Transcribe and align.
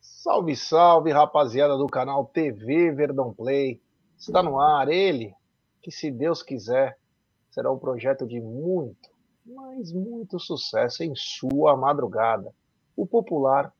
Salve, 0.00 0.54
salve, 0.54 1.10
rapaziada 1.10 1.76
do 1.76 1.86
canal 1.86 2.24
TV 2.26 2.92
Verdão 2.92 3.34
Play. 3.34 3.80
Está 4.16 4.42
no 4.42 4.60
ar 4.60 4.88
ele, 4.88 5.34
que 5.82 5.90
se 5.90 6.10
Deus 6.10 6.42
quiser, 6.42 6.96
será 7.50 7.72
um 7.72 7.78
projeto 7.78 8.26
de 8.26 8.40
muito, 8.40 9.10
mas 9.44 9.92
muito 9.92 10.38
sucesso 10.38 11.02
em 11.02 11.12
sua 11.16 11.76
madrugada. 11.76 12.54
O 12.96 13.06
popular 13.06 13.72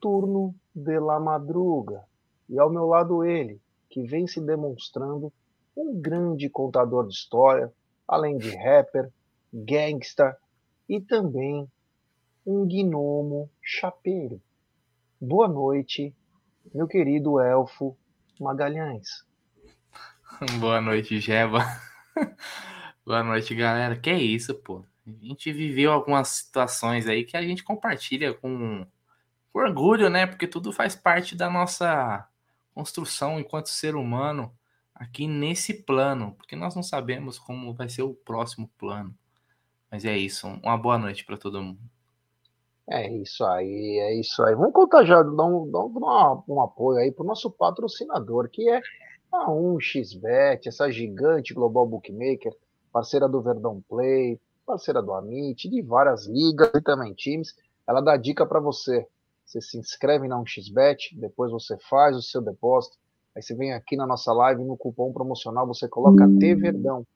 Turno 0.00 0.54
de 0.74 0.98
la 0.98 1.18
Madruga. 1.18 2.04
E 2.48 2.58
ao 2.58 2.70
meu 2.70 2.86
lado 2.86 3.24
ele, 3.24 3.60
que 3.90 4.02
vem 4.02 4.26
se 4.26 4.40
demonstrando 4.40 5.32
um 5.76 6.00
grande 6.00 6.48
contador 6.48 7.06
de 7.06 7.14
história, 7.14 7.72
além 8.06 8.38
de 8.38 8.50
rapper, 8.56 9.12
gangsta 9.52 10.36
e 10.88 11.00
também 11.00 11.68
um 12.46 12.66
gnomo 12.66 13.50
chapeiro. 13.60 14.42
Boa 15.20 15.46
noite, 15.46 16.14
meu 16.74 16.88
querido 16.88 17.40
elfo 17.40 17.96
Magalhães. 18.40 19.24
Boa 20.58 20.80
noite, 20.80 21.20
Jeba. 21.20 21.64
Boa 23.06 23.22
noite, 23.22 23.54
galera. 23.54 23.96
Que 23.96 24.10
é 24.10 24.18
isso, 24.18 24.54
pô? 24.54 24.84
A 25.06 25.24
gente 25.24 25.52
viveu 25.52 25.92
algumas 25.92 26.28
situações 26.28 27.06
aí 27.06 27.24
que 27.24 27.36
a 27.36 27.42
gente 27.42 27.62
compartilha 27.62 28.34
com, 28.34 28.86
com 29.52 29.58
orgulho, 29.58 30.10
né? 30.10 30.26
Porque 30.26 30.46
tudo 30.46 30.72
faz 30.72 30.96
parte 30.96 31.36
da 31.36 31.48
nossa 31.48 32.28
construção 32.74 33.38
enquanto 33.38 33.68
ser 33.68 33.94
humano 33.94 34.52
aqui 34.94 35.26
nesse 35.26 35.74
plano, 35.74 36.34
porque 36.36 36.56
nós 36.56 36.74
não 36.74 36.82
sabemos 36.82 37.38
como 37.38 37.74
vai 37.74 37.88
ser 37.88 38.02
o 38.02 38.14
próximo 38.14 38.68
plano. 38.78 39.16
Mas 39.90 40.04
é 40.04 40.16
isso. 40.16 40.48
Uma 40.62 40.76
boa 40.78 40.98
noite 40.98 41.24
para 41.24 41.36
todo 41.36 41.62
mundo. 41.62 41.91
É 42.88 43.10
isso 43.10 43.44
aí, 43.44 43.98
é 44.00 44.14
isso 44.18 44.42
aí. 44.42 44.54
Vamos 44.54 44.72
contar 44.72 45.04
já, 45.04 45.22
dar 45.22 45.44
um, 45.44 45.70
dar 45.70 45.84
um, 45.84 46.42
um 46.48 46.60
apoio 46.60 46.98
aí 46.98 47.12
para 47.12 47.22
o 47.22 47.26
nosso 47.26 47.50
patrocinador, 47.50 48.48
que 48.50 48.68
é 48.68 48.80
a 49.32 49.48
1xBet, 49.48 50.66
essa 50.66 50.90
gigante 50.90 51.54
global 51.54 51.86
bookmaker, 51.86 52.54
parceira 52.92 53.28
do 53.28 53.40
Verdão 53.40 53.82
Play, 53.88 54.38
parceira 54.66 55.00
do 55.00 55.12
Amit, 55.12 55.68
de 55.68 55.80
várias 55.80 56.26
ligas 56.26 56.70
e 56.74 56.80
também 56.80 57.14
times. 57.14 57.54
Ela 57.86 58.00
dá 58.00 58.16
dica 58.16 58.44
para 58.44 58.60
você. 58.60 59.06
Você 59.44 59.60
se 59.60 59.78
inscreve 59.78 60.28
na 60.28 60.38
1xBet, 60.38 61.18
depois 61.18 61.50
você 61.50 61.76
faz 61.88 62.16
o 62.16 62.22
seu 62.22 62.40
depósito, 62.40 62.96
aí 63.34 63.42
você 63.42 63.54
vem 63.54 63.72
aqui 63.72 63.96
na 63.96 64.06
nossa 64.06 64.32
live, 64.32 64.64
no 64.64 64.76
cupom 64.76 65.12
promocional 65.12 65.66
você 65.66 65.88
coloca 65.88 66.28
T 66.38 66.54
Verdão 66.54 67.06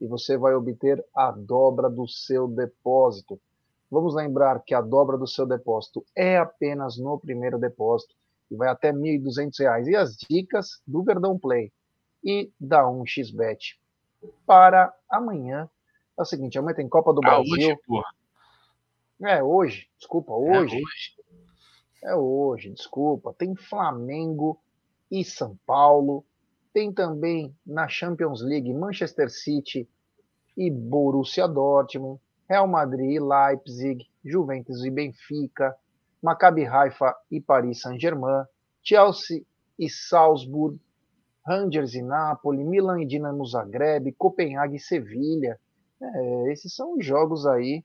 e 0.00 0.06
você 0.06 0.36
vai 0.36 0.54
obter 0.54 1.04
a 1.14 1.30
dobra 1.30 1.88
do 1.88 2.08
seu 2.08 2.48
depósito. 2.48 3.38
Vamos 3.92 4.14
lembrar 4.14 4.62
que 4.64 4.74
a 4.74 4.80
dobra 4.80 5.18
do 5.18 5.26
seu 5.26 5.44
depósito 5.44 6.02
é 6.16 6.38
apenas 6.38 6.96
no 6.96 7.20
primeiro 7.20 7.58
depósito 7.58 8.14
e 8.50 8.56
vai 8.56 8.70
até 8.70 8.90
R$ 8.90 8.96
1.200. 8.96 9.86
E 9.86 9.94
as 9.94 10.16
dicas 10.16 10.80
do 10.86 11.02
Verdão 11.02 11.38
Play 11.38 11.70
e 12.24 12.50
da 12.58 12.84
1xBet 12.84 13.76
para 14.46 14.90
amanhã 15.10 15.68
é 16.18 16.22
o 16.22 16.24
seguinte: 16.24 16.58
amanhã 16.58 16.74
tem 16.74 16.88
Copa 16.88 17.12
do 17.12 17.20
ah, 17.22 17.28
Brasil. 17.28 17.52
Hoje, 17.52 17.78
porra. 17.86 18.14
É 19.24 19.42
hoje, 19.42 19.86
desculpa, 19.98 20.32
hoje. 20.32 20.74
É 20.74 20.80
hoje. 20.80 21.14
É 22.04 22.16
hoje, 22.16 22.70
desculpa. 22.70 23.34
Tem 23.34 23.54
Flamengo 23.54 24.58
e 25.10 25.22
São 25.22 25.54
Paulo. 25.66 26.24
Tem 26.72 26.90
também 26.90 27.54
na 27.66 27.86
Champions 27.88 28.40
League 28.40 28.72
Manchester 28.72 29.28
City 29.30 29.86
e 30.56 30.70
Borussia 30.70 31.46
Dortmund. 31.46 32.18
Real 32.52 32.68
Madrid 32.68 33.12
e 33.12 33.18
Leipzig, 33.18 34.06
Juventus 34.22 34.84
e 34.84 34.90
Benfica, 34.90 35.74
Maccabi 36.22 36.66
Haifa 36.66 37.16
e 37.30 37.40
Paris 37.40 37.80
Saint-Germain, 37.80 38.44
Chelsea 38.82 39.42
e 39.78 39.88
Salzburg, 39.88 40.78
Rangers 41.46 41.94
e 41.94 42.02
Napoli, 42.02 42.62
Milan 42.62 43.00
e 43.00 43.06
Dinamo 43.06 43.46
Zagreb, 43.46 44.12
Copenhague 44.18 44.76
e 44.76 44.80
Sevilha. 44.80 45.58
É, 45.98 46.52
esses 46.52 46.74
são 46.74 46.98
os 46.98 47.06
jogos 47.06 47.46
aí 47.46 47.82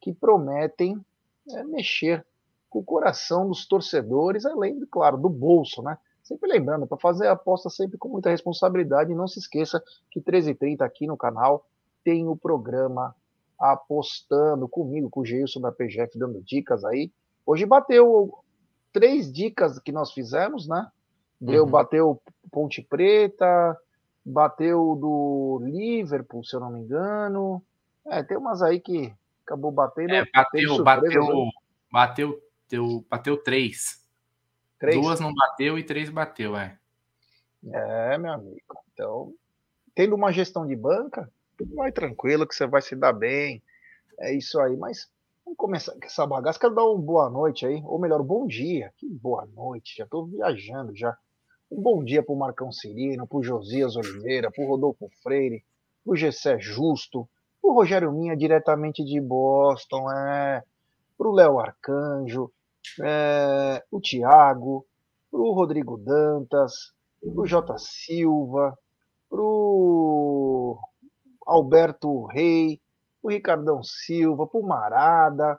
que 0.00 0.12
prometem 0.12 1.04
é, 1.50 1.64
mexer 1.64 2.24
com 2.70 2.78
o 2.78 2.84
coração 2.84 3.48
dos 3.48 3.66
torcedores, 3.66 4.46
além, 4.46 4.78
claro, 4.92 5.16
do 5.16 5.28
bolso, 5.28 5.82
né? 5.82 5.98
Sempre 6.22 6.52
lembrando, 6.52 6.86
para 6.86 6.98
fazer 6.98 7.26
a 7.26 7.32
aposta 7.32 7.68
sempre 7.68 7.98
com 7.98 8.08
muita 8.08 8.30
responsabilidade, 8.30 9.12
não 9.12 9.26
se 9.26 9.40
esqueça 9.40 9.82
que 10.08 10.20
13h30 10.20 10.82
aqui 10.82 11.04
no 11.04 11.16
canal 11.16 11.66
tem 12.04 12.28
o 12.28 12.36
programa 12.36 13.12
apostando 13.58 14.68
comigo, 14.68 15.08
com 15.10 15.20
o 15.20 15.24
Geilson 15.24 15.60
da 15.60 15.72
PGF 15.72 16.18
dando 16.18 16.42
dicas 16.42 16.84
aí. 16.84 17.10
Hoje 17.46 17.66
bateu 17.66 18.32
três 18.92 19.32
dicas 19.32 19.78
que 19.78 19.92
nós 19.92 20.12
fizemos, 20.12 20.68
né? 20.68 20.88
Deu, 21.40 21.64
uhum. 21.64 21.70
Bateu 21.70 22.22
Ponte 22.50 22.80
Preta, 22.82 23.76
bateu 24.24 24.96
do 24.96 25.60
Liverpool, 25.64 26.44
se 26.44 26.56
eu 26.56 26.60
não 26.60 26.70
me 26.70 26.80
engano. 26.80 27.62
É, 28.06 28.22
tem 28.22 28.36
umas 28.36 28.62
aí 28.62 28.80
que 28.80 29.12
acabou 29.44 29.70
batendo. 29.70 30.14
É, 30.14 30.24
bateu, 30.32 30.82
bateu, 30.82 31.10
né? 31.10 31.50
bateu, 31.90 32.42
bateu, 32.70 33.04
bateu 33.10 33.36
três. 33.36 34.02
três. 34.78 35.00
Duas 35.00 35.20
não 35.20 35.34
bateu 35.34 35.78
e 35.78 35.84
três 35.84 36.08
bateu, 36.08 36.56
é. 36.56 36.78
É, 37.72 38.18
meu 38.18 38.32
amigo. 38.32 38.60
Então, 38.92 39.32
tendo 39.94 40.14
uma 40.14 40.32
gestão 40.32 40.66
de 40.66 40.76
banca, 40.76 41.30
vai 41.74 41.92
tranquilo 41.92 42.46
que 42.46 42.54
você 42.54 42.66
vai 42.66 42.82
se 42.82 42.96
dar 42.96 43.12
bem. 43.12 43.62
É 44.18 44.32
isso 44.34 44.60
aí, 44.60 44.76
mas 44.76 45.08
vamos 45.44 45.56
começar 45.56 45.92
com 45.92 46.04
essa 46.04 46.26
bagaça. 46.26 46.58
Quero 46.58 46.74
dar 46.74 46.84
uma 46.84 47.00
boa 47.00 47.30
noite 47.30 47.66
aí, 47.66 47.82
ou 47.84 47.98
melhor, 47.98 48.22
bom 48.22 48.46
dia. 48.46 48.92
Que 48.96 49.08
boa 49.08 49.46
noite, 49.54 49.96
já 49.98 50.04
estou 50.04 50.26
viajando 50.26 50.94
já. 50.96 51.16
Um 51.70 51.80
bom 51.80 52.02
dia 52.02 52.22
para 52.22 52.34
o 52.34 52.38
Marcão 52.38 52.70
Cirino, 52.70 53.26
para 53.26 53.38
o 53.38 53.42
Josias 53.42 53.96
Oliveira, 53.96 54.50
para 54.50 54.64
o 54.64 54.68
Rodolfo 54.68 55.08
Freire, 55.22 55.64
para 56.04 56.12
o 56.12 56.16
Gessé 56.16 56.58
Justo, 56.58 57.28
para 57.60 57.70
o 57.70 57.74
Rogério 57.74 58.12
Minha, 58.12 58.36
diretamente 58.36 59.04
de 59.04 59.20
Boston, 59.20 60.10
é, 60.10 60.62
para 61.16 61.28
o 61.28 61.32
Léo 61.32 61.58
Arcanjo, 61.58 62.52
é, 63.02 63.82
o 63.90 64.00
Tiago, 64.00 64.86
para 65.30 65.40
o 65.40 65.52
Rodrigo 65.52 65.96
Dantas, 65.96 66.92
para 67.20 67.42
o 67.42 67.46
Jota 67.46 67.76
Silva, 67.78 68.78
para 69.28 69.40
o 69.40 70.53
Alberto 71.46 72.26
Rei, 72.26 72.80
o 73.22 73.30
Ricardão 73.30 73.82
Silva, 73.82 74.46
pro 74.46 74.62
Marada. 74.62 75.58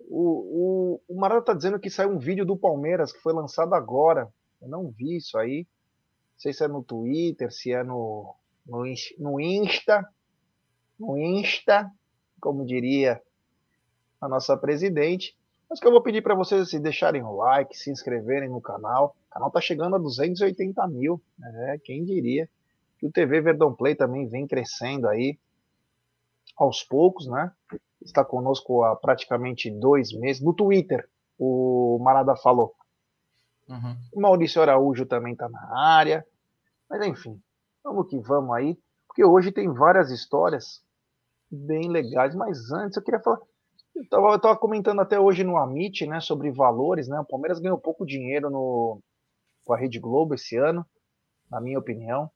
O, 0.00 1.00
o, 1.06 1.14
o 1.14 1.20
Marada 1.20 1.42
tá 1.42 1.54
dizendo 1.54 1.78
que 1.78 1.90
saiu 1.90 2.10
um 2.10 2.18
vídeo 2.18 2.46
do 2.46 2.56
Palmeiras 2.56 3.12
que 3.12 3.20
foi 3.20 3.32
lançado 3.32 3.74
agora. 3.74 4.32
Eu 4.60 4.68
não 4.68 4.90
vi 4.90 5.16
isso 5.16 5.38
aí. 5.38 5.66
Não 6.32 6.38
sei 6.38 6.52
se 6.52 6.64
é 6.64 6.68
no 6.68 6.82
Twitter, 6.82 7.52
se 7.52 7.72
é 7.72 7.82
no, 7.82 8.34
no, 8.66 8.84
no 9.18 9.40
Insta. 9.40 10.08
No 10.98 11.16
Insta, 11.18 11.90
como 12.40 12.64
diria 12.64 13.20
a 14.20 14.28
nossa 14.28 14.56
presidente. 14.56 15.36
Mas 15.68 15.80
que 15.80 15.86
eu 15.86 15.92
vou 15.92 16.02
pedir 16.02 16.22
para 16.22 16.34
vocês 16.34 16.70
se 16.70 16.78
deixarem 16.78 17.22
o 17.22 17.36
like, 17.36 17.76
se 17.76 17.90
inscreverem 17.90 18.48
no 18.48 18.60
canal. 18.60 19.14
O 19.28 19.34
canal 19.34 19.50
tá 19.50 19.60
chegando 19.60 19.96
a 19.96 19.98
280 19.98 20.86
mil. 20.88 21.20
É, 21.42 21.78
quem 21.84 22.04
diria 22.04 22.48
que 22.98 23.06
o 23.06 23.12
TV 23.12 23.40
Verdão 23.40 23.74
Play 23.74 23.94
também 23.94 24.26
vem 24.26 24.46
crescendo 24.46 25.08
aí 25.08 25.38
aos 26.56 26.82
poucos, 26.82 27.28
né? 27.28 27.52
Está 28.02 28.24
conosco 28.24 28.82
há 28.82 28.96
praticamente 28.96 29.70
dois 29.70 30.12
meses. 30.12 30.42
No 30.42 30.52
Twitter, 30.52 31.08
o 31.38 31.98
Marada 32.02 32.34
falou. 32.36 32.74
Uhum. 33.68 33.96
O 34.12 34.20
Maurício 34.20 34.60
Araújo 34.60 35.06
também 35.06 35.32
está 35.32 35.48
na 35.48 35.78
área. 35.78 36.26
Mas 36.90 37.06
enfim, 37.06 37.40
vamos 37.84 38.08
que 38.08 38.18
vamos 38.18 38.54
aí. 38.56 38.76
Porque 39.06 39.24
hoje 39.24 39.52
tem 39.52 39.72
várias 39.72 40.10
histórias 40.10 40.82
bem 41.50 41.88
legais. 41.88 42.34
Mas 42.34 42.70
antes 42.72 42.96
eu 42.96 43.02
queria 43.02 43.20
falar. 43.20 43.38
Eu 43.94 44.02
estava 44.36 44.56
comentando 44.56 45.00
até 45.00 45.18
hoje 45.18 45.42
no 45.42 45.56
Amit, 45.56 46.06
né, 46.06 46.20
sobre 46.20 46.52
valores, 46.52 47.08
né? 47.08 47.18
O 47.18 47.24
Palmeiras 47.24 47.58
ganhou 47.58 47.78
pouco 47.78 48.06
dinheiro 48.06 48.48
no, 48.48 49.00
com 49.64 49.74
a 49.74 49.76
Rede 49.76 49.98
Globo 49.98 50.34
esse 50.34 50.56
ano, 50.56 50.86
na 51.50 51.60
minha 51.60 51.78
opinião. 51.78 52.30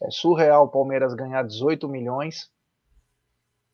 É 0.00 0.10
surreal 0.10 0.64
o 0.64 0.70
Palmeiras 0.70 1.12
ganhar 1.14 1.42
18 1.42 1.88
milhões 1.88 2.50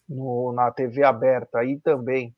no, 0.09 0.53
na 0.53 0.71
TV 0.71 1.05
aberta 1.05 1.63
e 1.65 1.79
também 1.79 2.35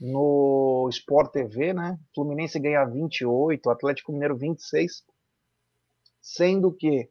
no 0.00 0.88
Sport 0.90 1.30
TV, 1.30 1.74
né? 1.74 1.98
Fluminense 2.14 2.58
ganha 2.58 2.84
28, 2.84 3.70
Atlético 3.70 4.12
Mineiro 4.12 4.36
26, 4.36 5.04
sendo 6.20 6.72
que 6.72 7.08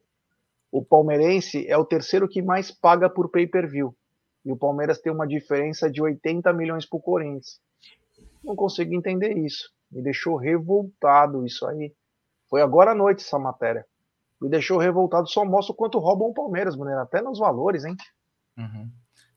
o 0.70 0.84
palmeirense 0.84 1.66
é 1.68 1.76
o 1.76 1.84
terceiro 1.84 2.28
que 2.28 2.42
mais 2.42 2.70
paga 2.70 3.08
por 3.08 3.30
pay-per-view. 3.30 3.96
E 4.44 4.50
o 4.50 4.56
Palmeiras 4.56 4.98
tem 4.98 5.12
uma 5.12 5.26
diferença 5.26 5.88
de 5.88 6.02
80 6.02 6.52
milhões 6.52 6.84
para 6.84 6.96
o 6.96 7.02
Corinthians. 7.02 7.60
Não 8.42 8.56
consigo 8.56 8.92
entender 8.92 9.38
isso. 9.38 9.70
Me 9.90 10.02
deixou 10.02 10.36
revoltado 10.36 11.46
isso 11.46 11.64
aí. 11.66 11.94
Foi 12.50 12.60
agora 12.60 12.90
à 12.90 12.94
noite 12.94 13.22
essa 13.22 13.38
matéria 13.38 13.86
me 14.42 14.50
deixou 14.50 14.78
revoltado. 14.78 15.28
Só 15.28 15.44
mostra 15.44 15.72
o 15.72 15.76
quanto 15.76 15.98
roubam 15.98 16.28
o 16.28 16.34
Palmeiras, 16.34 16.76
mulher, 16.76 16.98
até 16.98 17.22
nos 17.22 17.38
valores, 17.38 17.84
hein? 17.84 17.96
Uhum. 18.58 18.90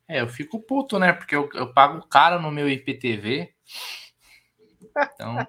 É, 0.08 0.22
eu 0.22 0.28
fico 0.28 0.60
puto, 0.60 0.98
né? 1.00 1.14
Porque 1.14 1.36
eu, 1.36 1.50
eu 1.54 1.72
pago 1.74 2.06
caro 2.08 2.42
no 2.42 2.52
meu 2.52 2.68
IPTV 2.70 3.54
Então. 5.14 5.38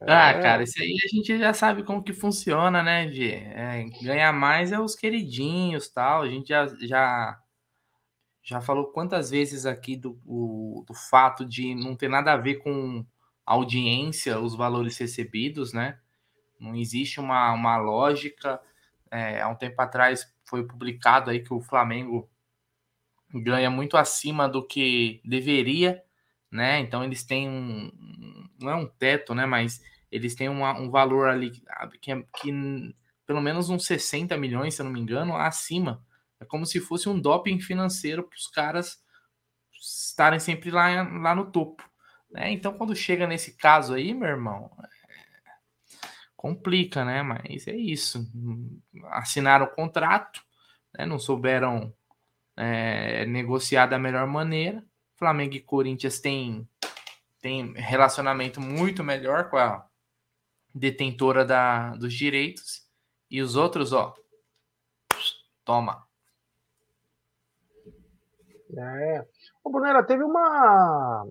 ah, 0.00 0.34
cara, 0.34 0.62
isso 0.62 0.80
aí 0.80 0.96
a 1.04 1.08
gente 1.08 1.38
já 1.38 1.52
sabe 1.52 1.82
como 1.82 2.02
que 2.02 2.12
funciona, 2.12 2.82
né, 2.82 3.10
Gê? 3.10 3.34
É, 3.34 3.84
ganhar 4.02 4.32
mais 4.32 4.72
é 4.72 4.78
os 4.78 4.94
queridinhos 4.94 5.88
tal. 5.88 6.22
A 6.22 6.28
gente 6.28 6.48
já, 6.48 6.66
já, 6.80 7.38
já 8.42 8.60
falou 8.60 8.92
quantas 8.92 9.30
vezes 9.30 9.66
aqui 9.66 9.96
do, 9.96 10.20
o, 10.24 10.84
do 10.86 10.94
fato 10.94 11.44
de 11.44 11.74
não 11.74 11.96
ter 11.96 12.08
nada 12.08 12.32
a 12.32 12.36
ver 12.36 12.56
com 12.56 13.04
audiência, 13.44 14.38
os 14.38 14.54
valores 14.54 14.96
recebidos, 14.98 15.72
né? 15.72 15.98
Não 16.58 16.74
existe 16.74 17.20
uma, 17.20 17.52
uma 17.52 17.76
lógica. 17.76 18.60
É, 19.10 19.40
há 19.40 19.48
um 19.48 19.54
tempo 19.54 19.80
atrás 19.80 20.32
foi 20.44 20.66
publicado 20.66 21.30
aí 21.30 21.40
que 21.40 21.52
o 21.52 21.60
Flamengo 21.60 22.28
ganha 23.32 23.70
muito 23.70 23.96
acima 23.96 24.48
do 24.48 24.66
que 24.66 25.20
deveria, 25.24 26.02
né? 26.50 26.80
Então 26.80 27.04
eles 27.04 27.24
têm 27.24 27.48
um, 27.48 27.90
não 28.60 28.70
é 28.70 28.76
um 28.76 28.86
teto, 28.86 29.34
né? 29.34 29.46
Mas 29.46 29.82
eles 30.10 30.34
têm 30.34 30.48
uma, 30.48 30.78
um 30.78 30.90
valor 30.90 31.28
ali 31.28 31.50
que, 32.00 32.12
é, 32.12 32.22
que 32.40 32.94
pelo 33.26 33.40
menos 33.40 33.68
uns 33.70 33.86
60 33.86 34.36
milhões, 34.36 34.74
se 34.74 34.82
eu 34.82 34.84
não 34.84 34.92
me 34.92 35.00
engano, 35.00 35.36
acima. 35.36 36.04
É 36.38 36.44
como 36.44 36.66
se 36.66 36.80
fosse 36.80 37.08
um 37.08 37.18
doping 37.18 37.58
financeiro 37.60 38.22
para 38.22 38.36
os 38.36 38.46
caras 38.48 39.02
estarem 39.72 40.38
sempre 40.38 40.70
lá, 40.70 41.02
lá 41.02 41.34
no 41.34 41.50
topo. 41.50 41.82
Né? 42.34 42.50
Então, 42.50 42.76
quando 42.76 42.96
chega 42.96 43.28
nesse 43.28 43.56
caso 43.56 43.94
aí, 43.94 44.12
meu 44.12 44.28
irmão, 44.28 44.68
é... 44.82 44.88
complica, 46.36 47.04
né? 47.04 47.22
Mas 47.22 47.68
é 47.68 47.76
isso. 47.76 48.28
Assinaram 49.12 49.66
o 49.66 49.70
contrato, 49.70 50.42
né? 50.92 51.06
não 51.06 51.16
souberam 51.16 51.94
é, 52.56 53.24
negociar 53.26 53.86
da 53.86 54.00
melhor 54.00 54.26
maneira. 54.26 54.84
Flamengo 55.14 55.54
e 55.54 55.60
Corinthians 55.60 56.18
têm, 56.18 56.68
têm 57.40 57.72
relacionamento 57.74 58.60
muito 58.60 59.04
melhor 59.04 59.48
com 59.48 59.56
a 59.56 59.86
detentora 60.74 61.44
da, 61.44 61.94
dos 61.94 62.12
direitos. 62.12 62.84
E 63.30 63.40
os 63.40 63.54
outros, 63.54 63.92
ó, 63.92 64.12
toma. 65.64 66.04
É. 68.76 69.24
O 69.62 69.70
Brunera, 69.70 70.02
teve 70.02 70.24
uma, 70.24 71.28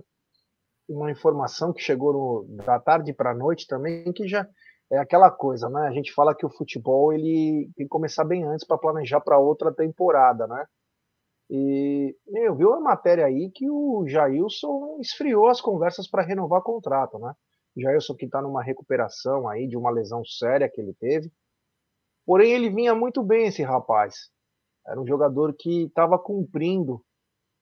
uma 0.87 1.11
informação 1.11 1.73
que 1.73 1.81
chegou 1.81 2.13
no, 2.13 2.55
da 2.63 2.79
tarde 2.79 3.13
para 3.13 3.31
a 3.31 3.35
noite 3.35 3.67
também, 3.67 4.11
que 4.13 4.27
já 4.27 4.47
é 4.91 4.97
aquela 4.97 5.31
coisa, 5.31 5.69
né? 5.69 5.87
A 5.87 5.91
gente 5.91 6.13
fala 6.13 6.35
que 6.35 6.45
o 6.45 6.49
futebol 6.49 7.13
ele 7.13 7.71
tem 7.75 7.85
que 7.85 7.89
começar 7.89 8.23
bem 8.23 8.43
antes 8.43 8.65
para 8.65 8.77
planejar 8.77 9.21
para 9.21 9.39
outra 9.39 9.73
temporada, 9.73 10.47
né? 10.47 10.65
E 11.49 12.15
eu 12.27 12.55
vi 12.55 12.65
uma 12.65 12.79
matéria 12.79 13.25
aí 13.25 13.51
que 13.53 13.69
o 13.69 14.05
Jailson 14.07 14.97
esfriou 14.99 15.47
as 15.47 15.61
conversas 15.61 16.07
para 16.09 16.23
renovar 16.23 16.61
contrato, 16.61 17.19
né? 17.19 17.33
O 17.75 17.81
Jailson 17.81 18.15
que 18.15 18.25
está 18.25 18.41
numa 18.41 18.63
recuperação 18.63 19.47
aí 19.47 19.67
de 19.67 19.77
uma 19.77 19.91
lesão 19.91 20.23
séria 20.25 20.69
que 20.69 20.79
ele 20.79 20.93
teve. 20.93 21.31
Porém, 22.25 22.53
ele 22.53 22.69
vinha 22.69 22.95
muito 22.95 23.21
bem, 23.21 23.47
esse 23.47 23.63
rapaz. 23.63 24.29
Era 24.87 24.99
um 24.99 25.07
jogador 25.07 25.53
que 25.53 25.85
estava 25.85 26.17
cumprindo 26.17 27.03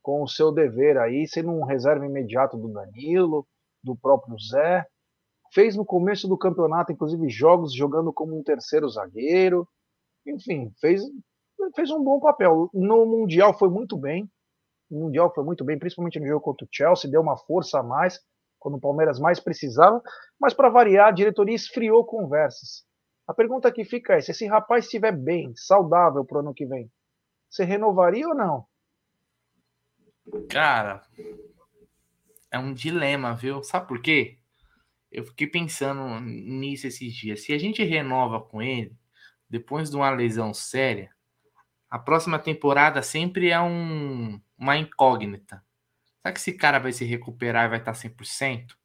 com 0.02 0.24
o 0.24 0.28
seu 0.28 0.52
dever 0.52 0.98
aí, 0.98 1.28
sendo 1.28 1.52
um 1.52 1.64
reserva 1.64 2.06
imediato 2.06 2.58
do 2.58 2.68
Danilo, 2.70 3.48
do 3.84 3.96
próprio 3.96 4.36
Zé. 4.40 4.86
Fez 5.54 5.76
no 5.76 5.86
começo 5.86 6.28
do 6.28 6.38
campeonato, 6.38 6.92
inclusive, 6.92 7.30
jogos 7.30 7.74
jogando 7.74 8.12
como 8.14 8.38
um 8.38 8.44
terceiro 8.44 8.88
zagueiro. 8.90 9.68
Enfim, 10.26 10.72
fez 10.80 11.02
fez 11.76 11.92
um 11.92 12.04
bom 12.04 12.20
papel. 12.20 12.70
No 12.74 13.06
Mundial 13.06 13.58
foi 13.58 13.70
muito 13.70 13.98
bem. 13.98 14.30
No 14.90 15.02
Mundial 15.02 15.34
foi 15.34 15.44
muito 15.44 15.64
bem, 15.64 15.78
principalmente 15.78 16.20
no 16.20 16.28
jogo 16.28 16.42
contra 16.42 16.66
o 16.66 16.70
Chelsea, 16.72 17.10
deu 17.10 17.22
uma 17.22 17.38
força 17.38 17.80
a 17.80 17.84
mais 17.84 18.20
quando 18.60 18.76
o 18.76 18.80
Palmeiras 18.80 19.20
mais 19.20 19.40
precisava. 19.40 20.02
Mas 20.40 20.54
para 20.54 20.70
variar, 20.70 21.08
a 21.08 21.12
diretoria 21.12 21.56
esfriou 21.56 22.06
conversas. 22.06 22.84
A 23.28 23.34
pergunta 23.34 23.72
que 23.72 23.86
fica 23.86 24.16
é: 24.16 24.22
se 24.22 24.32
esse 24.32 24.46
rapaz 24.48 24.86
estiver 24.86 25.12
bem, 25.12 25.54
saudável 25.56 26.26
para 26.26 26.38
o 26.38 26.40
ano 26.42 26.54
que 26.54 26.66
vem, 26.66 26.90
você 27.50 27.64
renovaria 27.64 28.28
ou 28.28 28.36
não? 28.36 28.66
Cara, 30.50 31.02
é 32.50 32.60
um 32.60 32.74
dilema, 32.74 33.36
viu? 33.36 33.64
Sabe 33.64 33.88
por 33.88 34.02
quê? 34.02 34.38
Eu 35.12 35.26
fiquei 35.26 35.48
pensando 35.48 36.20
nisso 36.22 36.88
esses 36.88 37.14
dias. 37.14 37.44
Se 37.44 37.54
a 37.54 37.58
gente 37.58 37.84
renova 37.84 38.40
com 38.40 38.62
ele, 38.62 38.96
depois 39.50 39.90
de 39.90 39.96
uma 39.96 40.10
lesão 40.10 40.54
séria, 40.54 41.14
a 41.90 42.00
próxima 42.00 42.40
temporada 42.40 43.02
sempre 43.02 43.50
é 43.50 43.60
um, 43.60 44.42
uma 44.58 44.78
incógnita. 44.78 45.64
Será 46.22 46.34
que 46.34 46.40
esse 46.40 46.54
cara 46.54 46.80
vai 46.80 46.94
se 46.94 47.04
recuperar 47.04 47.66
e 47.66 47.70
vai 47.70 47.80
estar 47.80 47.94
100%? 47.94 48.76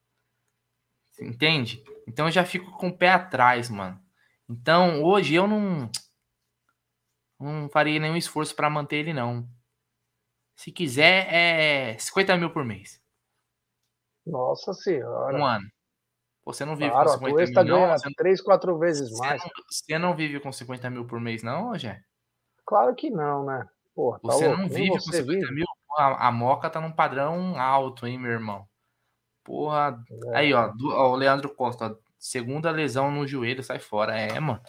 Você 1.12 1.24
entende? 1.24 1.84
Então 2.06 2.26
eu 2.26 2.32
já 2.32 2.44
fico 2.44 2.72
com 2.72 2.88
o 2.88 2.96
pé 2.96 3.10
atrás, 3.10 3.70
mano. 3.70 4.00
Então 4.48 5.02
hoje 5.02 5.34
eu 5.34 5.46
não, 5.46 5.90
não 7.38 7.68
faria 7.68 8.00
nenhum 8.00 8.16
esforço 8.16 8.54
para 8.54 8.68
manter 8.68 8.96
ele, 8.96 9.12
não. 9.12 9.48
Se 10.56 10.72
quiser, 10.72 11.28
é 11.32 11.98
50 11.98 12.36
mil 12.38 12.50
por 12.50 12.64
mês. 12.64 13.00
Nossa 14.26 14.72
senhora. 14.72 15.36
Um 15.36 15.44
ano. 15.44 15.70
Você 16.46 16.64
não 16.64 16.76
vive 16.76 16.90
claro, 16.90 17.18
com 17.18 17.26
50 17.26 17.36
mil, 17.36 17.52
tá 17.52 17.64
não? 17.64 17.98
Você 17.98 18.14
3, 18.14 18.40
4 18.40 18.78
vezes 18.78 19.10
você 19.10 19.18
mais. 19.18 19.42
Não, 19.42 19.50
você 19.68 19.98
não 19.98 20.16
vive 20.16 20.40
com 20.40 20.50
50 20.50 20.90
mil 20.90 21.04
por 21.04 21.20
mês, 21.20 21.42
não, 21.42 21.68
Rogério? 21.68 22.02
Claro 22.64 22.94
que 22.94 23.10
não, 23.10 23.44
né? 23.44 23.68
Porra, 23.94 24.18
tá 24.18 24.32
você 24.32 24.46
louco. 24.46 24.62
não 24.62 24.68
vive 24.68 24.88
você 24.90 25.22
com 25.22 25.28
50 25.28 25.40
vive. 25.40 25.54
mil? 25.54 25.66
A, 25.98 26.28
a, 26.28 26.32
Moca 26.32 26.70
tá 26.70 26.80
num 26.80 26.92
padrão 26.92 27.58
alto, 27.58 28.06
hein, 28.06 28.18
meu 28.18 28.30
irmão? 28.30 28.66
Porra. 29.44 30.02
É. 30.32 30.38
Aí, 30.38 30.54
ó, 30.54 30.68
do, 30.68 30.88
ó, 30.90 31.10
o 31.10 31.16
Leandro 31.16 31.54
Costa, 31.54 31.86
ó, 31.86 31.96
segunda 32.18 32.70
lesão 32.70 33.10
no 33.10 33.26
joelho, 33.26 33.62
sai 33.62 33.78
fora. 33.78 34.16
É, 34.16 34.38
mano. 34.40 34.60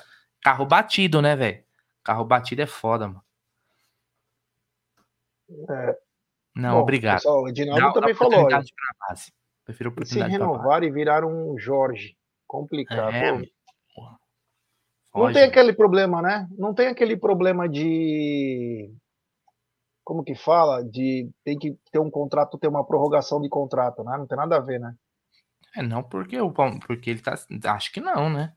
Carro 0.42 0.66
batido, 0.66 1.22
né, 1.22 1.36
velho? 1.36 1.64
Carro 2.04 2.26
batido 2.26 2.62
é 2.62 2.68
foda, 2.68 3.08
mano. 3.08 3.27
É. 5.70 5.98
Não, 6.56 6.76
Bom, 6.76 6.82
obrigado. 6.82 7.18
Pessoal, 7.18 7.44
o 7.44 7.50
Edinaldo 7.50 7.82
dá, 7.82 7.94
também 7.94 8.14
dá 8.14 8.20
falou. 8.20 8.48
Prefiro 9.64 9.94
se 10.06 10.20
renovar 10.20 10.84
e 10.84 10.92
virar 10.92 11.26
um 11.26 11.58
Jorge. 11.58 12.18
Complicado. 12.48 13.14
É, 13.14 13.42
não 15.18 15.34
tem 15.34 15.44
aquele 15.44 15.74
problema, 15.74 16.22
né? 16.22 16.48
Não 16.58 16.74
tem 16.74 16.88
aquele 16.88 17.18
problema 17.18 17.68
de. 17.68 18.94
Como 20.04 20.24
que 20.24 20.36
fala? 20.36 20.84
De 20.84 21.30
tem 21.44 21.58
que 21.58 21.78
ter 21.92 22.00
um 22.00 22.10
contrato, 22.10 22.58
ter 22.58 22.68
uma 22.68 22.86
prorrogação 22.86 23.42
de 23.42 23.50
contrato, 23.50 24.04
né? 24.04 24.16
Não 24.18 24.28
tem 24.28 24.38
nada 24.38 24.58
a 24.58 24.62
ver, 24.62 24.80
né? 24.80 24.96
É, 25.76 25.82
não 25.82 26.04
porque 26.04 26.40
o 26.40 26.54
porque 26.86 27.10
ele 27.10 27.22
tá. 27.22 27.36
Acho 27.66 27.92
que 27.92 28.00
não, 28.00 28.30
né? 28.30 28.54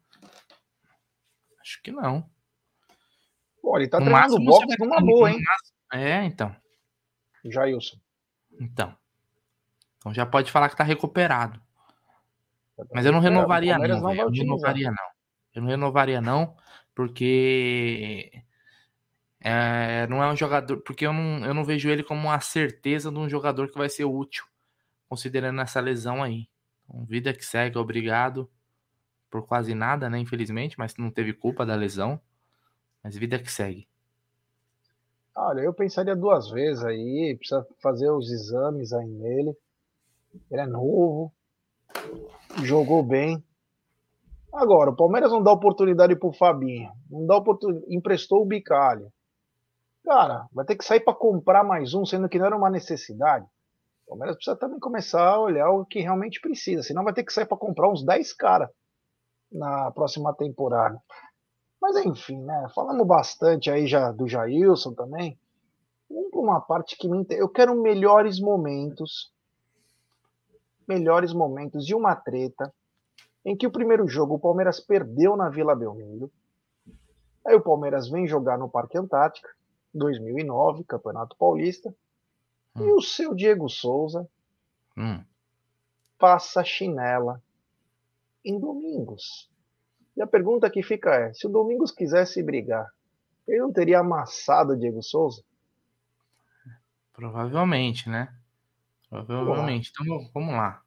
Acho 1.60 1.82
que 1.82 1.90
não. 1.90 2.28
Pô, 3.60 3.76
ele 3.76 3.88
tá 3.88 3.98
no 3.98 4.06
treinando 4.06 4.44
boxe 4.44 4.76
numa 4.78 5.00
boa, 5.00 5.30
hein? 5.30 5.38
É, 5.92 6.24
então. 6.24 6.54
Jailson. 7.44 7.98
Então. 8.60 8.96
Então 9.98 10.14
já 10.14 10.24
pode 10.24 10.50
falar 10.50 10.68
que 10.68 10.76
tá 10.76 10.84
recuperado. 10.84 11.60
Mas 12.92 13.04
eu 13.04 13.12
não 13.12 13.20
renovaria, 13.20 13.76
não. 13.76 13.86
não 13.86 14.14
eu 14.14 14.26
não 14.26 14.30
renovaria, 14.30 14.90
não. 14.90 15.10
Eu 15.54 15.62
não 15.62 15.68
renovaria, 15.68 16.20
não, 16.20 16.56
porque 16.94 18.42
é, 19.40 20.06
não 20.06 20.22
é 20.22 20.32
um 20.32 20.36
jogador. 20.36 20.78
Porque 20.82 21.06
eu 21.06 21.12
não, 21.12 21.44
eu 21.44 21.52
não 21.52 21.64
vejo 21.64 21.88
ele 21.88 22.02
como 22.02 22.28
uma 22.28 22.40
certeza 22.40 23.10
de 23.10 23.18
um 23.18 23.28
jogador 23.28 23.68
que 23.68 23.76
vai 23.76 23.88
ser 23.88 24.04
útil, 24.04 24.44
considerando 25.08 25.60
essa 25.60 25.80
lesão 25.80 26.22
aí. 26.22 26.48
Então, 26.84 27.04
vida 27.04 27.32
que 27.34 27.44
segue, 27.44 27.76
obrigado 27.76 28.50
por 29.30 29.46
quase 29.46 29.74
nada, 29.74 30.08
né? 30.08 30.18
Infelizmente, 30.18 30.78
mas 30.78 30.96
não 30.96 31.10
teve 31.10 31.32
culpa 31.32 31.66
da 31.66 31.74
lesão. 31.74 32.20
Mas 33.02 33.16
vida 33.16 33.38
que 33.38 33.50
segue. 33.50 33.89
Olha, 35.36 35.60
eu 35.60 35.72
pensaria 35.72 36.16
duas 36.16 36.50
vezes 36.50 36.84
aí, 36.84 37.36
precisa 37.38 37.66
fazer 37.82 38.10
os 38.10 38.30
exames 38.30 38.92
aí 38.92 39.06
nele. 39.06 39.56
Ele 40.50 40.60
é 40.60 40.66
novo, 40.66 41.32
jogou 42.62 43.02
bem. 43.02 43.42
Agora, 44.52 44.90
o 44.90 44.96
Palmeiras 44.96 45.30
não 45.30 45.42
dá 45.42 45.52
oportunidade 45.52 46.16
pro 46.16 46.32
Fabinho, 46.32 46.90
não 47.08 47.26
dá 47.26 47.36
oportunidade, 47.36 47.86
emprestou 47.94 48.42
o 48.42 48.46
Bicalho. 48.46 49.12
Cara, 50.04 50.46
vai 50.52 50.64
ter 50.64 50.76
que 50.76 50.84
sair 50.84 51.00
para 51.00 51.14
comprar 51.14 51.62
mais 51.62 51.94
um, 51.94 52.04
sendo 52.04 52.28
que 52.28 52.38
não 52.38 52.46
era 52.46 52.56
uma 52.56 52.70
necessidade. 52.70 53.46
O 54.06 54.10
Palmeiras 54.10 54.36
precisa 54.36 54.56
também 54.56 54.80
começar 54.80 55.24
a 55.24 55.40
olhar 55.40 55.70
o 55.70 55.86
que 55.86 56.00
realmente 56.00 56.40
precisa, 56.40 56.82
senão 56.82 57.04
vai 57.04 57.12
ter 57.12 57.22
que 57.22 57.32
sair 57.32 57.46
para 57.46 57.56
comprar 57.56 57.88
uns 57.88 58.04
10 58.04 58.32
caras 58.32 58.68
na 59.52 59.90
próxima 59.92 60.34
temporada. 60.34 61.00
Mas 61.80 61.96
enfim, 62.04 62.40
né? 62.42 62.68
Falamos 62.74 63.06
bastante 63.06 63.70
aí 63.70 63.86
já 63.86 64.12
do 64.12 64.28
Jailson 64.28 64.92
também. 64.92 65.38
Vamos 66.08 66.30
para 66.30 66.40
uma 66.40 66.60
parte 66.60 66.96
que 66.96 67.08
me 67.08 67.18
interessa. 67.18 67.42
Eu 67.42 67.48
quero 67.48 67.80
melhores 67.80 68.38
momentos. 68.38 69.32
Melhores 70.86 71.32
momentos 71.32 71.86
de 71.86 71.94
uma 71.94 72.14
treta 72.16 72.72
em 73.44 73.56
que 73.56 73.66
o 73.66 73.70
primeiro 73.70 74.06
jogo 74.06 74.34
o 74.34 74.38
Palmeiras 74.38 74.80
perdeu 74.80 75.36
na 75.36 75.48
Vila 75.48 75.74
Belmiro. 75.74 76.30
Aí 77.46 77.54
o 77.54 77.62
Palmeiras 77.62 78.08
vem 78.08 78.26
jogar 78.26 78.58
no 78.58 78.68
Parque 78.68 78.98
Antártica, 78.98 79.48
2009, 79.94 80.84
Campeonato 80.84 81.36
Paulista. 81.36 81.94
Hum. 82.76 82.88
E 82.88 82.92
o 82.92 83.00
seu 83.00 83.34
Diego 83.34 83.68
Souza 83.68 84.28
Hum. 84.96 85.24
passa 86.18 86.62
chinela 86.62 87.42
em 88.44 88.58
Domingos. 88.58 89.48
E 90.20 90.22
a 90.22 90.26
pergunta 90.26 90.68
que 90.68 90.82
fica 90.82 91.14
é: 91.14 91.32
se 91.32 91.46
o 91.46 91.50
Domingos 91.50 91.90
quisesse 91.90 92.42
brigar, 92.42 92.86
ele 93.48 93.60
não 93.60 93.72
teria 93.72 94.00
amassado 94.00 94.74
o 94.74 94.76
Diego 94.76 95.02
Souza? 95.02 95.42
Provavelmente, 97.14 98.06
né? 98.10 98.30
Provavelmente. 99.08 99.90
Então 99.90 100.30
vamos 100.34 100.52
lá. 100.54 100.82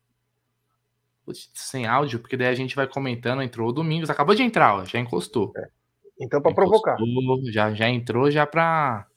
Sem 1.56 1.88
áudio, 1.88 2.20
porque 2.20 2.38
daí 2.38 2.50
a 2.50 2.54
gente 2.54 2.76
vai 2.76 2.86
comentando. 2.86 3.42
Entrou 3.42 3.70
o 3.70 3.74
Domingos, 3.74 4.12
acabou 4.12 4.36
de 4.36 4.44
entrar, 4.44 4.76
ó, 4.76 4.86
já 4.86 5.00
encostou. 5.00 5.52
Então, 6.22 6.40
para 6.40 6.54
provocar. 6.54 6.96
Já, 7.52 7.74
já 7.74 7.90
entrou 7.90 8.30
já 8.30 8.46
pra 8.46 9.08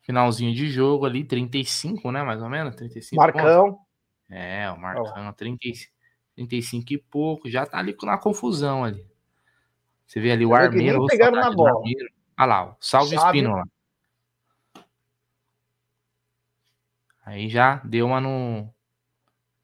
finalzinho 0.00 0.52
de 0.52 0.68
jogo 0.68 1.06
ali, 1.06 1.22
35, 1.22 2.10
né? 2.10 2.24
Mais 2.24 2.42
ou 2.42 2.48
menos. 2.48 2.74
35 2.74 3.22
pontos. 3.24 3.40
Marcão, 3.40 3.78
É, 4.28 4.68
o 4.68 4.76
Marcão, 4.76 5.32
30, 5.32 5.68
e- 5.68 5.72
35 6.34 6.92
e 6.92 6.98
pouco, 6.98 7.48
já 7.48 7.64
tá 7.64 7.78
ali 7.78 7.96
na 8.02 8.18
confusão 8.18 8.82
ali. 8.82 9.11
Você 10.12 10.20
vê 10.20 10.30
ali 10.30 10.44
o 10.44 10.50
que 10.50 10.54
Armeiro. 10.54 10.98
nem 10.98 11.06
ô, 11.06 11.06
pegaram 11.06 11.40
na 11.40 11.50
bola. 11.50 11.80
Olha 12.38 12.46
lá, 12.46 12.64
ó, 12.66 12.74
salve 12.78 13.16
Sábio. 13.16 13.40
Espínola. 13.40 13.64
Aí 17.24 17.48
já 17.48 17.76
deu 17.76 18.08
uma 18.08 18.20
no, 18.20 18.68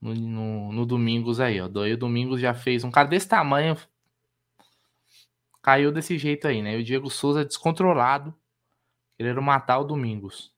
no, 0.00 0.14
no, 0.14 0.72
no 0.72 0.86
Domingos 0.86 1.38
aí, 1.38 1.60
ó. 1.60 1.68
Daí 1.68 1.92
o 1.92 1.98
Domingos 1.98 2.40
já 2.40 2.54
fez 2.54 2.82
um 2.82 2.90
cara 2.90 3.06
desse 3.06 3.28
tamanho. 3.28 3.76
Caiu 5.60 5.92
desse 5.92 6.16
jeito 6.16 6.48
aí, 6.48 6.62
né? 6.62 6.78
E 6.78 6.80
o 6.80 6.84
Diego 6.84 7.10
Souza 7.10 7.44
descontrolado, 7.44 8.34
querendo 9.18 9.42
matar 9.42 9.80
o 9.80 9.84
Domingos. 9.84 10.50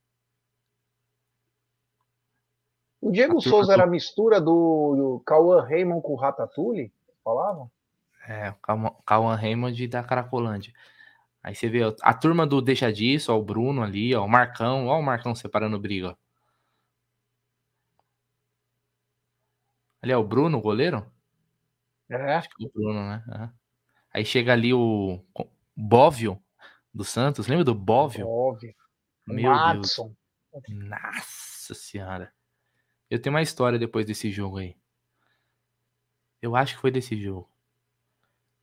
o 3.01 3.11
Diego 3.11 3.41
Souza 3.41 3.73
era 3.73 3.83
a 3.83 3.89
mistura 3.89 4.41
do, 4.41 4.95
do 4.95 5.23
Cauã 5.27 5.63
Raymond 5.63 6.01
com 6.01 6.13
o 6.13 6.17
Ratatouille? 6.17 6.93
Falavam? 7.25 7.69
É, 8.31 8.51
o 8.51 9.03
Cauã 9.05 9.35
Raymond 9.35 9.89
da 9.89 10.05
Caracolândia. 10.05 10.73
Aí 11.43 11.53
você 11.53 11.69
vê 11.69 11.83
ó, 11.83 11.93
a 12.01 12.15
turma 12.15 12.47
do 12.47 12.63
Deixa 12.63 12.93
Disso, 12.93 13.33
ó, 13.33 13.37
o 13.37 13.43
Bruno 13.43 13.83
ali, 13.83 14.15
ó, 14.15 14.25
o 14.25 14.29
Marcão, 14.29 14.87
ó 14.87 15.01
o 15.01 15.03
Marcão 15.03 15.35
separando 15.35 15.81
briga. 15.81 16.17
Ali 20.01 20.13
é 20.13 20.17
o 20.17 20.23
Bruno, 20.23 20.59
o 20.59 20.61
goleiro? 20.61 21.05
É. 22.09 22.37
Acho 22.37 22.49
que 22.51 22.65
é 22.65 22.69
o 22.69 22.71
Bruno, 22.73 23.01
né? 23.01 23.25
Aham. 23.29 23.55
Aí 24.13 24.25
chega 24.25 24.53
ali 24.53 24.73
o 24.73 25.25
Bóvio 25.75 26.41
do 26.95 27.05
Santos, 27.05 27.49
lembra 27.49 27.65
do 27.65 27.75
Bóvio? 27.75 28.29
Óbvio. 28.29 28.73
O 29.29 29.33
Meu 29.33 29.53
Deus. 29.73 29.97
Nossa 30.69 31.75
senhora. 31.75 32.33
Eu 33.11 33.21
tenho 33.21 33.35
uma 33.35 33.43
história 33.43 33.77
depois 33.77 34.07
desse 34.07 34.31
jogo 34.31 34.59
aí. 34.59 34.77
Eu 36.41 36.55
acho 36.55 36.77
que 36.77 36.81
foi 36.81 36.93
desse 36.93 37.21
jogo. 37.21 37.50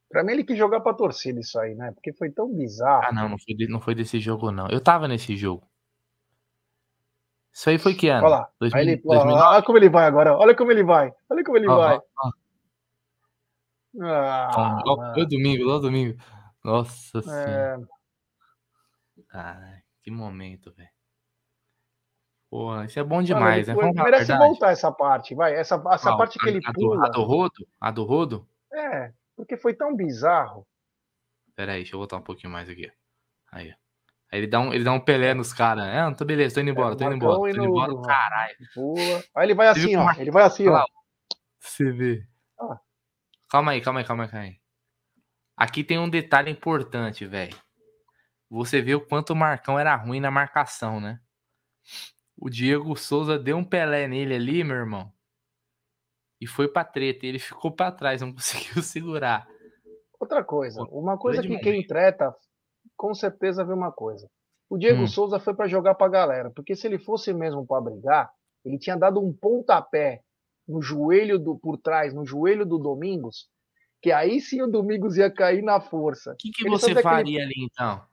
Pra 0.10 0.24
mim, 0.24 0.32
ele 0.34 0.44
quis 0.44 0.58
jogar 0.58 0.80
pra 0.80 0.94
torcida 0.94 1.40
isso 1.40 1.60
aí, 1.60 1.76
né? 1.76 1.92
Porque 1.92 2.14
foi 2.14 2.32
tão 2.32 2.52
bizarro. 2.54 3.06
Ah, 3.06 3.12
não, 3.12 3.30
não 3.30 3.38
foi, 3.38 3.56
não 3.68 3.82
foi 3.82 3.94
desse 3.94 4.20
jogo, 4.20 4.52
não. 4.52 4.68
Eu 4.70 4.82
tava 4.82 5.08
nesse 5.08 5.36
jogo. 5.36 5.68
Isso 7.54 7.70
aí 7.70 7.78
foi 7.78 7.96
que 7.96 8.08
ano? 8.08 8.26
Olha 8.28 8.36
lá. 8.38 8.50
2000, 8.60 8.80
Aí 8.80 8.88
ele, 8.88 9.02
2009? 9.02 9.44
olha 9.44 9.64
como 9.64 9.78
ele 9.78 9.90
vai 9.90 10.06
agora. 10.06 10.38
Olha 10.38 10.56
como 10.56 10.72
ele 10.72 10.84
vai. 10.84 11.12
Olha 11.30 11.44
como 11.44 11.58
ele 11.58 11.68
vai. 11.68 12.00
Ah, 14.00 14.52
mano. 14.56 15.14
ó, 15.18 15.26
domingo, 15.26 15.70
ó, 15.72 15.80
domingo. 15.80 16.18
Nossa 16.64 17.22
senhora. 17.22 17.82
É, 17.82 17.98
Ai, 19.34 19.82
que 20.04 20.12
momento, 20.12 20.72
velho. 20.74 20.90
Pô, 22.50 22.82
isso 22.84 23.00
é 23.00 23.04
bom 23.04 23.16
mano, 23.16 23.28
demais, 23.28 23.68
ele 23.68 23.78
né? 23.78 23.90
a 23.98 24.04
merece 24.04 24.38
voltar 24.38 24.72
essa 24.72 24.92
parte, 24.92 25.36
vai. 25.36 25.54
Essa, 25.54 25.82
essa 25.92 26.16
parte 26.16 26.40
que 26.40 26.48
ele 26.48 26.62
a 26.64 26.72
do, 26.72 26.80
pula. 26.80 27.08
a 27.08 27.10
do 27.10 27.24
rodo? 27.24 27.68
A 27.82 27.92
do 27.92 28.04
rodo? 28.04 28.48
É, 28.72 29.12
porque 29.38 29.56
foi 29.56 29.74
tão 29.74 29.96
bizarro. 29.96 30.68
Pera 31.56 31.74
aí, 31.74 31.80
deixa 31.80 31.96
eu 31.96 32.00
voltar 32.00 32.18
um 32.18 32.22
pouquinho 32.22 32.52
mais 32.52 32.68
aqui. 32.68 32.92
Aí. 33.52 33.70
Aí 34.30 34.40
ele 34.40 34.48
dá 34.48 34.60
um, 34.60 34.74
ele 34.74 34.84
dá 34.84 34.92
um 34.92 35.00
pelé 35.00 35.34
nos 35.34 35.54
caras. 35.54 35.86
né? 35.86 36.02
Ah, 36.02 36.14
tô 36.14 36.26
beleza, 36.26 36.56
tô 36.56 36.62
indo 36.62 36.72
embora, 36.72 36.96
tô 36.98 37.06
indo 37.06 37.16
embora. 37.16 37.38
Tô 37.38 37.48
indo 37.48 37.64
embora, 37.64 37.92
no- 37.94 38.02
caralho. 38.02 38.56
Pula. 38.74 39.24
Aí 39.36 39.46
ele 39.46 39.54
vai 39.54 39.68
assim, 39.70 39.96
ó. 39.96 40.12
Ele 40.18 40.32
vai 40.32 40.44
assim, 40.44 40.68
ó. 40.68 40.86
Você 41.60 41.92
vê. 41.92 42.28
Ah. 42.60 42.80
Calma 43.50 43.72
aí, 43.72 43.82
calma 43.82 44.02
aí, 44.02 44.06
calma 44.06 44.24
aí, 44.24 44.30
calma 44.30 44.46
aí. 44.46 44.60
Aqui 45.56 45.84
tem 45.84 45.98
um 45.98 46.10
detalhe 46.10 46.52
importante, 46.52 47.26
velho. 47.26 47.56
Você 48.50 48.82
vê 48.82 48.96
o 48.96 49.02
quanto 49.06 49.32
o 49.32 49.36
Marcão 49.36 49.80
era 49.80 49.96
ruim 49.96 50.20
na 50.20 50.30
marcação, 50.32 51.00
né? 51.00 51.20
O 52.36 52.50
Diego 52.50 52.96
Souza 52.96 53.40
deu 53.40 53.58
um 53.58 53.64
Pelé 53.64 54.08
nele 54.08 54.36
ali, 54.36 54.64
meu 54.64 54.76
irmão. 54.76 55.12
E 56.40 56.48
foi 56.48 56.68
pra 56.68 56.84
treta. 56.84 57.26
e 57.26 57.30
Ele 57.30 57.40
ficou 57.40 57.72
pra 57.72 57.92
trás, 57.92 58.22
não 58.22 58.34
conseguiu 58.36 58.82
segurar. 58.84 59.48
Outra 60.20 60.44
coisa, 60.44 60.82
uma 60.84 61.18
coisa 61.18 61.42
que 61.42 61.58
quem 61.60 61.86
treta, 61.86 62.36
com 62.96 63.14
certeza 63.14 63.64
vê 63.64 63.74
uma 63.74 63.92
coisa. 63.92 64.28
O 64.70 64.78
Diego 64.78 65.04
Hum. 65.04 65.08
Souza 65.08 65.40
foi 65.40 65.54
pra 65.54 65.68
jogar 65.68 65.96
pra 65.96 66.08
galera, 66.08 66.52
porque 66.52 66.76
se 66.76 66.88
ele 66.88 66.98
fosse 67.00 67.32
mesmo 67.34 67.66
pra 67.66 67.80
brigar, 67.80 68.32
ele 68.66 68.78
tinha 68.80 68.98
dado 68.98 69.20
um 69.22 69.32
pontapé 69.32 70.22
no 70.68 70.82
joelho 70.82 71.40
do 71.40 71.58
por 71.58 71.78
trás, 71.78 72.14
no 72.14 72.26
joelho 72.26 72.66
do 72.66 72.78
Domingos, 72.78 73.48
que 74.02 74.12
aí 74.12 74.42
sim 74.42 74.62
o 74.62 74.68
Domingos 74.68 75.16
ia 75.18 75.32
cair 75.32 75.62
na 75.62 75.80
força. 75.80 76.34
O 76.34 76.36
que, 76.38 76.50
que 76.52 76.64
Ele 76.64 76.72
você 76.72 76.88
fazia 76.94 77.00
aquele- 77.00 77.16
faria 77.16 77.44
ali, 77.44 77.54
então? 77.72 78.04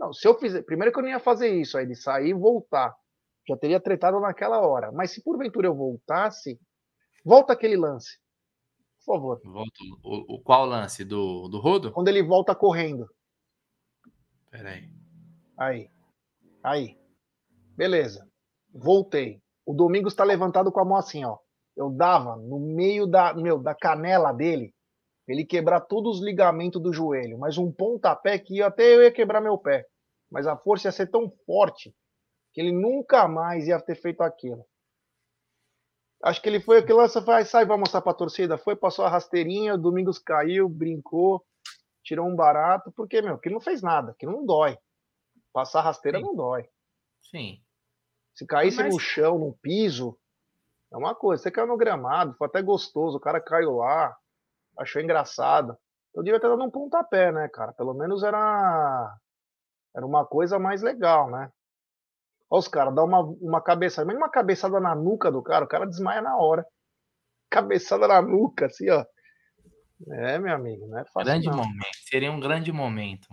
Não, 0.00 0.12
se 0.12 0.26
eu 0.26 0.34
fizer, 0.38 0.62
primeiro 0.62 0.92
que 0.92 0.98
eu 0.98 1.02
não 1.02 1.10
ia 1.10 1.20
fazer 1.20 1.48
isso, 1.48 1.78
aí 1.78 1.86
de 1.86 1.94
sair 1.94 2.30
e 2.30 2.34
voltar. 2.34 2.92
Já 3.48 3.56
teria 3.56 3.78
tretado 3.80 4.18
naquela 4.20 4.60
hora. 4.60 4.90
Mas 4.90 5.12
se 5.12 5.22
porventura 5.22 5.68
eu 5.68 5.74
voltasse, 5.74 6.58
volta 7.24 7.52
aquele 7.52 7.76
lance. 7.76 8.18
Por 9.04 9.14
favor. 9.16 9.40
Volta, 9.44 9.78
o, 10.04 10.34
o- 10.36 10.40
qual 10.42 10.64
lance? 10.66 11.04
Do, 11.04 11.48
do 11.48 11.58
rodo? 11.60 11.92
Quando 11.92 12.08
ele 12.08 12.22
volta 12.22 12.54
correndo. 12.54 13.06
Pera 14.50 14.70
aí. 14.70 14.88
Aí. 16.62 16.98
Beleza. 17.76 18.26
Voltei. 18.72 19.40
O 19.66 19.74
Domingos 19.74 20.14
tá 20.14 20.24
levantado 20.24 20.70
com 20.72 20.80
a 20.80 20.84
mão 20.84 20.96
assim, 20.96 21.24
ó. 21.24 21.38
Eu 21.76 21.90
dava 21.90 22.36
no 22.36 22.58
meio 22.60 23.06
da, 23.06 23.32
meu, 23.34 23.58
da 23.58 23.74
canela 23.74 24.30
dele, 24.32 24.74
ele 25.26 25.44
quebrar 25.44 25.80
todos 25.80 26.18
os 26.18 26.24
ligamentos 26.24 26.82
do 26.82 26.92
joelho, 26.92 27.38
mas 27.38 27.56
um 27.56 27.72
pontapé 27.72 28.38
que 28.38 28.56
ia- 28.56 28.66
até 28.66 28.94
eu 28.94 29.02
ia 29.02 29.10
quebrar 29.12 29.40
meu 29.40 29.56
pé. 29.56 29.86
Mas 30.30 30.46
a 30.46 30.56
força 30.56 30.88
ia 30.88 30.92
ser 30.92 31.10
tão 31.10 31.30
forte 31.46 31.94
que 32.52 32.60
ele 32.60 32.72
nunca 32.72 33.26
mais 33.26 33.66
ia 33.68 33.80
ter 33.80 33.94
feito 33.94 34.20
aquilo. 34.22 34.64
Acho 36.22 36.40
que 36.40 36.48
ele 36.48 36.60
foi 36.60 36.78
aquele 36.78 36.98
lance, 36.98 37.18
vai, 37.20 37.44
sai, 37.44 37.64
vai 37.66 37.76
mostrar 37.76 38.00
pra 38.00 38.14
torcida. 38.14 38.56
Foi, 38.56 38.76
passou 38.76 39.04
a 39.04 39.08
rasteirinha, 39.08 39.74
o 39.74 39.78
Domingos 39.78 40.18
caiu, 40.18 40.68
brincou, 40.68 41.44
tirou 42.04 42.26
um 42.28 42.36
barato, 42.36 42.92
porque, 42.92 43.20
meu, 43.20 43.38
que 43.38 43.50
não 43.50 43.60
fez 43.60 43.82
nada, 43.82 44.14
que 44.18 44.24
não 44.26 44.46
dói. 44.46 44.78
Passar 45.52 45.80
rasteira 45.82 46.18
Sim. 46.18 46.24
não 46.24 46.34
dói. 46.36 46.68
Sim. 47.30 47.60
Se 48.34 48.46
caísse 48.46 48.78
Mas- 48.82 48.94
no 48.94 49.00
chão, 49.00 49.38
no 49.38 49.52
piso, 49.60 50.16
é 50.92 50.96
uma 50.96 51.14
coisa. 51.14 51.42
Você 51.42 51.50
caiu 51.50 51.66
no 51.66 51.76
gramado, 51.76 52.34
foi 52.34 52.46
até 52.46 52.62
gostoso, 52.62 53.16
o 53.16 53.20
cara 53.20 53.40
caiu 53.40 53.76
lá, 53.76 54.16
achou 54.78 55.02
engraçado. 55.02 55.76
Eu 56.14 56.22
devia 56.22 56.38
ter 56.40 56.48
dado 56.48 56.62
um 56.62 56.70
pontapé, 56.70 57.32
né, 57.32 57.48
cara? 57.48 57.72
Pelo 57.72 57.94
menos 57.94 58.22
era 58.22 59.16
era 59.94 60.06
uma 60.06 60.24
coisa 60.24 60.58
mais 60.58 60.80
legal, 60.82 61.30
né? 61.30 61.50
Olha 62.52 62.58
os 62.58 62.68
caras, 62.68 62.94
dá 62.94 63.02
uma, 63.02 63.20
uma 63.20 63.62
cabeçada, 63.62 64.06
mesmo 64.06 64.20
uma 64.20 64.28
cabeçada 64.30 64.78
na 64.78 64.94
nuca 64.94 65.32
do 65.32 65.42
cara, 65.42 65.64
o 65.64 65.68
cara 65.68 65.86
desmaia 65.86 66.20
na 66.20 66.36
hora. 66.36 66.66
Cabeçada 67.48 68.06
na 68.06 68.20
nuca, 68.20 68.66
assim, 68.66 68.90
ó. 68.90 69.06
É, 70.10 70.38
meu 70.38 70.54
amigo, 70.54 70.86
não 70.86 70.98
é 70.98 71.04
fácil 71.06 71.24
Grande 71.32 71.46
não. 71.46 71.56
momento. 71.56 71.96
Seria 72.10 72.30
um 72.30 72.38
grande 72.38 72.70
momento. 72.70 73.26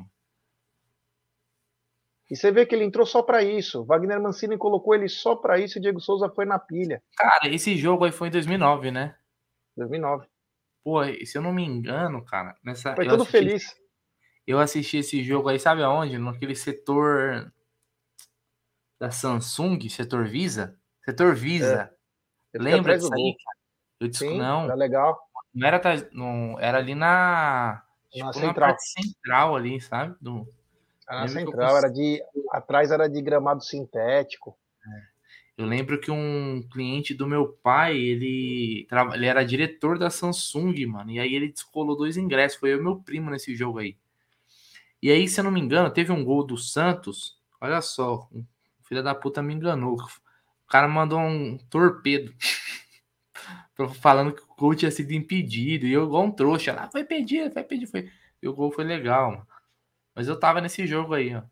E 2.31 2.35
você 2.37 2.49
vê 2.49 2.65
que 2.65 2.73
ele 2.73 2.85
entrou 2.85 3.05
só 3.05 3.21
pra 3.21 3.43
isso. 3.43 3.83
Wagner 3.83 4.21
Mancini 4.21 4.57
colocou 4.57 4.95
ele 4.95 5.09
só 5.09 5.35
pra 5.35 5.59
isso 5.59 5.77
e 5.77 5.81
Diego 5.81 5.99
Souza 5.99 6.29
foi 6.29 6.45
na 6.45 6.57
pilha. 6.57 7.03
Cara, 7.17 7.49
esse 7.53 7.75
jogo 7.75 8.05
aí 8.05 8.13
foi 8.13 8.29
em 8.29 8.31
2009, 8.31 8.89
né? 8.89 9.17
2009. 9.75 10.27
Pô, 10.81 11.03
e 11.03 11.25
se 11.25 11.37
eu 11.37 11.41
não 11.41 11.51
me 11.51 11.65
engano, 11.65 12.23
cara, 12.23 12.55
nessa 12.63 12.95
Foi 12.95 13.05
todo 13.05 13.23
assisti- 13.23 13.31
feliz. 13.37 13.75
Eu 14.47 14.59
assisti 14.59 14.97
esse 14.97 15.21
jogo 15.23 15.49
aí, 15.49 15.59
sabe 15.59 15.83
aonde? 15.83 16.17
Naquele 16.17 16.55
setor 16.55 17.51
da 18.99 19.09
Samsung, 19.09 19.79
setor 19.89 20.27
Visa. 20.27 20.77
Setor 21.05 21.33
Visa. 21.35 21.91
Fiquei 22.51 22.73
Lembra 22.73 22.97
disso 22.97 23.13
aí, 23.13 23.35
cara? 23.43 23.57
Eu 23.99 24.07
disse, 24.07 24.27
Sim, 24.27 24.37
não, 24.37 24.65
era 24.65 24.75
legal. 24.75 25.19
não 25.53 25.67
era, 25.67 25.77
atrás- 25.77 26.07
não, 26.11 26.59
era 26.59 26.77
ali 26.77 26.95
na, 26.95 27.83
tipo, 28.11 28.25
na 28.25 28.33
central. 28.33 28.53
parte 28.53 28.83
central 28.89 29.55
ali, 29.55 29.79
sabe? 29.81 30.15
Do, 30.19 30.47
Era 31.07 31.19
na 31.19 31.25
eu 31.25 31.29
central, 31.29 31.77
era 31.77 31.89
de. 31.89 32.21
Atrás 32.51 32.91
era 32.91 33.07
de 33.07 33.21
gramado 33.21 33.63
sintético. 33.63 34.57
Eu 35.57 35.65
lembro 35.65 35.99
que 35.99 36.09
um 36.09 36.63
cliente 36.71 37.13
do 37.13 37.27
meu 37.27 37.51
pai, 37.51 37.97
ele, 37.97 38.87
ele 39.13 39.25
era 39.25 39.43
diretor 39.43 39.99
da 39.99 40.09
Samsung, 40.09 40.85
mano. 40.85 41.11
E 41.11 41.19
aí 41.19 41.35
ele 41.35 41.51
descolou 41.51 41.97
dois 41.97 42.15
ingressos. 42.15 42.57
Foi 42.57 42.71
eu 42.71 42.79
e 42.79 42.81
meu 42.81 42.95
primo 43.01 43.29
nesse 43.29 43.53
jogo 43.53 43.79
aí. 43.79 43.97
E 45.03 45.11
aí, 45.11 45.27
se 45.27 45.37
eu 45.37 45.43
não 45.43 45.51
me 45.51 45.59
engano, 45.59 45.91
teve 45.91 46.13
um 46.13 46.23
gol 46.23 46.45
do 46.45 46.57
Santos. 46.57 47.37
Olha 47.59 47.81
só, 47.81 48.29
filho 48.89 49.03
da 49.03 49.13
puta 49.13 49.41
me 49.41 49.53
enganou. 49.53 49.97
cara 50.67 50.87
mandou 50.87 51.19
um 51.19 51.57
torpedo. 51.69 52.33
falando 54.01 54.33
que 54.33 54.41
o 54.41 54.55
gol 54.57 54.75
tinha 54.75 54.91
sido 54.91 55.11
impedido. 55.11 55.85
E 55.85 55.93
eu 55.93 56.03
igual 56.03 56.23
um 56.23 56.31
trouxa 56.31 56.73
lá, 56.73 56.89
foi 56.89 57.01
impedido, 57.01 57.51
foi 57.51 57.61
impedido. 57.61 57.89
Foi... 57.89 58.11
E 58.41 58.47
o 58.47 58.53
gol 58.53 58.71
foi 58.71 58.83
legal, 58.83 59.31
mano. 59.31 59.47
Mas 60.13 60.27
eu 60.27 60.37
tava 60.37 60.59
nesse 60.59 60.85
jogo 60.85 61.13
aí, 61.13 61.33
ó. 61.33 61.43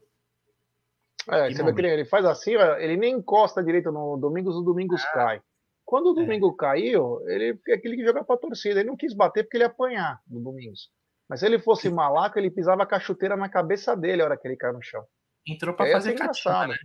É, 1.29 1.51
você 1.51 1.63
vê 1.63 1.73
que 1.73 1.81
ele 1.81 2.05
faz 2.05 2.25
assim, 2.25 2.53
ele 2.79 2.95
nem 2.95 3.15
encosta 3.15 3.63
direito 3.63 3.91
no 3.91 4.17
Domingos, 4.17 4.55
o 4.55 4.61
Domingos 4.61 5.03
ah, 5.05 5.11
cai. 5.13 5.41
Quando 5.85 6.07
o 6.07 6.19
é. 6.19 6.23
Domingo 6.23 6.51
é. 6.51 6.55
caiu, 6.57 7.21
ele 7.29 7.59
é 7.67 7.73
aquele 7.73 7.97
que 7.97 8.05
joga 8.05 8.23
pra 8.23 8.37
torcida. 8.37 8.79
Ele 8.79 8.89
não 8.89 8.97
quis 8.97 9.13
bater 9.13 9.43
porque 9.43 9.57
ele 9.57 9.65
ia 9.65 9.67
apanhar 9.67 10.21
no 10.27 10.39
Domingos. 10.39 10.89
Mas 11.29 11.41
se 11.41 11.45
ele 11.45 11.59
fosse 11.59 11.89
malaco, 11.89 12.39
ele 12.39 12.49
pisava 12.49 12.87
a 12.89 12.99
chuteira 12.99 13.35
na 13.35 13.49
cabeça 13.49 13.95
dele 13.95 14.21
a 14.21 14.25
hora 14.25 14.37
que 14.37 14.47
ele 14.47 14.55
caiu 14.55 14.73
no 14.73 14.81
chão. 14.81 15.05
Entrou 15.45 15.75
pra 15.75 15.89
fazer 15.91 16.13
catimba, 16.13 16.67
né? 16.67 16.77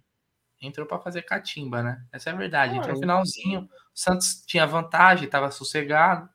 Entrou 0.62 0.86
pra 0.86 1.00
fazer 1.00 1.22
catimba, 1.22 1.82
né? 1.82 2.06
Essa 2.12 2.30
é 2.30 2.32
a 2.32 2.36
verdade. 2.36 2.76
Entrou 2.76 2.94
no 2.94 3.00
finalzinho. 3.00 3.62
O 3.62 3.68
Santos 3.92 4.44
tinha 4.46 4.64
vantagem, 4.64 5.28
tava 5.28 5.50
sossegado. 5.50 6.30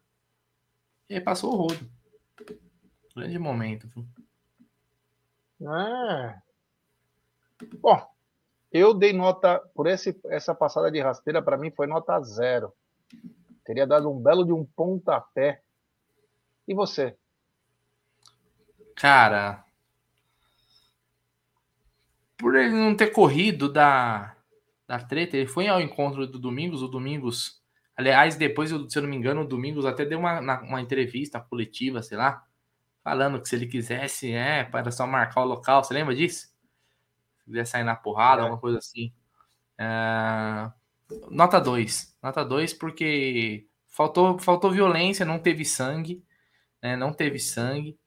E 1.10 1.16
aí 1.16 1.22
passou 1.22 1.54
o 1.54 1.56
rodo. 1.56 1.90
Grande 3.16 3.40
momento. 3.40 3.90
É. 5.62 6.36
Bom, 7.80 8.06
eu 8.72 8.94
dei 8.94 9.14
nota 9.14 9.60
por 9.74 9.88
esse, 9.88 10.20
essa 10.26 10.54
passada 10.54 10.92
de 10.92 11.00
rasteira, 11.00 11.42
para 11.42 11.58
mim 11.58 11.72
foi 11.72 11.88
nota 11.88 12.22
zero. 12.22 12.74
Teria 13.64 13.88
dado 13.88 14.12
um 14.12 14.22
belo 14.22 14.46
de 14.46 14.52
um 14.52 14.66
pontapé. 14.66 15.62
E 16.68 16.74
você? 16.74 17.18
Cara, 18.94 19.64
por 22.38 22.56
ele 22.56 22.72
não 22.72 22.96
ter 22.96 23.08
corrido 23.08 23.72
da, 23.72 24.36
da 24.88 25.00
treta, 25.00 25.36
ele 25.36 25.48
foi 25.48 25.68
ao 25.68 25.82
encontro 25.82 26.28
do 26.28 26.40
Domingos, 26.40 26.84
o 26.84 26.88
Domingos, 26.88 27.62
aliás, 27.96 28.36
depois, 28.36 28.70
se 28.70 28.98
eu 28.98 29.02
não 29.02 29.10
me 29.10 29.16
engano, 29.16 29.42
o 29.42 29.48
Domingos 29.48 29.86
até 29.86 30.06
deu 30.06 30.20
uma, 30.20 30.40
uma 30.62 30.82
entrevista 30.82 31.40
coletiva, 31.40 32.02
sei 32.02 32.18
lá, 32.18 32.46
falando 33.04 33.42
que 33.42 33.50
se 33.50 33.56
ele 33.56 33.68
quisesse, 33.68 34.32
é, 34.32 34.64
para 34.64 34.92
só 34.92 35.08
marcar 35.08 35.42
o 35.42 35.46
local, 35.46 35.84
você 35.84 35.94
lembra 35.94 36.16
disso? 36.16 36.48
Se 37.38 37.46
quiser 37.46 37.66
sair 37.66 37.84
na 37.84 37.96
porrada, 37.96 38.42
é. 38.42 38.44
alguma 38.44 38.60
coisa 38.60 38.78
assim. 38.78 39.14
É... 39.78 40.72
Nota 41.30 41.60
2. 41.60 42.18
Nota 42.22 42.44
2 42.44 42.74
porque 42.74 43.66
faltou, 43.88 44.38
faltou 44.40 44.72
violência, 44.72 45.26
não 45.26 45.40
teve 45.40 45.64
sangue, 45.64 46.24
né? 46.84 46.96
não 46.98 47.14
teve 47.14 47.40
sangue. 47.40 47.98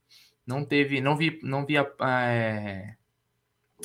Não 0.46 0.64
teve, 0.64 1.00
não 1.00 1.16
vi, 1.16 1.38
não 1.42 1.64
vi 1.64 1.78
a, 1.78 1.86
é, 2.28 2.96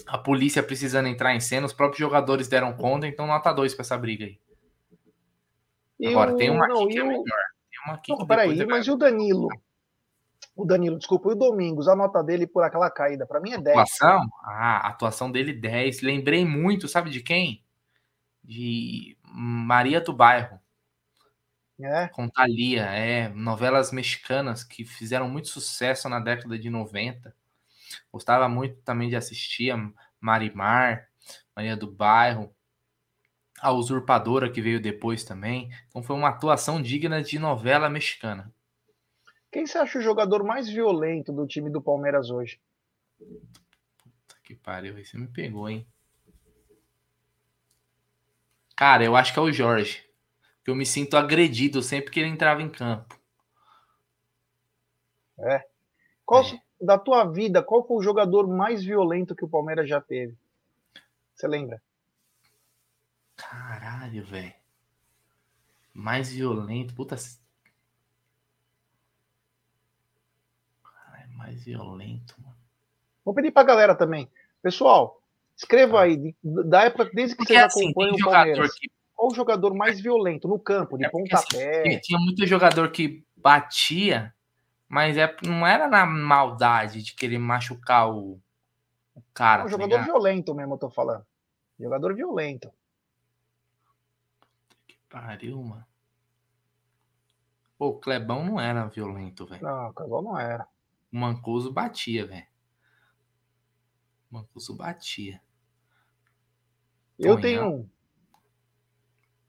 a 0.08 0.18
polícia 0.18 0.62
precisando 0.62 1.08
entrar 1.08 1.36
em 1.36 1.40
cena, 1.40 1.66
os 1.66 1.74
próprios 1.74 2.00
jogadores 2.00 2.48
deram 2.48 2.74
conta, 2.74 3.08
então 3.08 3.28
nota 3.28 3.52
2 3.52 3.74
para 3.74 3.82
essa 3.84 3.98
briga 3.98 4.26
aí. 4.26 4.40
E 6.00 6.08
Agora, 6.08 6.36
tem 6.36 6.50
uma 6.50 6.68
não, 6.68 6.88
que 6.88 7.00
é 7.00 7.04
melhor. 7.04 7.24
Tem 7.24 7.80
uma 7.86 7.96
aqui 7.96 8.12
não, 8.12 8.28
peraí, 8.28 8.66
mas 8.66 8.86
e 8.86 8.92
o 8.92 8.98
Danilo? 8.98 9.48
O 10.56 10.66
Danilo, 10.66 10.98
desculpa, 10.98 11.30
e 11.30 11.34
o 11.34 11.36
Domingos, 11.36 11.88
a 11.88 11.96
nota 11.96 12.24
dele 12.24 12.48
por 12.48 12.64
aquela 12.64 12.90
caída, 12.90 13.26
para 13.26 13.42
mim 13.42 13.52
é 13.52 13.58
10. 13.58 13.78
Atuação? 13.78 14.30
Ah, 14.44 14.88
atuação 14.88 15.32
dele 15.32 15.54
10. 15.54 16.02
Lembrei 16.02 16.46
muito, 16.46 16.88
sabe 16.88 17.10
de 17.10 17.22
quem? 17.22 17.64
De 18.44 19.18
Maria 19.24 20.00
do 20.00 20.14
Bairro. 20.14 20.60
É. 21.82 22.08
Com 22.08 22.30
Thalia, 22.30 22.84
é. 22.84 23.28
Novelas 23.30 23.92
mexicanas 23.92 24.64
que 24.64 24.86
fizeram 24.86 25.28
muito 25.28 25.50
sucesso 25.50 26.08
na 26.08 26.22
década 26.22 26.58
de 26.58 26.70
90. 26.70 27.36
Gostava 28.12 28.48
muito 28.48 28.82
também 28.82 29.10
de 29.10 29.16
assistir 29.16 29.72
a 29.72 29.92
Marimar, 30.20 31.10
Maria 31.56 31.76
do 31.76 31.92
Bairro, 31.92 32.54
a 33.60 33.72
Usurpadora 33.72 34.52
que 34.52 34.62
veio 34.62 34.82
depois 34.82 35.24
também. 35.24 35.70
Então 35.88 36.04
foi 36.04 36.16
uma 36.16 36.30
atuação 36.30 36.82
digna 36.82 37.22
de 37.22 37.40
novela 37.40 37.90
mexicana. 37.90 38.54
Quem 39.52 39.66
você 39.66 39.78
acha 39.78 40.00
o 40.00 40.02
jogador 40.02 40.44
mais 40.44 40.68
violento 40.68 41.32
do 41.32 41.48
time 41.48 41.70
do 41.70 41.82
Palmeiras 41.82 42.30
hoje? 42.30 42.60
Puta 43.18 44.36
que 44.44 44.56
pariu, 44.56 44.94
você 44.94 45.18
me 45.18 45.28
pegou, 45.28 45.70
hein? 45.70 45.88
Cara, 48.76 49.06
eu 49.06 49.16
acho 49.16 49.32
que 49.32 49.40
é 49.40 49.42
o 49.42 49.52
Jorge 49.52 50.06
que 50.66 50.72
eu 50.72 50.76
me 50.76 50.86
sinto 50.86 51.16
agredido 51.16 51.84
sempre 51.84 52.10
que 52.10 52.20
ele 52.20 52.28
entrava 52.28 52.60
em 52.60 52.70
campo. 52.70 53.22
É. 55.38 55.64
Qual, 56.26 56.44
é. 56.44 56.60
Da 56.80 56.98
tua 56.98 57.24
vida, 57.24 57.64
qual 57.64 57.86
foi 57.86 57.98
o 57.98 58.02
jogador 58.02 58.48
mais 58.48 58.84
violento 58.84 59.36
que 59.36 59.46
o 59.46 59.50
Palmeiras 59.50 59.88
já 59.88 60.02
teve? 60.02 60.36
Você 61.34 61.48
lembra? 61.48 61.82
Caralho, 63.36 64.24
velho. 64.24 64.54
Mais 65.94 66.30
violento. 66.32 66.94
Puta. 66.94 67.16
Caralho, 70.84 71.32
mais 71.38 71.64
violento, 71.64 72.36
mano. 72.42 72.56
Vou 73.24 73.34
pedir 73.34 73.52
pra 73.52 73.64
galera 73.64 73.96
também. 73.96 74.30
Pessoal, 74.62 75.22
escreva 75.56 76.02
aí, 76.02 76.36
da 76.44 76.84
época, 76.84 77.10
desde 77.14 77.36
que 77.36 77.38
Porque, 77.38 77.54
vocês 77.54 77.66
assim, 77.66 77.86
acompanham 77.86 78.16
o 78.16 78.20
Palmeiras. 78.20 78.74
Que 78.74 78.90
qual 79.16 79.32
o 79.32 79.34
jogador 79.34 79.74
mais 79.74 80.02
violento 80.02 80.48
no 80.48 80.60
campo, 80.60 80.98
de 80.98 81.06
é 81.06 81.10
pontapé? 81.10 81.88
Assim, 81.88 82.00
tinha 82.02 82.20
muito 82.20 82.46
jogador 82.46 82.92
que 82.92 83.26
batia, 83.38 84.35
mas 84.88 85.18
é, 85.18 85.36
não 85.44 85.66
era 85.66 85.88
na 85.88 86.06
maldade 86.06 87.02
de 87.02 87.14
querer 87.14 87.40
machucar 87.40 88.10
o, 88.10 88.40
o 89.14 89.22
cara. 89.34 89.64
É 89.64 89.66
um 89.66 89.68
tá 89.68 89.72
jogador 89.72 89.96
ligado? 89.96 90.06
violento 90.06 90.56
mesmo, 90.56 90.74
eu 90.74 90.78
tô 90.78 90.90
falando. 90.90 91.26
Jogador 91.80 92.16
violento. 92.16 92.72
Que 94.88 94.98
pariu, 95.10 95.62
mano. 95.62 95.86
Pô, 97.78 97.88
o 97.88 98.00
Clebão 98.00 98.46
não 98.46 98.60
era 98.60 98.88
violento, 98.88 99.46
velho. 99.46 99.64
Não, 99.64 99.90
o 99.90 99.94
Clebão 99.94 100.22
não 100.22 100.40
era. 100.40 100.68
O 101.12 101.18
Mancuso 101.18 101.74
batia, 101.74 102.26
velho. 102.26 102.48
O 104.32 104.36
Mancuso 104.36 104.76
batia. 104.76 105.42
Eu 107.18 107.40
tenho 107.40 107.68
um 107.70 107.90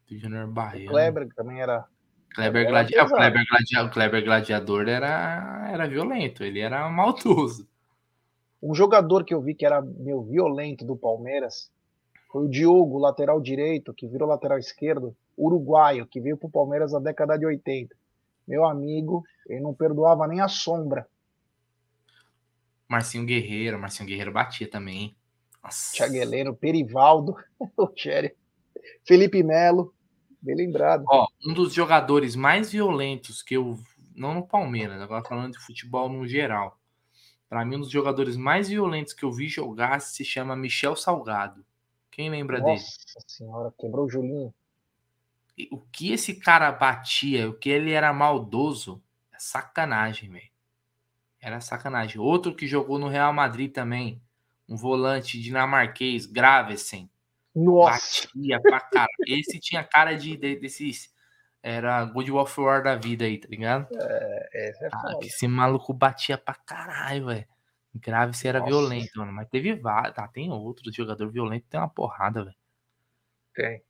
Júnior 0.08 0.46
Baiano. 0.46 0.86
O 0.86 0.90
Kleber 0.90 1.34
também 1.34 1.60
era. 1.60 1.88
Kleber, 2.36 2.68
Gladi... 2.68 2.98
o, 2.98 3.08
Kleber 3.08 3.46
Gladiador, 3.48 3.88
o 3.88 3.90
Kleber 3.90 4.24
Gladiador 4.24 4.88
era, 4.88 5.70
era 5.72 5.88
violento, 5.88 6.44
ele 6.44 6.60
era 6.60 6.86
maldoso. 6.90 7.66
Um 8.62 8.74
jogador 8.74 9.24
que 9.24 9.32
eu 9.32 9.40
vi 9.40 9.54
que 9.54 9.64
era 9.64 9.80
meu 9.80 10.22
violento 10.22 10.84
do 10.84 10.96
Palmeiras 10.96 11.72
foi 12.30 12.44
o 12.44 12.48
Diogo, 12.48 12.98
lateral 12.98 13.40
direito, 13.40 13.94
que 13.94 14.06
virou 14.06 14.28
lateral 14.28 14.58
esquerdo, 14.58 15.16
uruguaio, 15.36 16.06
que 16.06 16.20
veio 16.20 16.36
pro 16.36 16.50
Palmeiras 16.50 16.92
na 16.92 16.98
década 16.98 17.38
de 17.38 17.46
80. 17.46 17.96
Meu 18.46 18.66
amigo, 18.66 19.24
ele 19.46 19.60
não 19.60 19.72
perdoava 19.72 20.26
nem 20.26 20.42
a 20.42 20.48
sombra. 20.48 21.08
Marcinho 22.86 23.24
Guerreiro, 23.24 23.78
Marcinho 23.78 24.08
Guerreiro 24.08 24.32
batia 24.32 24.68
também. 24.68 25.16
Nossa. 25.64 25.94
Thiago 25.94 26.14
Heleno, 26.14 26.54
Perivaldo, 26.54 27.34
o 27.76 27.90
Felipe 29.04 29.42
Melo. 29.42 29.95
Bem 30.46 30.54
lembrado. 30.54 31.04
Ó, 31.08 31.26
um 31.44 31.52
dos 31.52 31.74
jogadores 31.74 32.36
mais 32.36 32.70
violentos 32.70 33.42
que 33.42 33.56
eu. 33.56 33.76
Não 34.14 34.32
no 34.32 34.46
Palmeiras, 34.46 35.02
agora 35.02 35.24
falando 35.24 35.52
de 35.52 35.58
futebol 35.58 36.08
no 36.08 36.24
geral. 36.26 36.78
Para 37.48 37.64
mim, 37.64 37.76
um 37.76 37.80
dos 37.80 37.90
jogadores 37.90 38.36
mais 38.36 38.68
violentos 38.68 39.12
que 39.12 39.24
eu 39.24 39.32
vi 39.32 39.48
jogar 39.48 40.00
se 40.00 40.24
chama 40.24 40.54
Michel 40.54 40.94
Salgado. 40.94 41.66
Quem 42.12 42.30
lembra 42.30 42.60
Nossa 42.60 42.70
dele? 42.70 42.80
Nossa 42.80 43.26
senhora, 43.26 43.74
quebrou 43.76 44.06
o 44.06 44.08
Julinho. 44.08 44.54
O 45.72 45.80
que 45.80 46.12
esse 46.12 46.34
cara 46.36 46.70
batia, 46.70 47.50
o 47.50 47.54
que 47.54 47.68
ele 47.68 47.90
era 47.90 48.12
maldoso, 48.12 49.02
é 49.34 49.38
sacanagem, 49.40 50.30
velho. 50.30 50.50
Era 51.40 51.60
sacanagem. 51.60 52.20
Outro 52.20 52.54
que 52.54 52.68
jogou 52.68 53.00
no 53.00 53.08
Real 53.08 53.32
Madrid 53.32 53.72
também, 53.72 54.22
um 54.68 54.76
volante 54.76 55.40
dinamarquês, 55.40 56.24
Gravesen. 56.24 57.10
Nossa. 57.56 58.28
Batia 58.34 58.60
pra 58.60 58.80
cara. 58.80 59.12
Esse 59.26 59.58
tinha 59.58 59.82
cara 59.82 60.14
de, 60.14 60.36
de 60.36 60.56
desses. 60.56 61.14
Era 61.62 62.04
Good 62.04 62.30
of 62.30 62.60
War 62.60 62.82
da 62.82 62.94
vida 62.94 63.24
aí, 63.24 63.38
tá 63.38 63.48
ligado? 63.48 63.88
É, 63.92 64.68
esse 64.68 64.84
é 64.84 64.88
ah, 64.92 65.18
Esse 65.22 65.48
maluco 65.48 65.92
batia 65.92 66.38
pra 66.38 66.54
caralho, 66.54 67.26
velho. 67.26 67.46
Grave 67.94 68.36
se 68.36 68.46
era 68.46 68.60
Nossa. 68.60 68.70
violento, 68.70 69.10
mano. 69.18 69.32
Mas 69.32 69.48
teve 69.48 69.74
vários. 69.74 70.14
Tá, 70.14 70.28
tem 70.28 70.52
outro 70.52 70.92
jogador 70.92 71.28
violento 71.32 71.66
tem 71.68 71.80
uma 71.80 71.88
porrada, 71.88 72.44
velho. 72.44 72.56
Tem. 73.54 73.82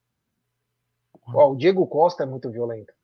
Ó, 1.27 1.51
o 1.51 1.57
Diego 1.57 1.87
Costa 1.89 2.23
é 2.23 2.27
muito 2.27 2.51
violento. 2.51 2.95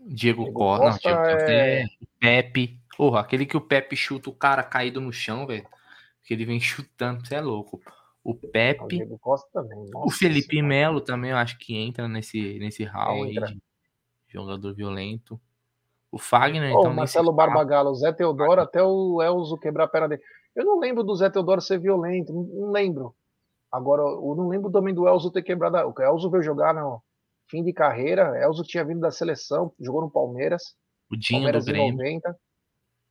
Diego, 0.00 0.42
Diego 0.42 0.52
Costa. 0.52 0.90
Não, 0.90 0.98
Diego 0.98 1.16
Costa 1.16 1.52
é... 1.52 1.82
é... 1.82 1.86
Pepe. 2.18 2.80
Porra, 2.96 3.20
aquele 3.20 3.46
que 3.46 3.56
o 3.56 3.60
Pepe 3.60 3.96
chuta 3.96 4.28
o 4.28 4.34
cara 4.34 4.64
caído 4.64 5.00
no 5.00 5.12
chão, 5.12 5.46
velho. 5.46 5.66
Que 6.24 6.34
ele 6.34 6.44
vem 6.44 6.60
chutando, 6.60 7.24
você 7.24 7.36
é 7.36 7.40
louco 7.40 7.80
o 8.22 8.34
Pepe, 8.34 9.02
o, 9.04 9.18
Costa 9.18 9.48
também. 9.52 9.78
O 9.94 10.10
Felipe 10.10 10.60
Melo 10.60 11.00
também, 11.00 11.30
eu 11.30 11.36
acho 11.36 11.58
que 11.58 11.76
entra 11.76 12.06
nesse, 12.06 12.58
nesse 12.58 12.84
hall 12.84 13.26
entra. 13.26 13.46
aí 13.46 13.54
de 13.54 13.60
jogador 14.28 14.74
violento. 14.74 15.40
O 16.12 16.18
Fagner, 16.18 16.74
oh, 16.74 16.80
então. 16.80 16.92
O 16.92 16.94
Marcelo 16.94 17.32
Barbagalo, 17.32 17.90
o 17.90 17.94
Zé 17.94 18.12
Teodoro, 18.12 18.60
até 18.60 18.82
o 18.82 19.22
Elzo 19.22 19.58
quebrar 19.58 19.84
a 19.84 19.88
perna 19.88 20.08
dele. 20.08 20.22
Eu 20.54 20.64
não 20.64 20.78
lembro 20.78 21.04
do 21.04 21.14
Zé 21.14 21.30
Teodoro 21.30 21.60
ser 21.60 21.78
violento, 21.78 22.32
não 22.32 22.70
lembro. 22.70 23.14
Agora, 23.70 24.02
eu 24.02 24.34
não 24.36 24.48
lembro 24.48 24.70
também 24.70 24.92
do 24.92 25.06
Elzo 25.06 25.30
ter 25.30 25.42
quebrado. 25.42 25.76
O 25.76 26.02
Elzo 26.02 26.28
veio 26.30 26.42
jogar 26.42 26.74
no 26.74 27.00
fim 27.48 27.62
de 27.62 27.72
carreira. 27.72 28.36
Elzo 28.42 28.64
tinha 28.64 28.84
vindo 28.84 29.00
da 29.00 29.10
seleção, 29.10 29.72
jogou 29.80 30.02
no 30.02 30.10
Palmeiras. 30.10 30.76
O 31.10 31.16
Dinho 31.16 31.40
Palmeiras 31.40 31.64
do 31.64 31.72
Grêmio. 31.72 31.92
90. 31.92 32.38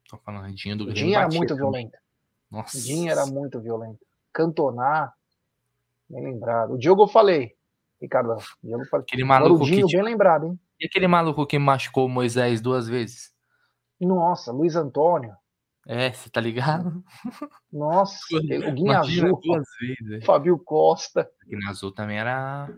Tô 0.09 0.17
falando, 0.17 0.53
Dinho 0.53 0.77
do 0.77 0.85
Grêmio. 0.85 1.03
Dinho 1.03 1.17
era 1.17 1.29
muito 1.29 1.55
violento. 1.55 1.97
Nossa. 2.51 2.77
O 2.77 2.81
Dinho 2.81 3.09
era 3.09 3.25
muito 3.25 3.61
violento. 3.61 4.08
Cantonar, 4.33 5.13
bem 6.09 6.23
lembrado. 6.23 6.73
O 6.73 6.77
Diogo 6.77 7.03
eu 7.03 7.07
falei, 7.07 7.55
Ricardo. 8.01 8.35
Diogo 8.63 8.85
falei. 8.85 9.03
Aquele 9.03 9.23
maluco 9.23 9.65
que. 9.65 9.85
bem 9.85 10.03
lembrado, 10.03 10.45
hein? 10.45 10.59
E 10.79 10.85
aquele 10.85 11.07
maluco 11.07 11.45
que 11.45 11.59
machucou 11.59 12.05
o 12.05 12.09
Moisés 12.09 12.61
duas 12.61 12.87
vezes? 12.87 13.33
Nossa, 13.99 14.51
Luiz 14.51 14.75
Antônio. 14.75 15.35
É, 15.87 16.11
você 16.11 16.29
tá 16.29 16.39
ligado? 16.39 17.03
Nossa, 17.71 18.19
o 18.35 18.73
Guinha 18.73 18.99
Azul, 18.99 19.39
duas 19.41 19.67
vezes. 19.79 20.25
Fábio 20.25 20.57
Costa. 20.59 21.29
O 21.45 21.49
Guinha 21.49 21.69
Azul 21.69 21.91
também 21.91 22.19
era. 22.19 22.69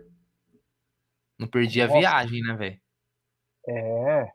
Não 1.37 1.47
perdia 1.47 1.85
a 1.85 1.87
Nossa. 1.87 1.99
viagem, 1.99 2.41
né, 2.41 2.55
velho? 2.55 2.81
É. 3.67 4.31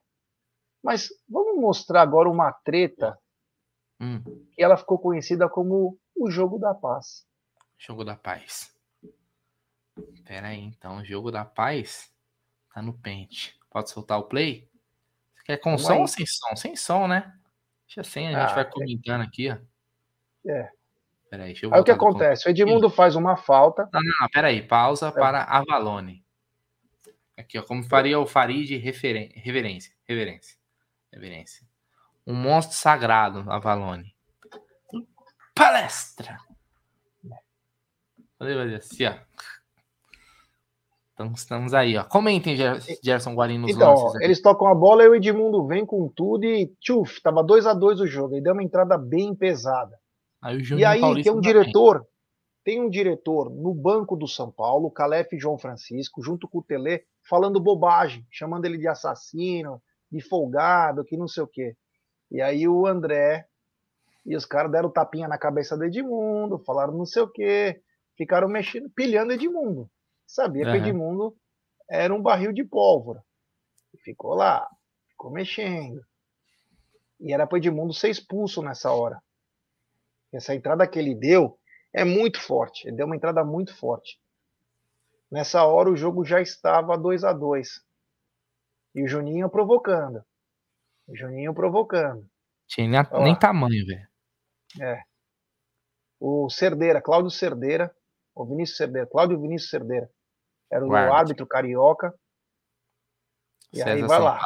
Mas 0.82 1.08
vamos 1.28 1.60
mostrar 1.60 2.02
agora 2.02 2.28
uma 2.28 2.52
treta 2.52 3.18
Hum, 4.00 4.22
que 4.52 4.62
ela 4.62 4.76
ficou 4.76 4.98
conhecida 4.98 5.48
como 5.48 5.98
o 6.16 6.30
jogo 6.30 6.58
da 6.58 6.74
paz. 6.74 7.26
jogo 7.78 8.04
da 8.04 8.16
paz. 8.16 8.74
Pera 10.24 10.48
aí, 10.48 10.60
então. 10.60 11.04
Jogo 11.04 11.30
da 11.30 11.44
paz 11.44 12.12
tá 12.74 12.82
no 12.82 12.92
pente. 12.94 13.58
Pode 13.70 13.90
soltar 13.90 14.18
o 14.18 14.24
play? 14.24 14.68
Você 15.36 15.44
quer 15.44 15.56
com 15.58 15.76
som 15.78 15.92
aí. 15.94 15.98
ou 16.00 16.06
sem 16.06 16.26
som? 16.26 16.56
Sem 16.56 16.76
som, 16.76 17.06
né? 17.06 17.32
Deixa 17.86 18.02
sem, 18.02 18.28
a 18.28 18.30
gente 18.40 18.50
Ah, 18.50 18.54
vai 18.54 18.64
é. 18.64 18.66
comentando 18.70 19.20
aqui, 19.22 19.50
ó. 19.50 19.58
É. 20.50 20.70
Pera 21.30 21.44
aí, 21.44 21.52
deixa 21.52 21.66
eu 21.66 21.74
Aí 21.74 21.80
o 21.80 21.84
que 21.84 21.90
acontece? 21.90 22.48
O 22.48 22.50
Edmundo 22.50 22.88
faz 22.90 23.14
uma 23.16 23.36
falta. 23.36 23.88
Não, 23.92 24.00
não, 24.02 24.12
não, 24.22 24.28
peraí. 24.28 24.66
Pausa 24.66 25.08
É. 25.08 25.12
para 25.12 25.42
Avalone. 25.44 26.24
Aqui, 27.36 27.58
ó. 27.58 27.62
Como 27.62 27.82
faria 27.84 28.18
o 28.18 28.26
Farid 28.26 28.76
referen- 28.78 29.30
reverência. 29.34 29.94
Reverência. 30.08 30.56
Reverência. 31.12 31.66
Um 32.26 32.34
monstro 32.34 32.76
sagrado, 32.76 33.48
Avalone. 33.50 34.15
Palestra! 35.56 36.36
Falei, 38.38 38.54
vai 38.54 38.74
assim, 38.74 39.06
ó. 39.06 39.14
Então, 41.14 41.32
estamos 41.32 41.72
aí, 41.72 41.96
ó. 41.96 42.04
Comentem, 42.04 42.54
Ger- 42.54 42.78
Gerson 43.02 43.32
Guarim, 43.34 43.56
nos 43.56 43.70
Então, 43.74 43.94
lances. 43.94 44.20
eles 44.20 44.42
tocam 44.42 44.66
a 44.68 44.74
bola 44.74 45.02
e 45.02 45.08
o 45.08 45.14
Edmundo 45.14 45.66
vem 45.66 45.86
com 45.86 46.06
tudo 46.14 46.44
e 46.44 46.66
tchuf, 46.78 47.22
tava 47.22 47.42
2 47.42 47.66
a 47.66 47.72
2 47.72 48.00
o 48.00 48.06
jogo. 48.06 48.36
E 48.36 48.42
deu 48.42 48.52
uma 48.52 48.62
entrada 48.62 48.98
bem 48.98 49.34
pesada. 49.34 49.98
Aí 50.42 50.58
o 50.58 50.78
E 50.78 50.84
aí 50.84 51.00
Paulista 51.00 51.30
tem 51.30 51.38
um 51.38 51.40
diretor, 51.40 52.06
tem 52.62 52.82
um 52.82 52.90
diretor 52.90 53.48
no 53.48 53.72
banco 53.72 54.14
do 54.14 54.28
São 54.28 54.50
Paulo, 54.52 54.90
Calef 54.90 55.30
João 55.38 55.56
Francisco, 55.56 56.22
junto 56.22 56.46
com 56.46 56.58
o 56.58 56.62
Tele, 56.62 57.02
falando 57.26 57.58
bobagem, 57.58 58.26
chamando 58.30 58.66
ele 58.66 58.76
de 58.76 58.86
assassino, 58.86 59.82
de 60.12 60.20
folgado, 60.20 61.02
que 61.02 61.16
não 61.16 61.26
sei 61.26 61.42
o 61.42 61.48
quê. 61.48 61.74
E 62.30 62.42
aí 62.42 62.68
o 62.68 62.86
André 62.86 63.46
e 64.26 64.34
os 64.34 64.44
caras 64.44 64.72
deram 64.72 64.90
tapinha 64.90 65.28
na 65.28 65.38
cabeça 65.38 65.76
do 65.76 65.84
Edmundo, 65.84 66.58
falaram 66.58 66.92
não 66.92 67.06
sei 67.06 67.22
o 67.22 67.28
quê, 67.28 67.80
ficaram 68.16 68.48
mexendo, 68.48 68.90
pilhando 68.90 69.32
Edmundo. 69.32 69.88
Sabia 70.26 70.64
que 70.64 70.70
o 70.70 70.74
Aham. 70.74 70.78
Edmundo 70.78 71.36
era 71.88 72.12
um 72.12 72.20
barril 72.20 72.52
de 72.52 72.64
pólvora. 72.64 73.22
E 73.94 73.98
ficou 73.98 74.34
lá, 74.34 74.68
ficou 75.08 75.30
mexendo. 75.30 76.04
E 77.20 77.32
era 77.32 77.46
para 77.46 77.58
Edmundo 77.58 77.94
ser 77.94 78.10
expulso 78.10 78.60
nessa 78.62 78.90
hora. 78.90 79.22
Essa 80.32 80.54
entrada 80.54 80.86
que 80.88 80.98
ele 80.98 81.14
deu 81.14 81.56
é 81.94 82.04
muito 82.04 82.40
forte. 82.40 82.88
Ele 82.88 82.96
deu 82.96 83.06
uma 83.06 83.16
entrada 83.16 83.44
muito 83.44 83.76
forte. 83.76 84.20
Nessa 85.30 85.64
hora 85.64 85.88
o 85.88 85.96
jogo 85.96 86.24
já 86.24 86.40
estava 86.40 86.98
2 86.98 87.22
a 87.22 87.32
2 87.32 87.80
E 88.94 89.04
o 89.04 89.08
Juninho 89.08 89.48
provocando. 89.48 90.24
O 91.06 91.16
Juninho 91.16 91.54
provocando. 91.54 92.28
Tinha 92.66 92.88
nem, 92.88 93.22
nem 93.22 93.38
tamanho, 93.38 93.86
velho. 93.86 94.08
O 96.18 96.48
Cerdeira, 96.48 97.00
Cláudio 97.02 97.30
Cerdeira, 97.30 97.94
o 98.34 98.44
Vinícius 98.44 98.76
Cerdeira, 98.78 99.06
Cláudio 99.06 99.40
Vinícius 99.40 99.70
Cerdeira. 99.70 100.10
Era 100.70 100.84
o 100.84 100.88
O 100.88 100.94
árbitro. 100.94 101.16
árbitro 101.16 101.46
carioca. 101.46 102.14
E 103.72 103.82
aí 103.82 104.00
César 104.00 104.06
vai 104.06 104.20
lá. 104.20 104.40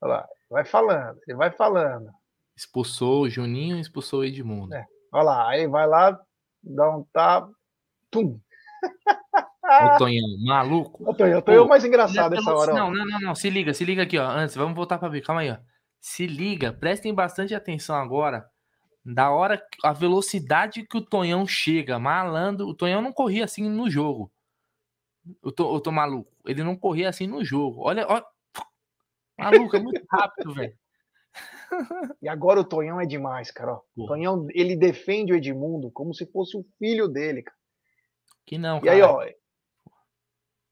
Olha 0.00 0.12
lá, 0.12 0.28
vai 0.48 0.64
falando, 0.64 1.20
ele 1.26 1.36
vai 1.36 1.50
falando. 1.50 2.10
expulsou 2.56 3.22
o 3.22 3.28
Juninho 3.28 3.76
e 3.76 3.80
expulsou 3.80 4.20
o 4.20 4.24
Edmundo. 4.24 4.74
É. 4.74 4.86
Olha 5.12 5.22
lá, 5.24 5.50
aí 5.50 5.66
vai 5.66 5.86
lá, 5.86 6.18
dá 6.62 6.96
um 6.96 7.04
tapa, 7.12 7.50
tum. 8.10 8.40
O 9.64 9.98
Tonhão, 9.98 10.26
maluco. 10.46 11.04
Eu 11.06 11.14
tô, 11.14 11.26
eu 11.26 11.42
tô 11.42 11.52
eu 11.52 11.68
mais 11.68 11.84
engraçado 11.84 12.32
Ele 12.32 12.40
é 12.40 12.42
essa 12.42 12.54
hora. 12.54 12.72
Não, 12.72 12.90
não, 12.90 13.04
não, 13.04 13.20
não. 13.20 13.34
Se 13.34 13.50
liga, 13.50 13.74
se 13.74 13.84
liga 13.84 14.02
aqui, 14.02 14.16
ó. 14.18 14.26
Antes, 14.26 14.56
vamos 14.56 14.74
voltar 14.74 14.98
pra 14.98 15.10
ver. 15.10 15.20
Calma 15.20 15.42
aí, 15.42 15.50
ó. 15.50 15.58
Se 16.00 16.26
liga, 16.26 16.72
prestem 16.72 17.14
bastante 17.14 17.54
atenção 17.54 17.96
agora. 17.96 18.48
Da 19.04 19.30
hora, 19.30 19.62
a 19.82 19.92
velocidade 19.92 20.86
que 20.86 20.98
o 20.98 21.04
Tonhão 21.04 21.46
chega, 21.46 21.98
malandro. 21.98 22.66
O 22.66 22.74
Tonhão 22.74 23.00
não 23.00 23.12
corria 23.12 23.44
assim 23.44 23.68
no 23.68 23.88
jogo. 23.90 24.30
Eu 25.42 25.52
tô, 25.52 25.74
eu 25.74 25.80
tô 25.80 25.90
maluco. 25.90 26.32
Ele 26.46 26.62
não 26.62 26.76
corria 26.76 27.08
assim 27.08 27.26
no 27.26 27.44
jogo. 27.44 27.82
Olha, 27.82 28.06
olha. 28.08 28.24
Maluco, 29.38 29.76
é 29.76 29.80
muito 29.80 30.04
rápido, 30.10 30.54
velho. 30.54 30.76
E 32.22 32.28
agora 32.28 32.60
o 32.60 32.64
Tonhão 32.64 33.00
é 33.00 33.06
demais, 33.06 33.50
cara. 33.50 33.78
O. 33.94 34.06
Tonhão, 34.06 34.46
ele 34.50 34.74
defende 34.74 35.32
o 35.32 35.36
Edmundo 35.36 35.90
como 35.90 36.14
se 36.14 36.26
fosse 36.26 36.56
o 36.56 36.64
filho 36.78 37.06
dele, 37.06 37.42
cara. 37.42 37.56
Que 38.46 38.56
não, 38.56 38.78
E 38.78 38.80
cara. 38.80 38.92
aí, 38.92 39.02
ó. 39.02 39.22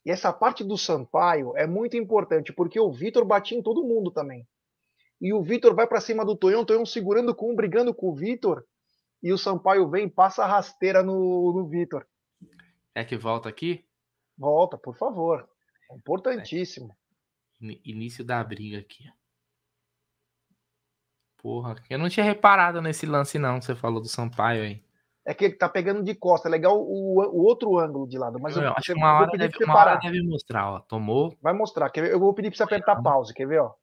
E 0.04 0.10
essa 0.10 0.32
parte 0.32 0.64
do 0.64 0.78
Sampaio 0.78 1.56
é 1.56 1.66
muito 1.66 1.96
importante, 1.96 2.52
porque 2.52 2.80
o 2.80 2.90
Vitor 2.90 3.24
batia 3.24 3.58
em 3.58 3.62
todo 3.62 3.84
mundo 3.84 4.10
também. 4.10 4.46
E 5.20 5.32
o 5.32 5.42
Vitor 5.42 5.74
vai 5.74 5.86
pra 5.86 6.00
cima 6.00 6.24
do 6.24 6.36
Tonhão, 6.36 6.62
o 6.62 6.66
Tonhão 6.66 6.84
segurando 6.84 7.34
com 7.34 7.52
um, 7.52 7.56
brigando 7.56 7.94
com 7.94 8.08
o 8.10 8.14
Vitor. 8.14 8.64
E 9.22 9.32
o 9.32 9.38
Sampaio 9.38 9.88
vem 9.88 10.06
e 10.06 10.10
passa 10.10 10.44
a 10.44 10.46
rasteira 10.46 11.02
no, 11.02 11.52
no 11.54 11.66
Vitor. 11.68 12.06
É 12.94 13.04
que 13.04 13.16
volta 13.16 13.48
aqui? 13.48 13.84
Volta, 14.36 14.76
por 14.76 14.96
favor. 14.96 15.48
É 15.90 15.94
importantíssimo. 15.94 16.94
Ini- 17.60 17.80
Início 17.84 18.22
da 18.24 18.42
briga 18.44 18.78
aqui. 18.78 19.04
Porra, 21.38 21.76
eu 21.88 21.98
não 21.98 22.08
tinha 22.08 22.24
reparado 22.24 22.82
nesse 22.82 23.06
lance, 23.06 23.38
não. 23.38 23.60
Você 23.60 23.74
falou 23.74 24.00
do 24.00 24.08
Sampaio 24.08 24.62
aí. 24.62 24.84
É 25.24 25.34
que 25.34 25.44
ele 25.44 25.54
tá 25.54 25.68
pegando 25.68 26.02
de 26.04 26.14
costa. 26.14 26.48
É 26.48 26.50
legal 26.50 26.78
o, 26.80 27.20
o 27.20 27.44
outro 27.44 27.78
ângulo 27.78 28.06
de 28.06 28.18
lado. 28.18 28.38
Mas 28.40 28.56
eu, 28.56 28.62
Eu 28.62 28.72
acho 28.76 28.92
que 28.92 28.92
uma 28.92 29.18
hora, 29.20 29.30
deve, 29.36 29.64
uma 29.64 29.74
hora 29.76 29.96
deve 29.96 30.22
mostrar, 30.22 30.70
ó. 30.72 30.80
Tomou. 30.80 31.36
Vai 31.42 31.52
mostrar. 31.52 31.90
Quer 31.90 32.02
ver? 32.02 32.12
Eu 32.12 32.20
vou 32.20 32.32
pedir 32.34 32.50
pra 32.50 32.56
você 32.58 32.62
apertar 32.62 33.02
pause. 33.02 33.34
Quer 33.34 33.46
ver, 33.46 33.60
ó? 33.60 33.74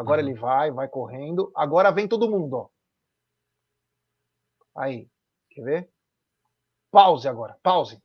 Agora 0.00 0.22
Uhum. 0.22 0.28
ele 0.28 0.38
vai, 0.38 0.70
vai 0.70 0.88
correndo. 0.88 1.52
Agora 1.54 1.90
vem 1.92 2.08
todo 2.08 2.30
mundo, 2.30 2.54
ó. 2.56 2.68
Aí. 4.74 5.08
Quer 5.50 5.62
ver? 5.62 5.90
Pause 6.90 7.28
agora. 7.28 7.58
Pause. 7.62 8.02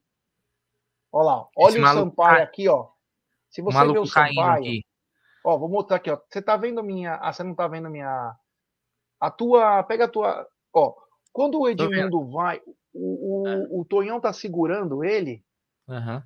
Olha 1.12 1.26
lá. 1.26 1.38
ó. 1.42 1.48
Olha 1.56 1.70
Esse 1.70 1.80
o 1.80 1.82
maluco 1.82 2.10
Sampaio 2.10 2.44
aqui, 2.44 2.68
ó. 2.68 2.90
Se 3.50 3.62
O 3.62 3.66
você 3.66 3.72
vê 3.78 3.86
maluco 3.86 4.02
o 4.08 4.12
caindo 4.12 4.36
Sampaio. 4.36 4.64
aqui. 4.64 4.86
Ó, 5.46 5.58
vou 5.58 5.70
mostrar 5.70 5.98
aqui, 5.98 6.12
ó. 6.12 6.20
Você 6.30 6.42
tá 6.42 6.58
vendo 6.58 6.84
minha. 6.84 7.16
Ah, 7.16 7.32
você 7.32 7.44
não 7.44 7.56
tá 7.56 7.68
vendo 7.68 7.88
a 7.88 7.90
minha. 7.90 8.36
A 9.20 9.32
tua. 9.32 9.84
Pega 9.84 10.06
a 10.06 10.10
tua. 10.10 10.46
Ó. 10.74 10.96
Quando 11.32 11.60
o. 11.60 11.70
Edmundo 11.70 12.30
vai. 12.32 12.62
O, 12.94 13.78
o, 13.78 13.82
o 13.82 13.86
Tonhão 13.86 14.20
tá 14.20 14.34
segurando 14.34 15.04
ele. 15.04 15.44
Aham. 15.88 16.24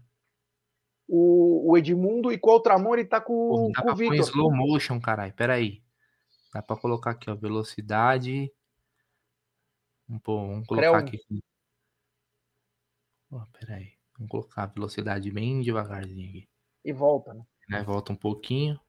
O, 1.12 1.72
o 1.72 1.78
Edmundo 1.78 2.32
e 2.32 2.38
com 2.38 2.52
a 2.52 2.54
outra 2.54 2.78
mão 2.78 2.94
ele 2.94 3.04
tá 3.04 3.20
com, 3.20 3.34
com 3.34 3.72
dá 3.72 3.82
o 3.82 3.96
pôr 3.96 4.04
em 4.04 4.10
Vitor. 4.12 4.30
slow 4.30 4.56
motion, 4.56 5.00
caralho. 5.02 5.34
Pera 5.34 5.56
aí. 5.56 5.84
Dá 6.54 6.62
pra 6.62 6.78
colocar 6.78 7.12
aqui, 7.12 7.32
ó. 7.32 7.36
Velocidade. 7.36 8.54
Pôr, 10.24 10.48
vamos 10.48 10.68
colocar 10.68 10.88
Creu. 10.88 10.96
aqui. 10.96 11.20
Ó, 13.32 13.44
pera 13.60 13.76
aí. 13.76 13.94
Vamos 14.14 14.30
colocar 14.30 14.64
a 14.64 14.68
velocidade 14.68 15.32
bem 15.32 15.62
devagarzinho 15.62 16.30
aqui. 16.30 16.50
E 16.86 16.94
volta, 16.94 17.34
né? 17.34 17.44
Né? 17.70 17.84
Volta 17.84 18.14
um 18.14 18.16
pouquinho. 18.16 18.80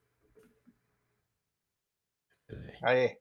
Aí. 2.83 3.19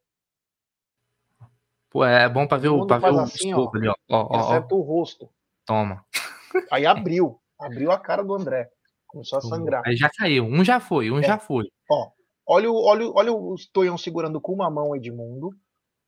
Pô, 1.89 2.03
é 2.05 2.27
bom 2.27 2.47
pra 2.47 2.57
ver 2.57 2.69
o, 2.69 2.77
mundo 2.77 2.87
pra 2.87 2.97
ver 2.97 3.11
o 3.11 3.19
assim, 3.19 3.49
escopo 3.49 3.77
ali, 3.77 3.87
ó. 3.87 3.95
Ó, 4.09 4.27
ó, 4.29 4.59
ó. 4.59 4.75
o 4.75 4.81
rosto. 4.81 5.29
Toma. 5.65 6.05
Aí 6.71 6.85
abriu. 6.85 7.41
Abriu 7.59 7.91
a 7.91 7.99
cara 7.99 8.23
do 8.23 8.33
André. 8.33 8.71
Começou 9.09 9.39
a 9.39 9.41
sangrar. 9.41 9.81
Aí 9.85 9.95
já 9.97 10.09
caiu. 10.09 10.45
Um 10.45 10.63
já 10.63 10.79
foi, 10.79 11.09
um 11.11 11.19
É. 11.19 11.23
já 11.23 11.37
foi. 11.37 11.65
Olha 12.47 12.71
o, 12.71 12.75
olha, 12.83 13.07
o- 13.07 13.13
olha 13.15 13.33
o 13.33 13.55
Tonhão 13.73 13.97
segurando 13.97 14.39
com 14.41 14.53
uma 14.53 14.69
mão 14.69 14.89
o 14.89 14.95
Edmundo. 14.95 15.49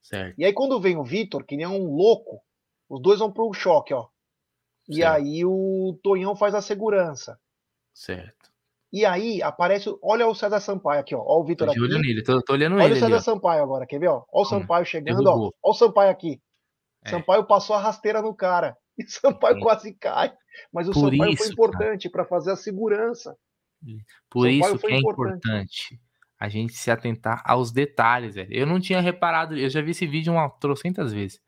Certo. 0.00 0.34
E 0.38 0.44
aí 0.44 0.52
quando 0.52 0.80
vem 0.80 0.96
o 0.96 1.04
Vitor, 1.04 1.44
que 1.44 1.56
nem 1.56 1.66
um 1.66 1.94
louco, 1.94 2.40
os 2.88 3.00
dois 3.00 3.18
vão 3.20 3.30
pro 3.32 3.52
choque, 3.52 3.92
ó. 3.94 4.06
E 4.88 4.96
Certo. 4.96 5.14
aí 5.16 5.44
o 5.44 5.98
Tonhão 6.02 6.34
faz 6.34 6.54
a 6.54 6.60
segurança. 6.62 7.38
Certo. 7.94 8.50
E 8.92 9.04
aí 9.06 9.40
aparece. 9.42 9.88
Olha 10.02 10.26
o 10.26 10.34
César 10.34 10.60
Sampaio 10.60 11.00
aqui, 11.00 11.14
ó. 11.14 11.20
Olha 11.24 11.40
o 11.40 11.44
Vitor 11.44 11.68
aqui. 11.68 11.80
olho 11.80 11.98
nele, 11.98 12.22
tô, 12.22 12.42
tô 12.42 12.52
olhando 12.52 12.74
Olha 12.76 12.84
ele 12.84 12.94
o 12.94 12.96
ali, 12.96 13.00
César 13.00 13.16
ó. 13.16 13.20
Sampaio 13.20 13.62
agora, 13.62 13.86
quer 13.86 13.98
ver? 13.98 14.08
Ó? 14.08 14.16
Olha 14.16 14.26
o 14.32 14.40
Hum, 14.42 14.44
Sampaio 14.44 14.84
chegando, 14.84 15.26
ó. 15.26 15.34
Olha 15.36 15.50
o 15.62 15.72
Sampaio 15.72 16.10
aqui. 16.10 16.40
É. 17.04 17.10
Sampaio 17.10 17.44
passou 17.46 17.74
a 17.76 17.80
rasteira 17.80 18.20
no 18.20 18.34
cara. 18.34 18.76
e 18.98 19.04
o 19.04 19.08
Sampaio 19.10 19.56
é. 19.58 19.60
quase 19.60 19.94
cai. 19.94 20.32
Mas 20.72 20.88
o 20.88 20.92
Por 20.92 21.10
Sampaio 21.10 21.32
isso, 21.32 21.44
foi 21.44 21.52
importante 21.52 22.10
para 22.10 22.24
fazer 22.24 22.52
a 22.52 22.56
segurança. 22.56 23.36
Por 24.30 24.48
isso 24.48 24.78
que 24.78 24.86
é 24.86 24.98
importante. 24.98 25.38
importante. 25.38 26.00
a 26.38 26.48
gente 26.48 26.74
se 26.74 26.90
atentar 26.90 27.42
aos 27.44 27.72
detalhes, 27.72 28.34
velho. 28.34 28.52
Eu 28.52 28.66
não 28.66 28.80
tinha 28.80 29.00
reparado, 29.00 29.56
eu 29.56 29.68
já 29.68 29.80
vi 29.80 29.92
esse 29.92 30.06
vídeo 30.06 30.32
uma 30.32 30.48
trocentas 30.48 31.12
vezes, 31.12 31.40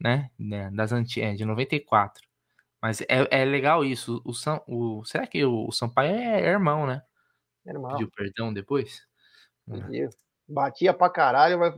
né? 0.00 0.30
né 0.38 0.70
das 0.72 0.92
antigas, 0.92 1.30
é, 1.30 1.34
de 1.34 1.44
94. 1.44 2.22
Mas 2.80 3.00
é, 3.02 3.28
é 3.30 3.44
legal 3.44 3.84
isso. 3.84 4.20
O, 4.24 4.34
Sam, 4.34 4.60
o, 4.66 5.04
será 5.04 5.26
que 5.26 5.44
o, 5.44 5.68
o 5.68 5.72
Sampaio 5.72 6.16
é, 6.16 6.42
é 6.42 6.48
irmão, 6.48 6.86
né? 6.86 7.02
Irmão. 7.64 7.92
Pediu 7.92 8.10
perdão 8.10 8.52
depois? 8.52 9.06
Pediu. 9.64 10.10
Batia 10.48 10.92
pra 10.92 11.08
caralho, 11.08 11.58
mas 11.58 11.72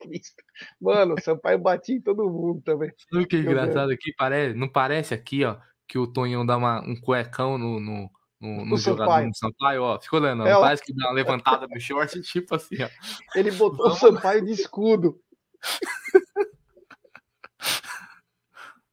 Cristo. 0.00 0.42
Mano, 0.80 1.14
o 1.14 1.20
Sampaio 1.20 1.58
batia 1.58 1.96
em 1.96 2.00
todo 2.00 2.28
mundo 2.30 2.62
também. 2.62 2.90
Sabe 3.10 3.24
o 3.24 3.26
que 3.26 3.36
é 3.36 3.40
engraçado 3.40 3.92
aqui? 3.92 4.12
Parece, 4.16 4.54
não 4.56 4.68
parece 4.68 5.12
aqui, 5.12 5.44
ó, 5.44 5.58
que 5.88 5.98
o 5.98 6.06
Tonhão 6.06 6.44
dá 6.44 6.56
uma, 6.56 6.80
um 6.82 6.94
cuecão 6.94 7.56
no, 7.56 7.80
no, 7.80 8.10
no, 8.40 8.64
no 8.66 8.76
jogador 8.76 9.10
Sampaio. 9.10 9.30
do 9.30 9.36
Sampaio, 9.36 9.82
ó. 9.82 9.98
Ficou 9.98 10.20
olhando, 10.20 10.46
é, 10.46 10.52
parece 10.52 10.84
que 10.84 10.94
dá 10.94 11.06
uma 11.06 11.14
levantada 11.14 11.66
no 11.66 11.80
short, 11.80 12.20
tipo 12.22 12.54
assim, 12.54 12.76
ó. 12.82 12.88
Ele 13.34 13.50
botou 13.50 13.88
o 13.88 13.94
Sampaio 13.94 14.44
de 14.44 14.52
escudo. 14.60 15.18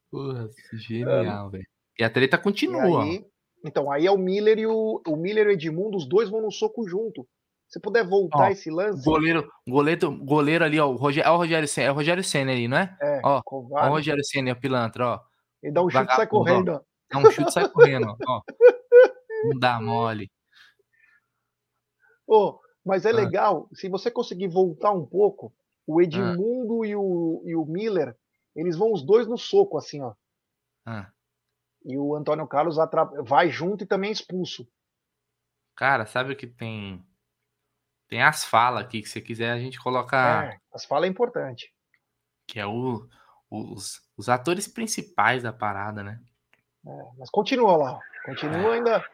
Porra, 0.10 0.49
genial, 0.73 1.49
velho. 1.49 1.67
E 1.99 2.03
a 2.03 2.10
treta 2.10 2.38
continua. 2.38 3.03
Aí, 3.03 3.25
então, 3.63 3.91
aí 3.91 4.05
é 4.05 4.12
o 4.12 4.17
Miller 4.17 4.58
e 4.58 4.65
o, 4.65 5.01
o 5.05 5.15
Miller 5.17 5.47
e 5.47 5.49
o 5.49 5.51
Edmundo, 5.51 5.97
os 5.97 6.08
dois 6.08 6.29
vão 6.29 6.41
no 6.41 6.51
soco 6.51 6.88
junto. 6.88 7.27
Se 7.67 7.79
puder 7.79 8.08
voltar 8.08 8.47
ó, 8.47 8.49
esse 8.49 8.69
lance. 8.69 9.03
Goleiro, 9.03 9.51
goleiro, 9.67 10.12
goleiro 10.23 10.63
ali, 10.63 10.79
ó. 10.79 10.88
O 10.88 10.95
Rogério, 10.95 11.27
é 11.27 11.31
o 11.31 11.38
Rogério 11.38 11.67
Senna, 11.67 11.88
é 11.88 11.91
o 11.91 11.95
Rogério 11.95 12.23
Senna 12.23 12.51
ali, 12.51 12.67
não 12.67 12.77
é? 12.77 12.95
É, 13.01 13.21
ó, 13.23 13.41
ó 13.45 13.88
o 13.88 13.89
Rogério 13.89 14.23
Senna, 14.23 14.53
o 14.53 14.55
pilantra, 14.55 15.08
ó. 15.08 15.19
Ele 15.65 15.73
dá 15.73 15.82
um 15.82 15.89
chute 15.89 16.12
e 16.12 16.15
sai 16.15 16.28
correndo, 16.28 16.69
ó. 16.69 16.82
Dá 17.10 17.17
um 17.17 17.32
chute 17.32 17.49
e 17.49 17.51
sai 17.51 17.67
correndo, 17.69 18.15
ó. 18.28 18.41
Não 19.45 19.60
dá 19.60 19.82
mole. 19.82 20.32
Oh, 22.28 22.60
mas 22.86 23.04
é 23.04 23.10
ah. 23.10 23.15
legal, 23.15 23.67
se 23.73 23.89
você 23.89 24.12
conseguir 24.12 24.47
voltar 24.47 24.91
um 24.91 25.04
pouco, 25.04 25.51
o 25.88 25.99
Edmundo 25.99 26.84
ah. 26.84 26.88
e, 26.88 26.95
o, 26.95 27.41
e 27.45 27.56
o 27.56 27.65
Miller, 27.65 28.15
eles 28.56 28.78
vão 28.78 28.93
os 28.93 29.04
dois 29.04 29.28
no 29.28 29.39
soco, 29.39 29.75
assim, 29.75 30.01
ó. 30.04 30.13
Ah. 30.86 31.12
E 31.84 31.97
o 31.97 32.15
Antônio 32.15 32.47
Carlos 32.47 32.75
vai 33.23 33.49
junto 33.49 33.84
e 33.84 33.88
também 33.88 34.10
é 34.12 34.13
expulso. 34.13 34.67
Cara, 35.75 36.06
sabe 36.06 36.34
o 36.34 36.36
que 36.36 36.45
tem 36.45 37.04
tem 38.08 38.21
as 38.21 38.45
falas 38.45 38.84
aqui, 38.84 39.01
que 39.01 39.10
se 39.10 39.19
quiser 39.19 39.51
a 39.51 39.58
gente 39.58 39.80
coloca. 39.80 40.45
É, 40.45 40.60
as 40.71 40.86
falas 40.86 41.08
é 41.08 41.12
importante. 41.12 41.73
Que 42.47 42.60
é 42.60 42.67
o, 42.67 43.08
os, 43.49 43.99
os 44.17 44.30
atores 44.30 44.67
principais 44.67 45.43
da 45.43 45.51
parada, 45.51 46.04
né? 46.04 46.19
É, 46.86 47.04
mas 47.17 47.30
continua 47.30 47.75
lá. 47.75 47.99
Continua 48.25 48.73
é. 48.73 48.73
ainda. 48.73 49.06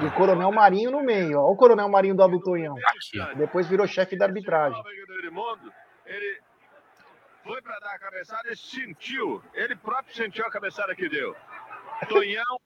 E 0.00 0.04
o 0.04 0.12
Coronel 0.12 0.52
Marinho 0.52 0.90
no 0.90 1.02
meio. 1.02 1.38
Olha 1.38 1.52
o 1.52 1.56
Coronel 1.56 1.88
Marinho 1.88 2.14
do 2.14 2.22
Abutonhão. 2.22 2.74
Depois 3.36 3.66
virou 3.66 3.86
chefe 3.86 4.16
da 4.16 4.26
arbitragem. 4.26 4.80
Ele 6.06 6.40
foi 7.44 7.60
para 7.62 7.78
dar 7.78 7.94
a 7.94 7.98
cabeçada 7.98 8.52
e 8.52 8.56
sentiu. 8.56 9.42
Ele 9.54 9.74
próprio 9.76 10.14
sentiu 10.14 10.44
a 10.46 10.50
cabeçada 10.50 10.94
que 10.94 11.08
deu. 11.08 11.34
Tonhão. 12.08 12.60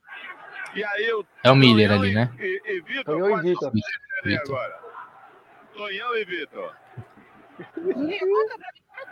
E 0.75 0.85
aí 0.85 1.13
o. 1.13 1.25
É 1.45 1.51
o 1.51 1.57
Miller 1.57 1.93
ali, 1.93 2.15
né? 2.15 2.33
E, 2.39 2.63
e 2.65 2.81
Vitor. 2.81 3.05
Tonhão 3.05 3.39
e 3.39 3.43
Vitor. 3.43 3.73
Agora. 4.45 4.81
Tonhão 5.75 6.17
e 6.17 6.25
Vitor. 6.25 6.77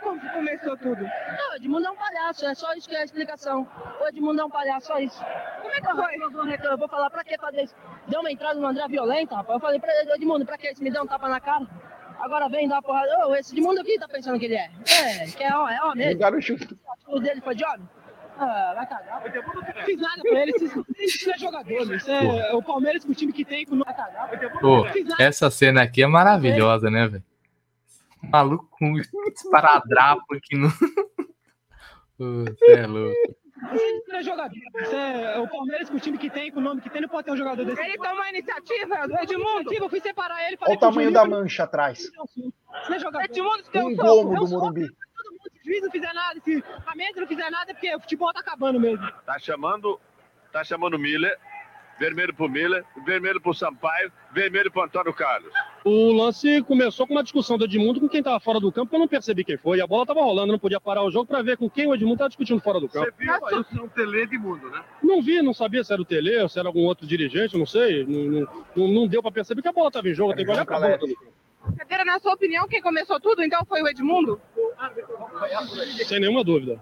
Como 0.01 0.19
começou 0.31 0.77
tudo? 0.77 1.01
Não, 1.01 1.51
o 1.51 1.55
Edmundo 1.55 1.87
é 1.87 1.91
um 1.91 1.95
palhaço, 1.95 2.45
é 2.45 2.55
só 2.55 2.73
isso 2.73 2.87
que 2.87 2.95
é 2.95 3.01
a 3.01 3.03
explicação. 3.03 3.67
O 4.01 4.07
Edmundo 4.07 4.41
é 4.41 4.45
um 4.45 4.49
palhaço, 4.49 4.87
só 4.87 4.99
isso. 4.99 5.23
Como 5.61 5.73
é 5.73 5.81
que 5.81 5.87
foi? 5.87 6.15
Eu 6.71 6.77
vou 6.77 6.87
falar, 6.87 7.09
pra 7.09 7.23
que 7.23 7.37
fazer 7.37 7.63
isso? 7.63 7.75
Deu 8.07 8.21
uma 8.21 8.31
entrada 8.31 8.59
no 8.59 8.67
André 8.67 8.87
violenta, 8.87 9.35
rapaz. 9.35 9.55
Eu 9.55 9.59
falei 9.59 9.79
pra 9.79 9.93
ele, 9.99 10.13
Edmundo, 10.13 10.45
pra 10.45 10.57
que 10.57 10.71
isso? 10.71 10.83
Me 10.83 10.89
deu 10.89 11.03
um 11.03 11.07
tapa 11.07 11.27
na 11.27 11.39
cara. 11.39 11.67
Agora 12.19 12.49
vem 12.49 12.67
dar 12.67 12.75
uma 12.75 12.81
porrada. 12.81 13.27
Ô, 13.27 13.35
esse 13.35 13.53
Edmundo 13.53 13.81
aqui 13.81 13.99
tá 13.99 14.07
pensando 14.07 14.39
que 14.39 14.45
ele 14.45 14.55
é. 14.55 14.69
É, 15.03 15.25
que 15.25 15.43
é 15.43 15.55
homem, 15.55 15.75
é 15.75 15.83
homem 15.83 16.17
mesmo. 16.17 16.79
O 17.07 17.19
dele 17.19 17.41
foi 17.41 17.55
de 17.55 17.65
homem? 17.65 17.89
Ah, 18.37 18.71
vai 18.73 18.87
cagar. 18.87 19.21
Fiz 19.83 19.99
nada 19.99 20.21
pra 20.21 20.41
ele. 20.41 20.53
Isso 20.97 21.29
é 21.29 21.37
jogador, 21.37 21.93
isso 21.93 22.09
é 22.09 22.53
o 22.53 22.63
Palmeiras 22.63 23.03
com 23.03 23.11
o 23.11 23.15
time 23.15 23.33
que 23.33 23.43
tem. 23.43 23.65
Com... 23.65 23.79
Vai 23.79 23.93
cagar. 23.93 24.29
Pô, 24.61 24.85
essa 25.19 25.51
cena 25.51 25.81
aqui 25.81 26.01
é 26.03 26.07
maravilhosa, 26.07 26.89
né, 26.89 27.07
velho? 27.07 27.23
Maluco 28.21 28.67
com 28.71 28.97
esparadrapo 28.97 30.35
aqui 30.35 30.57
no. 30.57 30.69
Você 32.17 32.71
é 32.71 32.85
louco. 32.85 33.15
Isso 33.73 34.15
é 34.15 34.23
jogador. 34.23 34.55
Isso 34.55 34.95
é 34.95 35.39
o 35.39 35.47
Palmeiras 35.47 35.89
com 35.89 35.97
o 35.97 35.99
time 35.99 36.17
que 36.17 36.29
tem, 36.29 36.51
com 36.51 36.59
o 36.59 36.63
nome 36.63 36.81
que 36.81 36.89
tem, 36.89 37.01
não 37.01 37.09
pode 37.09 37.25
ter 37.25 37.31
um 37.31 37.37
jogador 37.37 37.65
desse. 37.65 37.81
Ele 37.81 37.97
tomou 37.97 38.21
a 38.21 38.29
iniciativa 38.29 39.07
do 39.07 39.15
Edmundo. 39.19 39.73
Eu 39.73 39.89
fui 39.89 39.99
separar 39.99 40.47
ele. 40.47 40.57
Olha 40.61 40.75
o 40.75 40.79
tamanho 40.79 41.11
da 41.11 41.25
mancha 41.25 41.63
atrás. 41.63 41.99
Isso 41.99 42.93
é 42.93 42.99
jogador. 42.99 43.25
Edmundo, 43.25 43.63
um 43.75 43.95
gomo 43.95 44.35
do 44.39 44.47
Morumbi 44.47 44.89
juiz 45.69 45.83
não 45.83 45.91
fizer 45.91 46.13
nada, 46.13 46.39
se 46.41 46.63
a 46.85 46.95
mesa 46.95 47.21
não 47.21 47.27
fizer 47.27 47.49
nada, 47.49 47.71
é 47.71 47.73
porque 47.73 47.95
o 47.95 47.99
futebol 47.99 48.33
tá 48.33 48.39
acabando 48.39 48.79
mesmo. 48.79 49.07
Tá 49.25 49.37
chamando, 49.37 49.99
tá 50.51 50.63
chamando 50.63 50.95
o 50.95 50.99
Miller, 50.99 51.37
vermelho 51.99 52.33
pro 52.33 52.49
Miller, 52.49 52.83
vermelho 53.05 53.41
pro 53.41 53.53
Sampaio, 53.53 54.11
vermelho 54.31 54.71
pro 54.71 54.83
Antônio 54.83 55.13
Carlos. 55.13 55.51
O 55.83 56.11
lance 56.13 56.61
começou 56.63 57.05
com 57.05 57.13
uma 57.13 57.23
discussão 57.23 57.57
do 57.57 57.65
Edmundo 57.65 57.99
com 57.99 58.07
quem 58.07 58.23
tava 58.23 58.39
fora 58.39 58.59
do 58.59 58.71
campo, 58.71 58.95
eu 58.95 58.99
não 58.99 59.07
percebi 59.07 59.43
quem 59.43 59.57
foi. 59.57 59.81
A 59.81 59.87
bola 59.87 60.05
tava 60.05 60.21
rolando, 60.21 60.51
não 60.51 60.59
podia 60.59 60.79
parar 60.79 61.03
o 61.03 61.11
jogo 61.11 61.25
para 61.25 61.41
ver 61.41 61.57
com 61.57 61.69
quem 61.69 61.87
o 61.87 61.93
Edmundo 61.93 62.17
tava 62.17 62.29
discutindo 62.29 62.61
fora 62.61 62.79
do 62.79 62.87
campo. 62.87 63.11
Você 63.11 63.25
viu 63.25 63.61
isso 63.61 63.75
no 63.75 63.89
Tele 63.89 64.21
Edmundo, 64.21 64.69
né? 64.69 64.81
Não 65.03 65.21
vi, 65.21 65.41
não 65.41 65.53
sabia 65.53 65.83
se 65.83 65.91
era 65.91 66.01
o 66.01 66.05
Tele 66.05 66.37
ou 66.37 66.49
se 66.49 66.57
era 66.57 66.69
algum 66.69 66.85
outro 66.85 67.05
dirigente, 67.05 67.57
não 67.57 67.65
sei. 67.65 68.05
Não, 68.05 68.47
não, 68.75 68.87
não 68.87 69.07
deu 69.07 69.21
para 69.21 69.31
perceber 69.31 69.61
que 69.61 69.67
a 69.67 69.73
bola 69.73 69.91
tava 69.91 70.07
em 70.07 70.13
jogo, 70.13 70.33
tem 70.33 70.45
que 70.45 70.51
olhar 70.51 70.65
pra 70.65 70.79
bola. 70.79 70.99
Cadeira, 71.77 72.05
na 72.05 72.19
sua 72.19 72.33
opinião, 72.33 72.67
quem 72.67 72.81
começou 72.81 73.19
tudo, 73.19 73.43
então, 73.43 73.63
foi 73.65 73.81
o 73.81 73.87
Edmundo? 73.87 74.39
Sem 76.05 76.19
nenhuma 76.19 76.43
dúvida. 76.43 76.81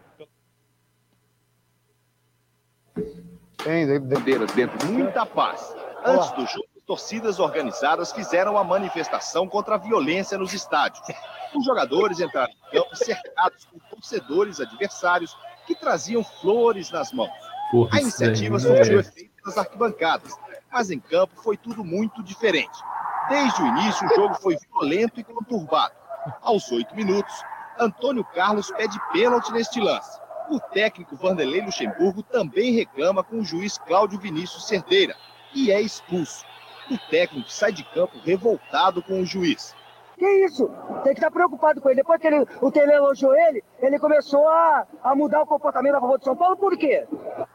Tem 3.68 4.00
bandeiras 4.00 4.50
dentro, 4.54 4.88
muita 4.88 5.26
paz. 5.26 5.76
Antes 6.06 6.32
do 6.32 6.46
jogo, 6.46 6.70
torcidas 6.86 7.38
organizadas 7.38 8.14
fizeram 8.14 8.58
a 8.58 8.64
manifestação 8.64 9.46
contra 9.46 9.76
a 9.76 9.78
violência 9.78 10.38
nos 10.38 10.54
estádios. 10.54 11.06
Os 11.54 11.66
jogadores 11.66 12.22
entraram 12.22 12.50
em 12.50 12.78
campo 12.78 12.96
cercados 12.96 13.66
por 13.66 13.82
torcedores 13.90 14.62
adversários 14.62 15.38
que 15.66 15.76
traziam 15.76 16.24
flores 16.24 16.92
nas 16.92 17.12
mãos. 17.12 17.30
Porra, 17.70 17.98
a 17.98 18.02
iniciativa 18.02 18.58
surtiu 18.58 19.02
efeito 19.02 19.34
nas 19.46 19.58
arquibancadas, 19.58 20.34
mas 20.72 20.90
em 20.90 21.02
campo 21.02 21.34
foi 21.44 21.58
tudo 21.58 21.84
muito 21.84 22.24
diferente. 22.24 22.80
Desde 23.28 23.62
o 23.62 23.68
início, 23.68 24.08
o 24.08 24.16
jogo 24.16 24.36
foi 24.36 24.56
violento 24.56 25.20
e 25.20 25.26
conturbado. 25.26 25.94
Aos 26.42 26.72
oito 26.72 26.96
minutos, 26.96 27.34
Antônio 27.78 28.24
Carlos 28.34 28.72
pede 28.72 28.98
pênalti 29.12 29.52
neste 29.52 29.82
lance. 29.82 30.26
O 30.50 30.60
técnico 30.60 31.16
Vanderlei 31.16 31.62
Luxemburgo 31.62 32.24
também 32.24 32.74
reclama 32.74 33.24
com 33.24 33.40
o 33.40 33.44
juiz 33.44 33.78
Cláudio 33.78 34.20
Vinícius 34.20 34.68
Cerdeira 34.68 35.16
e 35.54 35.72
é 35.72 35.82
expulso. 35.82 36.46
O 36.90 36.98
técnico 37.10 37.50
sai 37.52 37.72
de 37.72 37.84
campo 37.84 38.18
revoltado 38.24 39.02
com 39.04 39.22
o 39.22 39.26
juiz. 39.26 39.76
Que 40.18 40.26
isso? 40.46 40.68
Tem 41.04 41.14
que 41.14 41.20
estar 41.20 41.30
preocupado 41.30 41.80
com 41.82 41.90
ele. 41.90 41.98
Depois 41.98 42.20
que 42.20 42.28
ele, 42.28 42.46
o 42.62 42.72
Tele 42.72 42.94
elogiou 42.94 43.36
ele, 43.36 43.64
ele 43.80 44.00
começou 44.00 44.48
a, 44.48 44.88
a 45.04 45.16
mudar 45.16 45.42
o 45.42 45.46
comportamento 45.46 45.96
a 45.96 46.02
favor 46.02 46.18
de 46.18 46.26
São 46.26 46.36
Paulo. 46.36 46.58
Por 46.58 46.78
quê? 46.78 47.06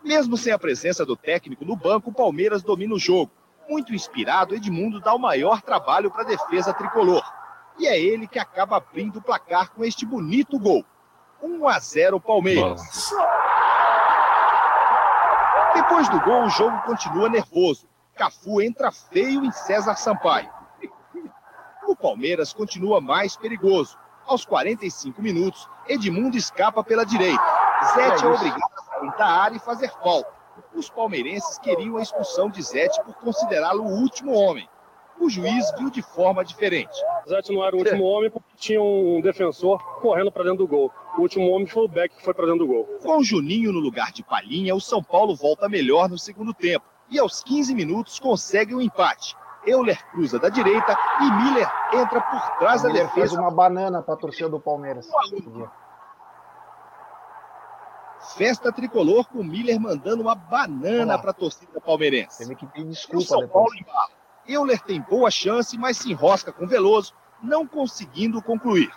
Mesmo 0.05 0.37
sem 0.37 0.53
a 0.53 0.59
presença 0.59 1.05
do 1.05 1.17
técnico 1.17 1.65
no 1.65 1.75
banco, 1.75 2.11
o 2.11 2.15
Palmeiras 2.15 2.63
domina 2.63 2.95
o 2.95 2.99
jogo 2.99 3.33
muito 3.69 3.95
inspirado, 3.95 4.55
Edmundo 4.55 5.01
dá 5.01 5.15
o 5.15 5.19
maior 5.19 5.63
trabalho 5.63 6.11
para 6.11 6.23
a 6.23 6.27
defesa 6.27 6.75
tricolor. 6.75 7.23
E 7.79 7.87
é 7.87 7.99
ele 7.99 8.27
que 8.27 8.39
acaba 8.39 8.77
abrindo 8.77 9.19
o 9.19 9.23
placar 9.23 9.71
com 9.71 9.85
este 9.85 10.05
bonito 10.05 10.59
gol. 10.59 10.85
1 11.43 11.69
a 11.69 11.79
0 11.79 12.21
Palmeiras. 12.21 13.11
Depois 15.75 16.09
do 16.09 16.21
gol, 16.21 16.45
o 16.45 16.51
jogo 16.51 16.81
continua 16.83 17.29
nervoso. 17.29 17.89
Cafu 18.15 18.61
entra 18.61 18.93
feio 18.93 19.45
em 19.45 19.51
César 19.51 19.97
Sampaio. 19.97 20.51
O 21.87 21.97
Palmeiras 21.97 22.53
continua 22.53 23.01
mais 23.01 23.37
perigoso. 23.37 23.99
Aos 24.27 24.45
45 24.45 25.21
minutos, 25.21 25.69
Edmundo 25.89 26.37
escapa 26.37 26.85
pela 26.85 27.05
direita. 27.05 27.43
Zete 27.95 28.25
é 28.25 28.29
obrigado 28.29 28.63
a 28.63 28.83
sair 28.83 29.19
da 29.19 29.27
área 29.27 29.57
e 29.57 29.61
fazer 29.61 29.91
falta 30.03 30.43
os 30.75 30.89
palmeirenses 30.89 31.59
queriam 31.59 31.97
a 31.97 32.03
expulsão 32.03 32.49
de 32.49 32.63
Zete 32.63 33.03
por 33.03 33.15
considerá-lo 33.15 33.85
o 33.85 34.01
último 34.01 34.33
homem. 34.33 34.69
O 35.21 35.29
juiz 35.29 35.71
viu 35.79 35.91
de 35.91 36.03
forma 36.03 36.45
diferente. 36.45 36.93
Zete 37.29 37.53
não 37.53 37.65
era 37.65 37.77
o 37.77 37.79
último 37.79 38.05
homem 38.05 38.31
porque 38.31 38.57
tinha 38.57 38.83
um 38.83 39.21
defensor 39.21 39.83
correndo 40.01 40.33
para 40.33 40.45
dentro 40.45 40.59
do 40.59 40.67
gol. 40.67 40.91
O 41.17 41.23
último 41.23 41.51
homem 41.51 41.67
foi 41.67 41.85
o 41.85 41.89
Beck 41.89 42.17
que 42.17 42.25
foi 42.25 42.33
para 42.33 42.47
dentro 42.47 42.61
do 42.61 42.67
gol. 42.67 42.85
Com 43.03 43.23
Juninho 43.23 43.73
no 43.73 43.81
lugar 43.81 44.13
de 44.13 44.23
Palhinha, 44.23 44.75
o 44.75 44.81
São 44.81 45.03
Paulo 45.03 45.35
volta 45.35 45.69
melhor 45.69 46.09
no 46.09 46.19
segundo 46.19 46.55
tempo. 46.55 46.87
E 47.11 47.19
aos 47.19 47.43
15 47.43 47.75
minutos 47.75 48.19
consegue 48.19 48.75
o 48.75 48.79
um 48.79 48.81
empate. 48.81 49.37
Euler 49.67 50.03
cruza 50.11 50.39
da 50.39 50.49
direita 50.49 50.97
e 51.21 51.31
Miller 51.31 51.71
entra 51.93 52.21
por 52.21 52.59
trás 52.59 52.83
da 52.83 52.89
defesa. 52.89 53.11
fez 53.11 53.33
uma 53.33 53.51
banana 53.51 54.03
para 54.03 54.15
a 54.15 54.17
torcida 54.17 54.49
do 54.49 54.59
Palmeiras. 54.59 55.09
Festa 58.37 58.73
tricolor 58.73 59.29
com 59.29 59.43
Miller 59.43 59.79
mandando 59.81 60.23
uma 60.23 60.35
banana 60.35 61.19
para 61.19 61.31
a 61.31 61.35
torcida 61.35 61.81
palmeirense. 61.81 62.39
Teve 62.39 62.55
que 62.55 62.67
pedir 62.67 62.89
desculpa 62.89 63.27
São 63.27 63.41
depois. 63.41 63.53
Paulo 63.53 63.79
embala. 63.79 64.11
Euler 64.47 64.81
tem 64.81 65.01
boa 65.01 65.31
chance, 65.31 65.77
mas 65.77 65.99
se 65.99 66.11
enrosca 66.11 66.53
com 66.53 66.67
Veloso, 66.67 67.15
não 67.43 67.67
conseguindo 67.67 68.43
concluir. 68.43 68.91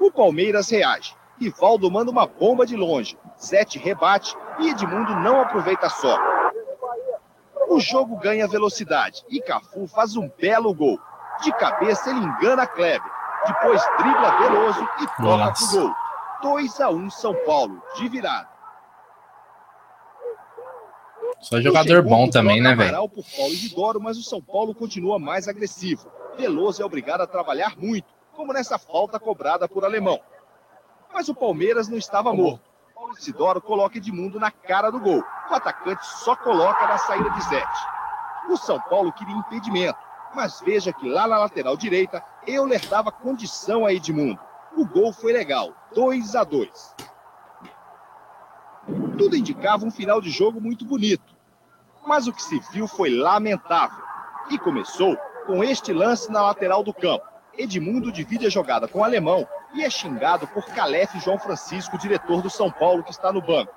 O 0.00 0.10
Palmeiras 0.10 0.70
reage. 0.70 1.14
Rivaldo 1.38 1.90
manda 1.90 2.10
uma 2.10 2.26
bomba 2.26 2.66
de 2.66 2.76
longe. 2.76 3.18
Zete 3.38 3.78
rebate 3.78 4.34
e 4.58 4.70
Edmundo 4.70 5.14
não 5.16 5.40
aproveita 5.40 5.88
sobra. 5.88 6.36
O 7.68 7.80
jogo 7.80 8.16
ganha 8.16 8.46
velocidade 8.46 9.22
e 9.28 9.40
Cafu 9.40 9.86
faz 9.86 10.16
um 10.16 10.30
belo 10.38 10.72
gol. 10.72 10.98
De 11.42 11.52
cabeça 11.52 12.10
ele 12.10 12.20
engana 12.20 12.66
Kleber. 12.66 13.10
Depois 13.46 13.82
dribla 13.98 14.38
Veloso 14.38 14.88
e 15.00 15.06
toca 15.22 15.52
pro 15.52 15.80
gol. 15.80 15.94
2 16.42 16.80
a 16.80 16.90
1 16.90 17.10
São 17.10 17.34
Paulo, 17.44 17.82
de 17.96 18.08
virada. 18.08 18.48
Só 21.40 21.60
jogador 21.60 22.02
bom 22.02 22.28
também, 22.28 22.60
né, 22.60 22.74
velho? 22.74 22.88
Amaral 22.90 23.08
por 23.08 23.24
Paulo 23.36 23.52
Isidoro, 23.52 24.00
mas 24.00 24.16
o 24.16 24.22
São 24.22 24.40
Paulo 24.40 24.74
continua 24.74 25.18
mais 25.18 25.46
agressivo. 25.48 26.10
Veloso 26.36 26.82
é 26.82 26.84
obrigado 26.84 27.20
a 27.20 27.26
trabalhar 27.26 27.76
muito, 27.76 28.06
como 28.36 28.52
nessa 28.52 28.78
falta 28.78 29.18
cobrada 29.18 29.66
por 29.66 29.84
Alemão. 29.84 30.20
Mas 31.12 31.28
o 31.28 31.34
Palmeiras 31.34 31.88
não 31.88 31.96
estava 31.96 32.32
morto. 32.32 32.70
Paulo 32.94 33.14
Isidoro 33.16 33.60
coloca 33.60 33.96
Edmundo 33.96 34.38
na 34.38 34.50
cara 34.50 34.90
do 34.90 35.00
gol. 35.00 35.24
O 35.50 35.54
atacante 35.54 36.04
só 36.06 36.36
coloca 36.36 36.86
na 36.86 36.98
saída 36.98 37.30
de 37.30 37.42
Zete. 37.44 37.86
O 38.48 38.56
São 38.56 38.80
Paulo 38.80 39.12
queria 39.12 39.34
impedimento, 39.34 39.98
mas 40.34 40.60
veja 40.60 40.92
que 40.92 41.08
lá 41.08 41.26
na 41.26 41.38
lateral 41.38 41.76
direita, 41.76 42.22
Euler 42.46 42.86
dava 42.88 43.10
condição 43.10 43.86
a 43.86 43.92
Edmundo. 43.92 44.38
O 44.76 44.86
gol 44.86 45.12
foi 45.12 45.32
legal, 45.32 45.72
2 45.94 46.36
a 46.36 46.44
2. 46.44 46.94
Tudo 49.18 49.36
indicava 49.36 49.84
um 49.84 49.90
final 49.90 50.20
de 50.20 50.30
jogo 50.30 50.60
muito 50.60 50.84
bonito. 50.84 51.34
Mas 52.06 52.26
o 52.26 52.32
que 52.32 52.42
se 52.42 52.60
viu 52.70 52.86
foi 52.86 53.10
lamentável. 53.10 54.04
E 54.50 54.58
começou 54.58 55.16
com 55.46 55.64
este 55.64 55.92
lance 55.92 56.30
na 56.30 56.42
lateral 56.42 56.84
do 56.84 56.94
campo. 56.94 57.35
Edmundo 57.58 58.12
divide 58.12 58.46
a 58.46 58.50
jogada 58.50 58.86
com 58.86 59.00
o 59.00 59.04
alemão 59.04 59.46
e 59.74 59.82
é 59.82 59.90
xingado 59.90 60.46
por 60.48 60.64
Calef 60.66 61.18
João 61.20 61.38
Francisco, 61.38 61.98
diretor 61.98 62.42
do 62.42 62.50
São 62.50 62.70
Paulo, 62.70 63.02
que 63.02 63.10
está 63.10 63.32
no 63.32 63.40
banco. 63.40 63.74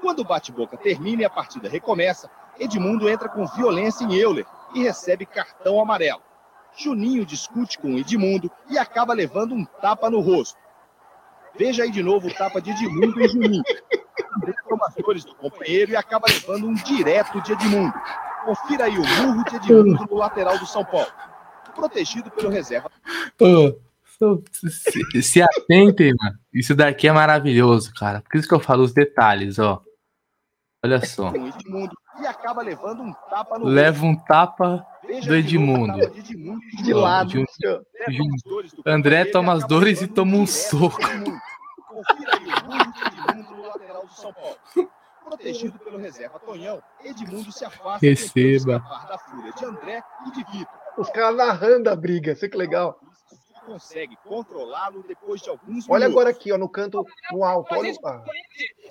Quando 0.00 0.20
o 0.20 0.24
bate-boca 0.24 0.76
termina 0.76 1.22
e 1.22 1.24
a 1.24 1.30
partida 1.30 1.68
recomeça, 1.68 2.30
Edmundo 2.58 3.08
entra 3.08 3.28
com 3.28 3.46
violência 3.46 4.04
em 4.04 4.14
Euler 4.14 4.46
e 4.74 4.82
recebe 4.82 5.26
cartão 5.26 5.80
amarelo. 5.80 6.22
Juninho 6.76 7.26
discute 7.26 7.78
com 7.78 7.98
Edmundo 7.98 8.50
e 8.68 8.78
acaba 8.78 9.12
levando 9.12 9.54
um 9.54 9.64
tapa 9.64 10.08
no 10.08 10.20
rosto. 10.20 10.58
Veja 11.56 11.82
aí 11.82 11.90
de 11.90 12.02
novo 12.02 12.28
o 12.28 12.34
tapa 12.34 12.60
de 12.60 12.70
Edmundo 12.70 13.20
em 13.20 13.28
Juninho. 13.28 13.62
André 14.36 14.54
toma 14.68 14.86
as 14.86 14.94
dores 14.94 15.24
do 15.24 15.34
companheiro 15.34 15.92
e 15.92 15.96
acaba 15.96 16.26
levando 16.28 16.66
um 16.66 16.74
direto 16.74 17.40
de 17.42 17.52
Edmundo. 17.52 17.92
Confira 18.44 18.84
aí 18.84 18.96
o 18.96 19.02
murro 19.02 19.44
de 19.44 19.56
Edmundo 19.56 20.06
no 20.08 20.16
lateral 20.16 20.58
do 20.58 20.66
São 20.66 20.84
Paulo. 20.84 21.10
Protegido 21.74 22.30
pelo 22.30 22.50
reserva 22.50 22.90
se, 24.52 25.22
se 25.22 25.42
atentem, 25.42 26.12
mano. 26.20 26.38
Isso 26.52 26.74
daqui 26.74 27.08
é 27.08 27.12
maravilhoso, 27.12 27.92
cara. 27.94 28.20
Por 28.22 28.36
isso 28.38 28.46
que 28.48 28.54
eu 28.54 28.60
falo 28.60 28.82
os 28.82 28.92
detalhes, 28.92 29.58
ó. 29.58 29.82
Olha 30.84 31.04
só. 31.04 31.30
com 31.32 31.46
Edmundo 31.46 31.94
e 32.20 32.26
acaba 32.26 32.62
levando 32.62 33.02
um 33.02 33.12
tapa 33.30 33.58
no 33.58 33.66
Leva 33.66 34.04
um 34.04 34.16
tapa. 34.16 34.86
Veja 35.06 35.26
do 35.28 35.34
Edmundo. 35.36 35.94
de 36.10 36.18
Edmundo 36.20 36.60
De 36.60 36.76
Juninho. 36.78 36.96
lado. 36.98 37.30
Ju- 37.30 37.46
André 37.46 37.64
toma 38.06 38.32
as 38.34 38.42
dores 38.44 38.72
André 38.86 39.24
toma 39.26 39.52
e 39.52 39.56
as 39.56 39.66
dores 39.68 40.02
e 40.02 40.06
toma 40.06 40.36
um 40.36 40.46
soco. 40.46 41.00
Edmundo. 41.02 41.38
Confira 41.88 42.30
aí 42.36 42.44
o 42.44 42.66
murro 42.66 42.92
de 42.92 43.02
Edmundo 43.30 43.56
no 43.56 43.62
lateral 43.68 44.06
do 44.06 44.12
São 44.12 44.32
Paulo. 44.32 44.56
Protegido 45.24 45.78
pelo 45.78 45.98
reserva 45.98 46.38
Tonhão, 46.40 46.82
Edmundo 47.04 47.52
se 47.52 47.64
afasta 47.64 48.04
Receba. 48.04 48.78
da 49.08 49.18
fúria 49.18 49.52
de 49.52 49.64
André 49.64 50.02
e 50.26 50.30
de 50.32 50.44
Vitor. 50.50 50.79
Os 51.00 51.08
caras 51.08 51.34
narrando 51.34 51.88
a 51.88 51.96
briga, 51.96 52.32
isso 52.32 52.46
que 52.46 52.58
legal. 52.58 53.00
Consegue 53.66 54.16
controlá-lo 54.26 55.02
depois 55.06 55.40
de 55.40 55.50
alguns 55.50 55.88
Olha 55.88 56.00
minutos. 56.08 56.12
agora 56.16 56.30
aqui, 56.30 56.52
ó, 56.52 56.58
no 56.58 56.68
canto, 56.68 57.04
no 57.32 57.44
alto. 57.44 57.74
Olha, 57.74 57.92
de, 57.92 57.96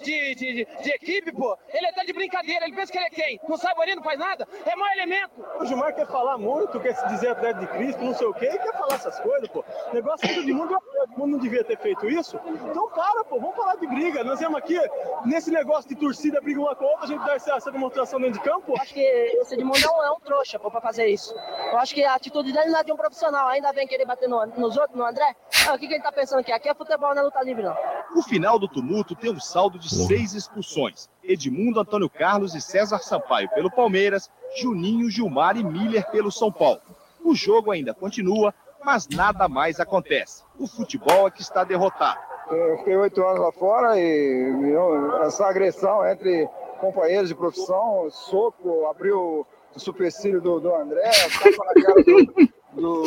de, 0.04 0.36
de, 0.36 0.66
de 0.82 0.90
equipe, 0.92 1.32
pô. 1.34 1.58
Ele 1.74 1.92
tá 1.92 2.04
de 2.04 2.14
brincadeira, 2.14 2.66
ele 2.66 2.76
pensa 2.76 2.92
que 2.92 2.98
ele 2.98 3.08
é 3.08 3.10
quem? 3.10 3.40
Não 3.48 3.58
sabe 3.58 3.82
ali, 3.82 3.96
não 3.96 4.04
faz 4.04 4.18
nada? 4.18 4.48
É 4.66 4.76
mau 4.76 4.88
elemento. 4.92 5.32
O 5.60 5.66
Gilmar 5.66 5.94
quer 5.94 6.08
falar 6.08 6.38
muito, 6.38 6.80
quer 6.80 6.96
se 6.96 7.08
dizer 7.10 7.30
atleta 7.30 7.60
de 7.60 7.68
Cristo, 7.68 8.04
não 8.04 8.14
sei 8.16 8.28
o 8.28 8.34
quê, 8.34 8.46
e 8.54 8.58
quer 8.58 8.74
falar 8.78 8.96
essas 8.96 9.20
coisas, 9.20 9.48
pô. 9.50 9.64
O 9.92 9.94
negócio 9.94 10.26
é 10.26 10.34
que 10.34 10.40
o 10.40 10.44
Edmundo, 10.44 10.74
o 10.76 11.04
Edmundo 11.04 11.28
não 11.34 11.40
devia 11.40 11.64
ter 11.64 11.78
feito 11.78 12.08
isso. 12.08 12.40
Então 12.46 12.90
para, 12.90 13.24
pô, 13.26 13.40
vamos 13.40 13.56
falar 13.56 13.76
de 13.76 13.88
briga. 13.88 14.24
Nós 14.24 14.40
estamos 14.40 14.58
aqui, 14.58 14.80
nesse 15.26 15.52
negócio 15.52 15.90
de 15.90 15.96
torcida, 15.96 16.40
briga 16.42 16.60
uma 16.60 16.76
com 16.76 16.86
a 16.86 16.92
outra, 16.92 17.06
a 17.06 17.08
gente 17.08 17.26
dá 17.26 17.34
essa, 17.36 17.54
essa 17.56 17.72
demonstração 17.72 18.20
dentro 18.20 18.40
de 18.42 18.46
campo. 18.50 18.72
Eu 18.74 18.82
acho 18.82 18.94
que 18.94 19.02
esse 19.02 19.56
Edmundo 19.56 19.78
é 19.84 19.90
um, 19.92 20.04
é 20.04 20.12
um 20.12 20.20
trouxa 20.20 20.58
pô, 20.60 20.72
pra 20.72 20.80
fazer 20.82 21.08
isso. 21.08 21.36
Eu 21.72 21.78
acho 21.78 21.94
que 21.94 22.04
a 22.04 22.14
atitude 22.16 22.54
dele 22.54 22.70
não 22.72 22.80
é 22.80 22.84
de 22.84 22.92
um 22.92 22.98
profissional. 22.98 23.48
Ainda 23.50 23.72
vem 23.74 23.88
querer 23.88 24.06
bater 24.06 24.30
no- 24.30 24.46
nos 24.60 24.78
outros, 24.78 24.98
no 24.98 25.06
André. 25.06 25.36
Ah, 25.68 25.74
o 25.74 25.80
que, 25.80 25.88
que 25.88 25.94
ele 25.94 26.04
tá 26.04 26.12
pensando 26.12 26.40
aqui? 26.40 26.52
Aqui 26.52 26.70
é 26.70 26.76
futebol, 26.76 27.14
não 27.14 27.22
é 27.22 27.26
luta 27.26 27.42
livre, 27.44 27.64
não. 27.64 27.76
O 28.16 28.22
final 28.22 28.60
do 28.60 28.68
tumulto 28.68 29.16
tem 29.16 29.32
um 29.32 29.40
saldo 29.40 29.80
de 29.80 29.90
seis 29.90 30.34
expulsões. 30.34 31.10
Edmundo, 31.24 31.80
Antônio 31.80 32.10
Carlos 32.10 32.56
e 32.56 32.62
César 32.62 33.00
Sampaio 33.00 33.50
pelo 33.50 33.72
Palmeiras, 33.72 34.30
Juninho, 34.58 35.10
Gilmar 35.10 35.58
e 35.58 35.64
Miller 35.64 36.10
pelo 36.12 36.32
São 36.32 36.52
Paulo. 36.52 36.82
O 37.24 37.36
jogo 37.36 37.72
ainda 37.72 37.94
continua, 37.94 38.54
mas 38.84 39.08
nada 39.08 39.48
mais 39.48 39.80
acontece. 39.80 40.44
O 40.58 40.68
futebol 40.68 41.28
é 41.28 41.32
que 41.32 41.42
está 41.42 41.64
derrotado. 41.64 42.20
Eu 42.50 42.78
fiquei 42.80 42.96
oito 42.96 43.24
anos 43.24 43.42
lá 43.42 43.52
fora 43.52 44.00
e 44.00 44.52
meu, 44.58 45.22
essa 45.24 45.46
agressão 45.46 46.08
entre 46.08 46.48
companheiros 46.80 47.30
de 47.30 47.36
profissão, 47.36 48.10
soco, 48.10 48.88
abriu 48.88 49.46
o 49.76 49.80
supercílio 49.80 50.42
do, 50.42 50.60
do 50.60 50.74
André, 50.74 51.12
tapa 51.12 51.66
na 51.66 51.82
cara 51.84 52.04
do, 52.04 52.50
do, 52.80 53.04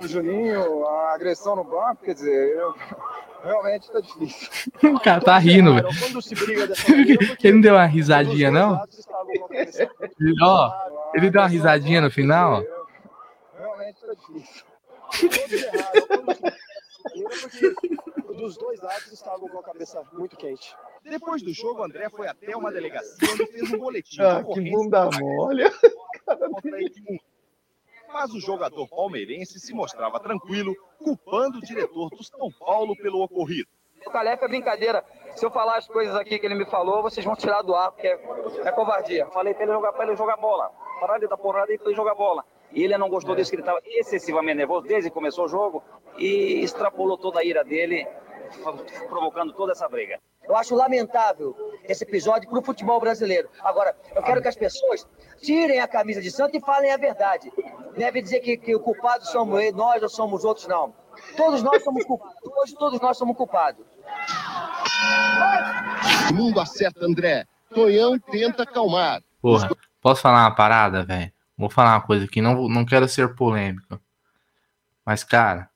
do 0.00 0.08
Juninho, 0.08 0.86
a 0.86 1.14
agressão 1.14 1.56
no 1.56 1.64
banco, 1.64 2.04
quer 2.04 2.14
dizer, 2.14 2.56
eu- 2.56 2.74
realmente 3.42 3.90
tá 3.90 4.00
difícil. 4.00 4.48
O 4.94 5.00
cara 5.00 5.20
tá 5.20 5.38
rindo, 5.38 5.74
velho. 5.74 5.88
Quando 6.00 6.20
se 6.22 6.34
briga 6.34 6.66
dessa 6.66 6.88
maneira, 6.90 7.26
porque 7.26 7.46
Ele 7.48 7.54
não 7.54 7.60
deu 7.60 7.74
uma 7.74 7.86
os 7.86 7.92
risadinha, 7.92 8.50
dois 8.50 8.62
não? 8.64 8.78
cabeça 9.48 9.88
Ó, 10.42 10.72
ele 11.14 11.30
deu 11.30 11.40
uma 11.42 11.48
risadinha 11.48 12.00
no 12.00 12.10
final. 12.10 12.62
Realmente 13.58 14.00
tá 14.00 14.12
difícil. 14.14 14.64
dos 18.36 18.56
dois 18.56 18.80
lados 18.80 19.12
estavam 19.12 19.48
com 19.48 19.58
a 19.58 19.62
cabeça 19.62 20.02
muito 20.12 20.36
quente. 20.36 20.74
Depois 21.04 21.42
do 21.42 21.52
jogo, 21.52 21.82
André 21.84 22.08
foi 22.10 22.28
até 22.28 22.56
uma 22.56 22.70
delegacia 22.72 23.28
onde 23.32 23.46
fez 23.46 23.72
um 23.72 23.78
boletim 23.78 24.20
ah, 24.20 24.42
que 24.44 24.60
bunda 24.70 25.08
mole. 25.18 25.64
Mas 28.12 28.32
o 28.32 28.40
jogador 28.40 28.88
palmeirense 28.88 29.58
se 29.60 29.74
mostrava 29.74 30.20
tranquilo, 30.20 30.74
culpando 31.02 31.58
o 31.58 31.60
diretor 31.60 32.10
do 32.10 32.24
São 32.24 32.50
Paulo 32.58 32.96
pelo 32.96 33.22
ocorrido. 33.22 33.68
O 34.06 34.10
Calef 34.10 34.42
é 34.42 34.48
brincadeira. 34.48 35.04
Se 35.34 35.44
eu 35.44 35.50
falar 35.50 35.76
as 35.76 35.88
coisas 35.88 36.14
aqui 36.14 36.38
que 36.38 36.46
ele 36.46 36.54
me 36.54 36.64
falou, 36.66 37.02
vocês 37.02 37.26
vão 37.26 37.34
tirar 37.34 37.62
do 37.62 37.74
ar, 37.74 37.90
porque 37.90 38.06
é, 38.06 38.18
é 38.64 38.72
covardia. 38.72 39.26
Falei 39.26 39.52
pra 39.52 39.64
ele 39.64 39.72
jogar, 39.72 39.92
pra 39.92 40.06
ele 40.06 40.16
jogar 40.16 40.36
bola. 40.36 40.70
Parar 41.00 41.18
de 41.18 41.26
dar 41.26 41.36
porrada 41.36 41.72
e 41.72 41.78
pra 41.78 41.88
ele 41.88 41.96
jogar 41.96 42.14
bola. 42.14 42.44
E 42.72 42.84
ele 42.84 42.96
não 42.96 43.08
gostou 43.08 43.34
disso, 43.34 43.50
que 43.50 43.56
ele 43.56 43.62
estava 43.62 43.80
excessivamente 43.84 44.58
nervoso 44.58 44.86
desde 44.86 45.10
que 45.10 45.14
começou 45.14 45.44
o 45.44 45.48
jogo 45.48 45.82
e 46.18 46.62
extrapolou 46.62 47.18
toda 47.18 47.40
a 47.40 47.44
ira 47.44 47.64
dele, 47.64 48.06
provocando 49.08 49.52
toda 49.52 49.72
essa 49.72 49.88
briga. 49.88 50.18
Eu 50.44 50.56
acho 50.56 50.74
lamentável 50.74 51.56
esse 51.84 52.04
episódio 52.04 52.48
pro 52.48 52.62
futebol 52.62 53.00
brasileiro. 53.00 53.48
Agora, 53.60 53.96
eu 54.14 54.22
quero 54.22 54.40
que 54.40 54.48
as 54.48 54.56
pessoas 54.56 55.06
tirem 55.40 55.80
a 55.80 55.88
camisa 55.88 56.20
de 56.20 56.30
santo 56.30 56.56
e 56.56 56.60
falem 56.60 56.92
a 56.92 56.96
verdade. 56.96 57.52
Deve 57.96 58.22
dizer 58.22 58.40
que, 58.40 58.56
que 58.56 58.74
o 58.74 58.80
culpado 58.80 59.26
somos 59.26 59.72
nós 59.72 60.02
ou 60.02 60.08
somos 60.08 60.44
outros, 60.44 60.66
não. 60.66 60.94
Todos 61.36 61.62
nós 61.62 61.82
somos 61.82 62.04
culpados. 62.04 62.36
Hoje 62.44 62.74
todos 62.74 63.00
nós 63.00 63.16
somos 63.16 63.36
culpados. 63.36 63.84
Mundo 66.34 66.60
acerta 66.60 67.04
André. 67.04 67.46
Tonhão 67.70 68.18
tenta 68.18 68.62
acalmar. 68.62 69.22
Porra, 69.40 69.68
posso 70.00 70.22
falar 70.22 70.42
uma 70.44 70.54
parada, 70.54 71.04
velho? 71.04 71.32
Vou 71.56 71.70
falar 71.70 71.94
uma 71.94 72.02
coisa 72.02 72.24
aqui, 72.26 72.40
não, 72.40 72.68
não 72.68 72.84
quero 72.84 73.08
ser 73.08 73.34
polêmico. 73.34 73.98
Mas, 75.04 75.24
cara, 75.24 75.70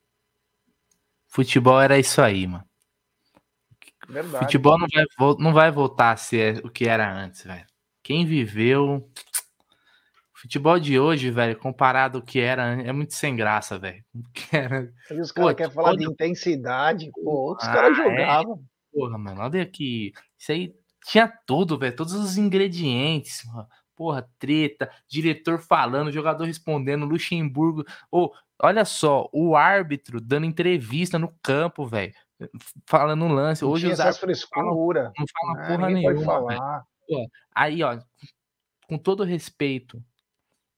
futebol 1.27 1.81
era 1.81 1.99
isso 1.99 2.21
aí, 2.21 2.47
mano. 2.47 2.65
Verdade. 4.11 4.45
Futebol 4.45 4.79
não 4.79 4.87
vai, 4.93 5.35
não 5.39 5.53
vai 5.53 5.71
voltar 5.71 6.13
a 6.13 6.17
ser 6.17 6.65
o 6.65 6.71
que 6.71 6.87
era 6.89 7.13
antes, 7.13 7.45
velho. 7.45 7.65
Quem 8.03 8.25
viveu. 8.27 9.09
Futebol 10.35 10.81
de 10.81 10.99
hoje, 10.99 11.31
velho, 11.31 11.59
comparado 11.59 12.19
ao 12.19 12.25
que 12.25 12.41
era, 12.41 12.81
é 12.83 12.93
muito 12.93 13.13
sem 13.15 13.37
graça, 13.37 13.79
velho. 13.79 14.03
Que 14.33 14.57
era- 14.57 14.91
E 15.11 15.21
os 15.21 15.31
caras 15.31 15.55
querem 15.55 15.73
falar 15.73 15.97
de 15.97 16.05
intensidade. 16.05 17.11
Pô, 17.23 17.31
outros 17.49 17.69
Ah, 17.69 17.73
caras 17.75 17.99
é? 17.99 18.03
jogavam. 18.03 18.63
Porra, 18.93 19.19
mano, 19.19 19.43
olha 19.43 19.63
aqui. 19.63 20.13
Isso 20.39 20.51
aí 20.53 20.75
tinha 21.05 21.29
tudo, 21.47 21.79
velho. 21.79 21.95
Todos 21.95 22.15
os 22.15 22.37
ingredientes. 22.39 23.43
mano. 23.53 23.69
Porra, 23.95 24.27
treta, 24.39 24.91
diretor 25.07 25.59
falando, 25.61 26.11
jogador 26.11 26.45
respondendo, 26.45 27.05
Luxemburgo. 27.05 27.85
Ô, 28.11 28.33
olha 28.63 28.83
só, 28.87 29.29
o 29.31 29.55
árbitro 29.55 30.23
dando 30.23 30.47
entrevista 30.47 31.19
no 31.19 31.35
campo, 31.43 31.87
velho. 31.87 32.15
Fala 32.87 33.17
no 33.17 33.29
lance. 33.29 33.65
Hoje 33.65 33.89
os 33.89 34.01
árbitros 34.01 34.43
frescura. 34.43 35.13
não 35.19 35.27
falam 35.27 35.55
né? 35.55 35.69
porra 35.69 35.81
pode 35.81 35.95
nenhuma. 35.95 36.87
Pô, 37.09 37.31
Aí, 37.55 37.83
ó, 37.83 37.99
com 38.87 38.99
todo 38.99 39.25
respeito, 39.25 40.03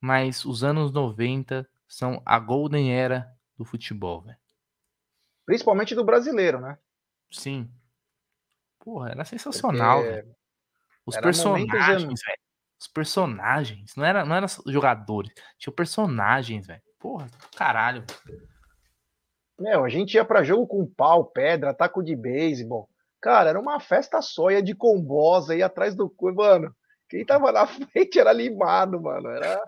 mas 0.00 0.44
os 0.44 0.64
anos 0.64 0.92
90 0.92 1.68
são 1.86 2.22
a 2.24 2.38
golden 2.38 2.92
era 2.92 3.30
do 3.56 3.64
futebol, 3.64 4.22
velho. 4.22 4.38
Principalmente 5.44 5.94
do 5.94 6.04
brasileiro, 6.04 6.60
né? 6.60 6.78
Sim. 7.30 7.70
Porra, 8.78 9.10
era 9.10 9.24
sensacional, 9.24 10.00
Porque 10.00 10.14
velho. 10.14 10.36
Os 11.04 11.16
era 11.16 11.24
personagens, 11.24 12.20
velho. 12.22 12.38
Os 12.80 12.88
personagens. 12.88 13.94
Não 13.96 14.04
era, 14.04 14.24
não 14.24 14.34
era 14.34 14.46
jogadores. 14.66 15.32
Tinha 15.58 15.72
personagens, 15.72 16.66
velho. 16.66 16.82
Porra, 16.98 17.28
caralho. 17.56 18.04
Meu, 19.58 19.84
a 19.84 19.88
gente 19.88 20.14
ia 20.14 20.24
pra 20.24 20.42
jogo 20.42 20.66
com 20.66 20.86
pau, 20.86 21.24
pedra, 21.24 21.74
taco 21.74 22.02
de 22.02 22.16
beisebol. 22.16 22.88
Cara, 23.20 23.50
era 23.50 23.60
uma 23.60 23.78
festa 23.78 24.20
só, 24.20 24.50
ia 24.50 24.62
de 24.62 24.74
combosa, 24.74 25.54
ia 25.54 25.66
atrás 25.66 25.94
do 25.94 26.10
cu, 26.10 26.34
mano. 26.34 26.74
Quem 27.08 27.24
tava 27.24 27.52
na 27.52 27.66
frente 27.68 28.18
era 28.18 28.32
limado, 28.32 29.00
mano. 29.00 29.28
Era, 29.28 29.62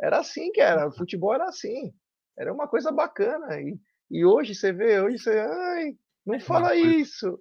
era 0.00 0.18
assim 0.18 0.52
que 0.52 0.60
era. 0.60 0.88
O 0.88 0.92
futebol 0.92 1.32
era 1.32 1.44
assim. 1.44 1.92
Era 2.36 2.52
uma 2.52 2.68
coisa 2.68 2.92
bacana. 2.92 3.60
E, 3.60 3.78
e 4.10 4.24
hoje 4.24 4.54
você 4.54 4.72
vê, 4.72 5.00
hoje 5.00 5.18
você. 5.18 5.38
Ai, 5.38 5.96
não 6.26 6.38
fala 6.40 6.74
isso. 6.74 7.40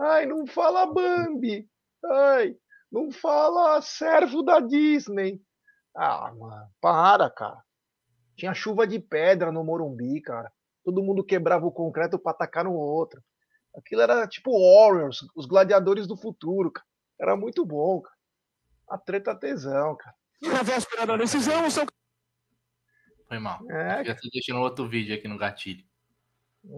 Ai, 0.00 0.26
não 0.26 0.46
fala 0.46 0.92
Bambi. 0.92 1.68
Ai, 2.04 2.56
não 2.90 3.10
fala 3.10 3.80
servo 3.80 4.42
da 4.42 4.58
Disney. 4.60 5.40
Ah, 5.96 6.32
mano, 6.34 6.68
para, 6.80 7.30
cara. 7.30 7.62
Tinha 8.36 8.52
chuva 8.52 8.86
de 8.86 8.98
pedra 8.98 9.52
no 9.52 9.62
Morumbi, 9.62 10.20
cara. 10.20 10.50
Todo 10.84 11.02
mundo 11.02 11.24
quebrava 11.24 11.66
o 11.66 11.72
concreto 11.72 12.18
para 12.18 12.32
atacar 12.32 12.64
no 12.64 12.74
outro. 12.74 13.22
Aquilo 13.76 14.02
era 14.02 14.26
tipo 14.28 14.50
Warriors, 14.52 15.26
os 15.34 15.46
gladiadores 15.46 16.06
do 16.06 16.16
futuro, 16.16 16.70
cara. 16.70 16.86
Era 17.20 17.36
muito 17.36 17.64
bom, 17.64 18.00
cara. 18.02 18.14
A 18.88 18.98
treta 18.98 19.34
tesão, 19.34 19.96
cara. 19.96 20.14
Na 20.42 20.62
véspera 20.62 21.06
da 21.06 21.16
decisão, 21.16 21.66
o 21.66 21.70
São 21.70 21.86
Foi 23.26 23.38
mal. 23.38 23.58
É, 23.70 24.04
Já 24.04 24.14
tô 24.14 24.28
deixando 24.32 24.60
outro 24.60 24.86
vídeo 24.88 25.14
aqui 25.14 25.26
no 25.26 25.38
gatilho. 25.38 25.82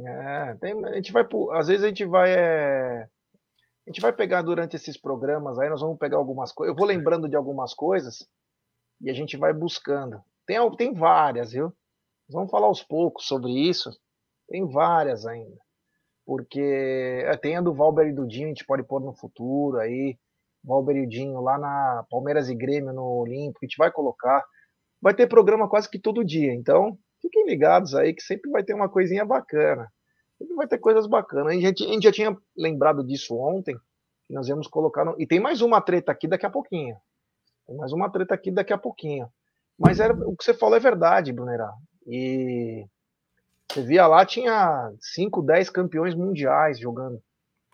É, 0.06 0.54
tem- 0.60 0.84
a 0.86 0.94
gente 0.94 1.12
vai, 1.12 1.26
às 1.52 1.68
vezes 1.68 1.84
a 1.84 1.88
gente 1.88 2.04
vai, 2.04 2.32
é, 2.32 3.02
a 3.86 3.90
gente 3.90 4.00
vai 4.00 4.12
pegar 4.12 4.42
durante 4.42 4.74
esses 4.76 4.96
programas 4.96 5.58
aí, 5.58 5.68
nós 5.68 5.80
vamos 5.80 5.98
pegar 5.98 6.16
algumas 6.16 6.50
coisas, 6.52 6.72
eu 6.74 6.76
vou 6.76 6.86
lembrando 6.86 7.28
de 7.28 7.36
algumas 7.36 7.72
coisas 7.72 8.28
e 9.00 9.08
a 9.10 9.12
gente 9.14 9.36
vai 9.36 9.52
buscando. 9.52 10.20
Tem, 10.44 10.58
tem 10.76 10.92
várias, 10.94 11.52
viu? 11.52 11.72
Vamos 12.28 12.50
falar 12.50 12.66
aos 12.66 12.82
poucos 12.82 13.26
sobre 13.26 13.52
isso. 13.52 13.90
Tem 14.48 14.66
várias 14.66 15.26
ainda. 15.26 15.56
Porque 16.24 16.60
é, 17.24 17.36
tem 17.36 17.56
a 17.56 17.60
do 17.60 17.72
Valber 17.72 18.08
e 18.08 18.12
do 18.12 18.26
Dinho, 18.26 18.46
a 18.46 18.48
gente 18.48 18.66
pode 18.66 18.82
pôr 18.82 19.00
no 19.00 19.14
futuro 19.14 19.78
aí. 19.78 20.18
Valber 20.64 20.96
e 20.96 21.02
o 21.02 21.08
Dinho 21.08 21.40
lá 21.40 21.56
na 21.56 22.04
Palmeiras 22.10 22.48
e 22.48 22.54
Grêmio 22.54 22.92
no 22.92 23.04
Olímpico, 23.04 23.60
a 23.62 23.66
gente 23.66 23.76
vai 23.76 23.90
colocar. 23.92 24.44
Vai 25.00 25.14
ter 25.14 25.28
programa 25.28 25.68
quase 25.68 25.88
que 25.88 25.98
todo 25.98 26.24
dia, 26.24 26.52
então 26.52 26.98
fiquem 27.22 27.46
ligados 27.46 27.94
aí 27.94 28.12
que 28.12 28.22
sempre 28.22 28.50
vai 28.50 28.64
ter 28.64 28.74
uma 28.74 28.88
coisinha 28.88 29.24
bacana. 29.24 29.88
Sempre 30.36 30.54
vai 30.56 30.66
ter 30.66 30.78
coisas 30.78 31.06
bacanas. 31.06 31.48
A 31.48 31.52
gente, 31.52 31.84
a 31.84 31.88
gente 31.88 32.02
já 32.02 32.12
tinha 32.12 32.36
lembrado 32.56 33.04
disso 33.04 33.36
ontem, 33.36 33.76
que 34.26 34.34
nós 34.34 34.48
íamos 34.48 34.66
colocar. 34.66 35.04
No... 35.04 35.14
E 35.18 35.26
tem 35.26 35.38
mais 35.38 35.60
uma 35.60 35.80
treta 35.80 36.10
aqui 36.10 36.26
daqui 36.26 36.44
a 36.44 36.50
pouquinho. 36.50 36.96
Tem 37.66 37.76
mais 37.76 37.92
uma 37.92 38.10
treta 38.10 38.34
aqui 38.34 38.50
daqui 38.50 38.72
a 38.72 38.78
pouquinho. 38.78 39.28
Mas 39.78 40.00
era, 40.00 40.12
o 40.12 40.36
que 40.36 40.44
você 40.44 40.54
falou 40.54 40.76
é 40.76 40.80
verdade, 40.80 41.32
Brunerá. 41.32 41.72
E 42.06 42.86
você 43.68 43.82
via 43.82 44.06
lá, 44.06 44.24
tinha 44.24 44.92
5, 45.00 45.42
10 45.42 45.70
campeões 45.70 46.14
mundiais 46.14 46.78
jogando. 46.78 47.20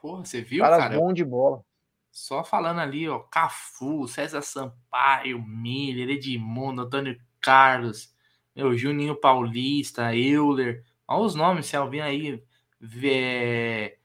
Porra, 0.01 0.25
você 0.25 0.41
viu, 0.41 0.63
Caras 0.65 0.79
cara? 0.79 0.99
bons 0.99 1.15
de 1.15 1.25
bola. 1.25 1.63
Só 2.11 2.43
falando 2.43 2.81
ali, 2.81 3.09
ó, 3.09 3.21
Cafu, 3.21 4.07
César 4.09 4.43
Sampaio, 4.43 5.43
Miller, 5.43 6.11
Edmundo, 6.11 6.83
Antônio 6.83 7.19
Carlos, 7.41 8.13
meu, 8.55 8.77
Juninho 8.77 9.17
Paulista, 9.17 10.15
Euler, 10.15 10.85
olha 11.09 11.23
os 11.23 11.35
nomes, 11.35 11.67
Selvinho 11.67 12.05
aí, 12.05 12.43
Vé, 12.79 13.97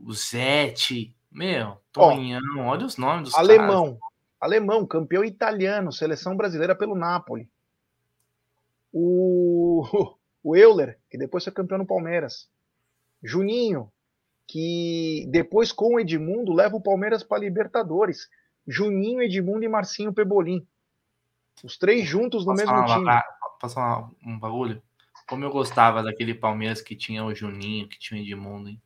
o 0.00 0.12
Zete, 0.12 1.14
meu, 1.30 1.76
Tonhão, 1.92 2.66
olha 2.66 2.84
os 2.84 2.96
nomes 2.96 3.24
dos 3.24 3.34
caras. 3.34 3.50
Alemão. 3.50 3.98
Alemão, 4.40 4.84
campeão 4.84 5.24
italiano, 5.24 5.92
seleção 5.92 6.36
brasileira 6.36 6.74
pelo 6.74 6.96
Napoli. 6.96 7.48
O, 8.92 9.41
o 10.42 10.56
Euler, 10.56 10.98
que 11.10 11.18
depois 11.18 11.44
foi 11.44 11.52
campeão 11.52 11.78
no 11.78 11.86
Palmeiras. 11.86 12.48
Juninho, 13.22 13.92
que 14.46 15.26
depois 15.30 15.72
com 15.72 15.94
o 15.94 16.00
Edmundo 16.00 16.52
leva 16.52 16.76
o 16.76 16.82
Palmeiras 16.82 17.22
para 17.22 17.38
Libertadores. 17.38 18.28
Juninho, 18.66 19.22
Edmundo 19.22 19.64
e 19.64 19.68
Marcinho 19.68 20.12
Pebolim. 20.12 20.66
Os 21.62 21.76
três 21.78 22.06
juntos 22.06 22.44
no 22.44 22.52
Posso 22.52 22.62
mesmo 22.66 22.74
falar, 22.74 22.94
time. 22.94 23.04
pa- 23.06 23.56
posso 23.60 23.74
falar 23.74 24.10
um 24.26 24.38
bagulho? 24.38 24.82
Como 25.28 25.44
eu 25.44 25.50
gostava 25.50 26.02
daquele 26.02 26.34
Palmeiras 26.34 26.80
que 26.80 26.96
tinha 26.96 27.24
o 27.24 27.34
Juninho, 27.34 27.88
que 27.88 27.98
tinha 27.98 28.20
o 28.20 28.24
Edmundo, 28.24 28.68
hein? 28.68 28.82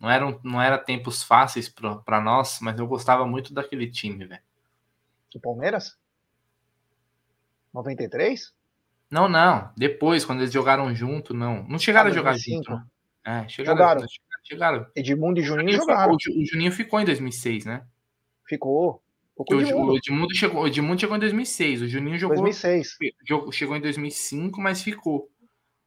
Não 0.00 0.10
eram, 0.10 0.40
não 0.42 0.60
era 0.60 0.78
tempos 0.78 1.22
fáceis 1.22 1.68
pra 1.68 1.96
pra 1.96 2.20
nós, 2.20 2.58
mas 2.60 2.78
eu 2.78 2.86
gostava 2.86 3.26
muito 3.26 3.52
daquele 3.54 3.90
time, 3.90 4.24
velho. 4.26 4.42
O 5.34 5.40
Palmeiras? 5.40 5.98
93? 7.72 8.54
Não, 9.10 9.28
não. 9.28 9.70
Depois, 9.76 10.24
quando 10.24 10.40
eles 10.40 10.52
jogaram 10.52 10.94
junto, 10.94 11.32
não. 11.32 11.62
Não 11.68 11.78
chegaram 11.78 12.08
Ah, 12.08 12.12
a 12.12 12.14
jogar 12.14 12.30
2005. 12.32 12.64
junto. 12.72 12.82
É, 13.24 13.48
chegaram. 13.48 13.78
Jogaram. 13.78 14.06
chegaram. 14.44 14.86
Edmundo 14.94 15.40
e 15.40 15.42
Juninho 15.42 15.72
jogaram. 15.72 16.16
ficou- 16.18 16.40
o 16.42 16.46
Juninho 16.46 16.72
ficou 16.72 17.00
em 17.00 17.04
2006, 17.04 17.64
né? 17.64 17.82
Ficou. 18.48 19.02
Porque 19.36 19.54
o 19.54 19.60
Edmundo. 19.60 19.92
o 19.92 19.96
Edmundo 19.96 20.34
chegou, 20.34 20.62
o 20.62 20.66
Edmundo 20.66 21.00
chegou 21.00 21.16
em 21.16 21.20
2006. 21.20 21.82
O 21.82 21.88
Juninho 21.88 22.18
jogou, 22.18 22.36
2006. 22.36 22.96
jogou- 23.28 23.52
chegou 23.52 23.76
em 23.76 23.80
2005, 23.80 24.60
mas 24.60 24.82
ficou. 24.82 25.28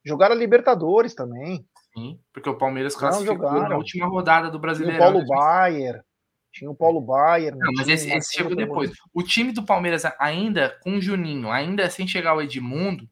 Jogaram 0.04 0.34
a 0.34 0.38
Libertadores 0.38 1.14
também. 1.14 1.66
Sim, 1.92 2.18
porque 2.32 2.48
o 2.48 2.54
Palmeiras 2.56 2.92
Não, 2.94 3.00
classificou 3.00 3.36
na 3.52 3.76
última 3.76 4.06
rodada 4.06 4.44
do 4.46 4.50
Tinha 4.50 4.58
o 4.58 4.60
Brasileirão. 4.60 4.98
Paulo 4.98 5.26
Baier. 5.26 6.04
Tinha 6.52 6.70
o 6.70 6.74
Paulo 6.74 7.00
Baier. 7.00 7.54
Não, 7.56 7.72
mas 7.76 7.88
esse, 7.88 8.10
esse 8.10 8.34
chegou 8.34 8.56
depois. 8.56 8.90
O 9.14 9.22
time 9.22 9.52
do 9.52 9.64
Palmeiras 9.64 10.02
ainda 10.18 10.76
com 10.82 10.96
o 10.96 11.00
Juninho, 11.00 11.50
ainda 11.50 11.88
sem 11.88 12.06
chegar 12.06 12.34
o 12.34 12.42
Edmundo, 12.42 13.08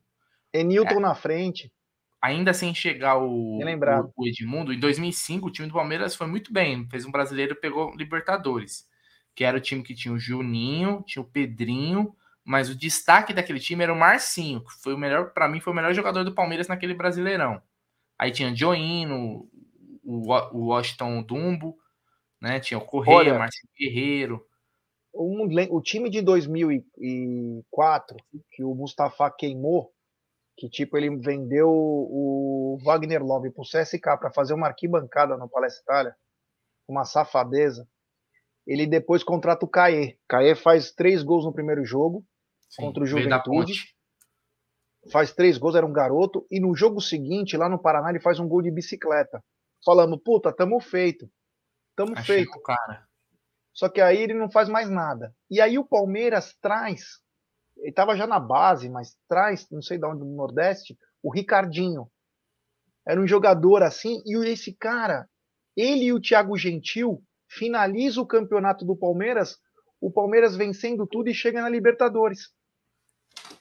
Enilton 0.52 1.00
na 1.00 1.14
frente. 1.14 1.72
ainda 2.20 2.52
sem 2.52 2.74
chegar 2.74 3.16
o, 3.18 3.58
o, 3.58 4.12
o 4.16 4.26
Edmundo, 4.26 4.72
em 4.72 4.80
2005 4.80 5.46
o 5.46 5.50
time 5.50 5.68
do 5.68 5.74
Palmeiras 5.74 6.16
foi 6.16 6.26
muito 6.26 6.52
bem, 6.52 6.88
fez 6.88 7.04
um 7.04 7.12
brasileiro, 7.12 7.56
pegou 7.56 7.94
Libertadores, 7.94 8.86
que 9.34 9.44
era 9.44 9.56
o 9.56 9.60
time 9.60 9.82
que 9.82 9.94
tinha 9.94 10.12
o 10.12 10.18
Juninho, 10.18 11.04
tinha 11.06 11.22
o 11.22 11.28
Pedrinho, 11.28 12.14
mas 12.44 12.70
o 12.70 12.74
destaque 12.74 13.32
daquele 13.32 13.60
time 13.60 13.84
era 13.84 13.92
o 13.92 13.98
Marcinho, 13.98 14.64
que 14.64 14.72
foi 14.82 14.94
o 14.94 14.98
melhor, 14.98 15.32
para 15.32 15.48
mim 15.48 15.60
foi 15.60 15.72
o 15.72 15.76
melhor 15.76 15.92
jogador 15.92 16.24
do 16.24 16.34
Palmeiras 16.34 16.66
naquele 16.66 16.94
Brasileirão. 16.94 17.62
Aí 18.18 18.32
tinha 18.32 18.54
Joino, 18.54 19.46
o, 20.02 20.32
o 20.52 20.66
Washington 20.68 21.22
Dumbo, 21.22 21.78
né? 22.40 22.60
Tinha 22.60 22.78
o 22.78 22.84
Correia, 22.84 23.16
Olha, 23.16 23.38
Marcinho 23.38 23.70
Guerreiro. 23.76 24.46
Um 25.14 25.48
o 25.70 25.80
time 25.82 26.08
de 26.10 26.20
2004, 26.22 28.16
que 28.52 28.62
o 28.62 28.74
Mustafa 28.74 29.30
queimou, 29.30 29.92
que 30.56 30.68
tipo 30.68 30.96
ele 30.96 31.16
vendeu 31.16 31.68
o 31.70 32.78
Wagner 32.82 33.22
Love 33.24 33.50
pro 33.50 33.64
CSK 33.64 34.18
para 34.18 34.30
fazer 34.30 34.54
uma 34.54 34.68
arquibancada 34.68 35.36
no 35.36 35.48
Palestra 35.48 35.82
Itália, 35.82 36.16
uma 36.86 37.04
safadeza. 37.04 37.88
Ele 38.66 38.86
depois 38.86 39.24
contrata 39.24 39.64
o 39.64 39.68
Caê. 39.68 40.18
Caê 40.28 40.54
faz 40.54 40.92
três 40.92 41.22
gols 41.22 41.44
no 41.44 41.52
primeiro 41.54 41.84
jogo 41.84 42.24
Sim, 42.68 42.82
contra 42.82 43.02
o 43.02 43.06
Juventude. 43.06 43.94
Faz 45.10 45.32
três 45.32 45.56
gols, 45.56 45.74
era 45.74 45.86
um 45.86 45.92
garoto. 45.92 46.46
E 46.50 46.60
no 46.60 46.74
jogo 46.74 47.00
seguinte, 47.00 47.56
lá 47.56 47.68
no 47.68 47.80
Paraná, 47.80 48.10
ele 48.10 48.20
faz 48.20 48.38
um 48.38 48.46
gol 48.46 48.60
de 48.60 48.70
bicicleta. 48.70 49.42
Falando, 49.84 50.18
puta, 50.18 50.52
tamo 50.52 50.78
feito. 50.80 51.30
Tamo 51.98 52.16
Achei 52.16 52.44
feito. 52.44 52.62
cara. 52.62 53.04
Só 53.74 53.88
que 53.88 54.00
aí 54.00 54.18
ele 54.18 54.34
não 54.34 54.48
faz 54.48 54.68
mais 54.68 54.88
nada. 54.88 55.34
E 55.50 55.60
aí 55.60 55.78
o 55.80 55.84
Palmeiras 55.84 56.56
traz, 56.60 57.18
ele 57.76 57.90
estava 57.90 58.16
já 58.16 58.24
na 58.24 58.38
base, 58.38 58.88
mas 58.88 59.16
traz, 59.28 59.66
não 59.68 59.82
sei 59.82 59.98
de 59.98 60.06
onde, 60.06 60.20
do 60.20 60.26
Nordeste, 60.26 60.96
o 61.20 61.32
Ricardinho. 61.32 62.08
Era 63.04 63.20
um 63.20 63.26
jogador 63.26 63.82
assim, 63.82 64.22
e 64.24 64.36
esse 64.46 64.72
cara, 64.76 65.28
ele 65.76 66.04
e 66.04 66.12
o 66.12 66.20
Thiago 66.20 66.56
Gentil 66.56 67.20
finaliza 67.48 68.20
o 68.20 68.26
campeonato 68.26 68.84
do 68.84 68.96
Palmeiras, 68.96 69.58
o 70.00 70.12
Palmeiras 70.12 70.54
vencendo 70.54 71.04
tudo 71.04 71.28
e 71.28 71.34
chega 71.34 71.60
na 71.60 71.68
Libertadores. 71.68 72.52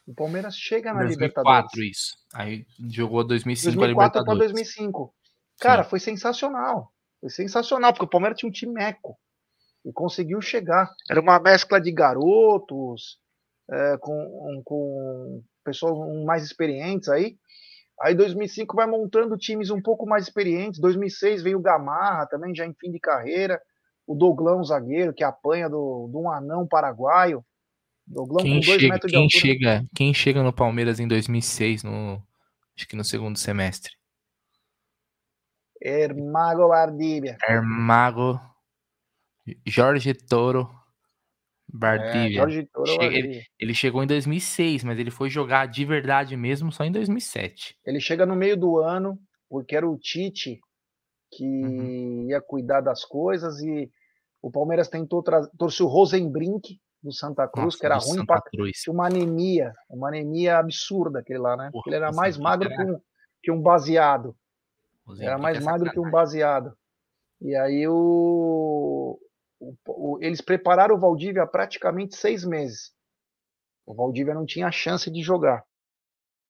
O 0.06 0.14
Palmeiras 0.14 0.56
chega 0.56 0.94
na 0.94 1.00
2004 1.00 1.42
Libertadores. 1.42 1.98
isso. 1.98 2.16
Aí 2.36 2.68
jogou 2.88 3.26
2005 3.26 3.72
para 3.72 3.88
2004 3.88 4.26
para 4.26 4.34
Libertadores. 4.34 4.76
2005. 4.76 5.16
Cara, 5.60 5.84
foi 5.84 6.00
sensacional. 6.00 6.94
Foi 7.20 7.30
sensacional, 7.30 7.94
porque 7.94 8.06
o 8.06 8.10
Palmeiras 8.10 8.38
tinha 8.38 8.50
um 8.50 8.54
time 8.54 8.74
meco. 8.74 9.18
E 9.86 9.92
conseguiu 9.92 10.42
chegar. 10.42 10.92
Era 11.10 11.22
uma 11.22 11.40
mescla 11.40 11.80
de 11.80 11.92
garotos, 11.92 13.20
é, 13.70 13.98
com, 14.00 14.62
com 14.64 15.44
pessoas 15.64 16.26
mais 16.26 16.44
experientes 16.44 17.10
aí. 17.10 17.38
Aí 18.02 18.14
2005 18.14 18.76
vai 18.76 18.86
montando 18.86 19.38
times 19.38 19.70
um 19.72 19.82
pouco 19.82 20.06
mais 20.06 20.24
experientes. 20.24 20.80
2006 20.80 21.42
veio 21.42 21.58
o 21.58 21.62
Gamarra, 21.62 22.28
também 22.28 22.54
já 22.54 22.66
em 22.66 22.74
fim 22.74 22.92
de 22.92 23.00
carreira. 23.00 23.60
O 24.06 24.16
Douglão, 24.16 24.64
zagueiro, 24.64 25.14
que 25.14 25.24
apanha 25.24 25.68
do, 25.68 26.08
de 26.10 26.18
um 26.18 26.32
anão 26.32 26.68
paraguaio. 26.68 27.44
Douglão 28.06 28.44
quem 28.44 28.54
com 28.54 28.66
dois 28.66 28.82
chega, 28.82 28.94
metros 28.94 29.12
de 29.12 29.18
quem 29.18 29.24
altura. 29.24 29.42
Chega, 29.42 29.86
quem 29.96 30.14
chega 30.14 30.44
no 30.44 30.54
Palmeiras 30.54 31.00
em 31.00 31.08
2006, 31.08 31.84
no, 31.84 32.24
acho 32.76 32.88
que 32.88 32.96
no 32.96 33.04
segundo 33.04 33.38
semestre? 33.38 33.97
Ermago 35.82 36.68
Vardívia. 36.68 37.38
Ermago. 37.48 38.40
Jorge 39.66 40.14
Toro. 40.14 40.70
Bardívia. 41.72 42.44
É, 42.44 42.86
Chega, 42.86 43.06
ele, 43.06 43.44
ele, 43.60 43.74
chegou 43.74 44.02
em 44.02 44.08
2006, 44.08 44.84
mas 44.84 44.98
ele 44.98 45.12
foi 45.12 45.30
jogar 45.30 45.68
de 45.68 45.84
verdade 45.84 46.38
mesmo 46.38 46.72
só 46.72 46.86
em 46.86 46.92
2007. 46.92 47.78
Ele 47.86 48.00
chega 48.00 48.26
no 48.26 48.36
meio 48.36 48.56
do 48.56 48.78
ano, 48.78 49.20
porque 49.50 49.76
era 49.76 49.88
o 49.88 49.98
Tite 49.98 50.60
que 51.32 51.44
uhum. 51.44 52.30
ia 52.30 52.40
cuidar 52.40 52.80
das 52.80 53.04
coisas 53.04 53.60
e 53.60 53.92
o 54.42 54.50
Palmeiras 54.50 54.88
tentou 54.88 55.22
trouxe 55.58 55.84
o 55.84 55.88
Rosenbrink 55.88 56.80
do 57.04 57.12
Santa 57.12 57.48
Cruz, 57.48 57.66
Nossa, 57.66 57.78
que 57.80 57.86
era 57.86 57.98
ruim 57.98 58.26
para 58.26 58.42
uma 58.90 59.08
anemia, 59.08 59.74
uma 59.90 60.08
anemia 60.08 60.58
absurda 60.58 61.20
aquele 61.20 61.40
lá, 61.40 61.56
né? 61.56 61.70
Porra, 61.72 61.84
ele 61.88 61.96
era 61.96 62.12
mais 62.12 62.38
magro 62.38 62.70
que, 62.70 62.82
um, 62.82 63.00
que 63.44 63.52
um 63.52 63.62
baseado. 63.62 64.36
Era 65.20 65.38
mais 65.38 65.64
magro 65.64 65.92
que 65.92 66.00
um 66.00 66.10
baseado. 66.10 66.78
E 67.40 67.56
aí 67.56 67.88
o, 67.88 69.20
o, 69.60 69.76
o, 69.88 70.20
eles 70.22 70.42
prepararam 70.42 70.96
o 70.96 71.00
Valdívia 71.00 71.44
há 71.44 71.48
praticamente 71.48 72.16
seis 72.16 72.44
meses. 72.44 72.92
O 73.86 73.94
Valdívia 73.94 74.34
não 74.34 74.46
tinha 74.46 74.72
chance 74.72 75.10
de 75.10 75.22
jogar. 75.22 75.64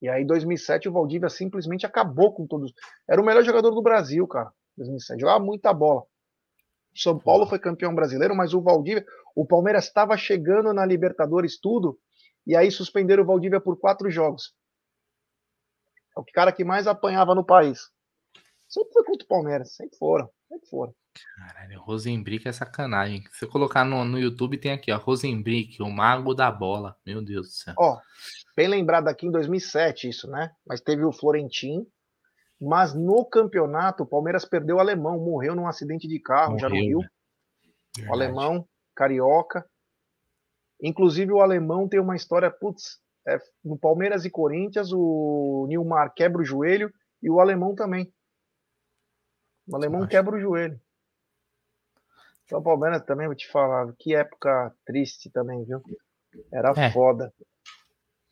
E 0.01 0.09
aí, 0.09 0.23
em 0.23 0.27
2007, 0.27 0.87
o 0.87 0.91
Valdívia 0.91 1.29
simplesmente 1.29 1.85
acabou 1.85 2.33
com 2.33 2.45
todos. 2.45 2.71
Era 3.09 3.21
o 3.21 3.25
melhor 3.25 3.43
jogador 3.43 3.71
do 3.71 3.81
Brasil, 3.81 4.27
cara. 4.27 4.51
2007. 4.77 5.19
Jogava 5.19 5.43
muita 5.43 5.73
bola. 5.73 6.01
O 6.01 6.99
São 6.99 7.17
Paulo 7.17 7.47
foi 7.47 7.59
campeão 7.59 7.93
brasileiro, 7.93 8.35
mas 8.35 8.53
o 8.53 8.61
Valdívia. 8.61 9.05
O 9.35 9.45
Palmeiras 9.45 9.85
estava 9.85 10.15
chegando 10.17 10.73
na 10.73 10.85
Libertadores, 10.85 11.59
tudo. 11.59 11.99
E 12.45 12.55
aí 12.55 12.71
suspenderam 12.71 13.23
o 13.23 13.25
Valdívia 13.25 13.59
por 13.59 13.79
quatro 13.79 14.09
jogos. 14.09 14.53
É 16.15 16.19
o 16.19 16.25
cara 16.25 16.51
que 16.51 16.63
mais 16.63 16.87
apanhava 16.87 17.35
no 17.35 17.45
país. 17.45 17.91
Sempre 18.67 18.93
foi 18.93 19.03
contra 19.03 19.25
o 19.25 19.27
Palmeiras. 19.27 19.75
Sempre 19.75 19.97
foram. 19.97 20.29
Sempre 20.47 20.69
foram. 20.69 20.93
Caralho, 21.35 21.81
Rosenbrick 21.81 22.47
é 22.47 22.51
sacanagem. 22.51 23.21
Se 23.31 23.39
você 23.39 23.47
colocar 23.47 23.83
no, 23.83 24.03
no 24.03 24.19
YouTube, 24.19 24.57
tem 24.57 24.71
aqui, 24.71 24.91
ó, 24.91 24.97
Rosenbrick, 24.97 25.81
o 25.81 25.89
mago 25.89 26.33
da 26.33 26.51
bola. 26.51 26.95
Meu 27.05 27.23
Deus 27.23 27.47
do 27.47 27.53
céu. 27.53 27.73
Ó, 27.77 27.99
bem 28.55 28.67
lembrado 28.67 29.07
aqui 29.07 29.25
em 29.25 29.31
2007 29.31 30.09
isso, 30.09 30.29
né? 30.29 30.51
Mas 30.65 30.81
teve 30.81 31.03
o 31.03 31.11
Florentin, 31.11 31.87
mas 32.59 32.93
no 32.93 33.25
campeonato 33.25 34.03
o 34.03 34.07
Palmeiras 34.07 34.45
perdeu 34.45 34.77
o 34.77 34.79
alemão, 34.79 35.19
morreu 35.19 35.55
num 35.55 35.67
acidente 35.67 36.07
de 36.07 36.19
carro 36.19 36.53
morreu, 36.53 36.59
já 36.59 36.69
no 36.69 36.75
Rio. 36.75 36.99
Né? 36.99 38.07
O 38.07 38.13
alemão, 38.13 38.67
carioca. 38.95 39.65
Inclusive 40.81 41.31
o 41.31 41.41
alemão 41.41 41.87
tem 41.87 41.99
uma 41.99 42.15
história, 42.15 42.51
putz, 42.51 42.99
é, 43.27 43.39
no 43.63 43.77
Palmeiras 43.77 44.25
e 44.25 44.29
Corinthians, 44.29 44.91
o 44.93 45.65
Nilmar 45.67 46.13
quebra 46.13 46.41
o 46.41 46.45
joelho 46.45 46.91
e 47.21 47.29
o 47.29 47.39
alemão 47.39 47.73
também. 47.73 48.11
O 49.67 49.75
alemão 49.75 50.07
quebra 50.07 50.35
o 50.35 50.39
joelho. 50.39 50.79
Então, 52.45 52.59
o 52.59 52.63
Palmeiras 52.63 53.03
também, 53.03 53.27
vou 53.27 53.35
te 53.35 53.47
falar, 53.49 53.91
que 53.99 54.15
época 54.15 54.73
triste 54.85 55.29
também, 55.29 55.65
viu? 55.65 55.81
Era 56.51 56.71
é. 56.77 56.91
foda. 56.91 57.33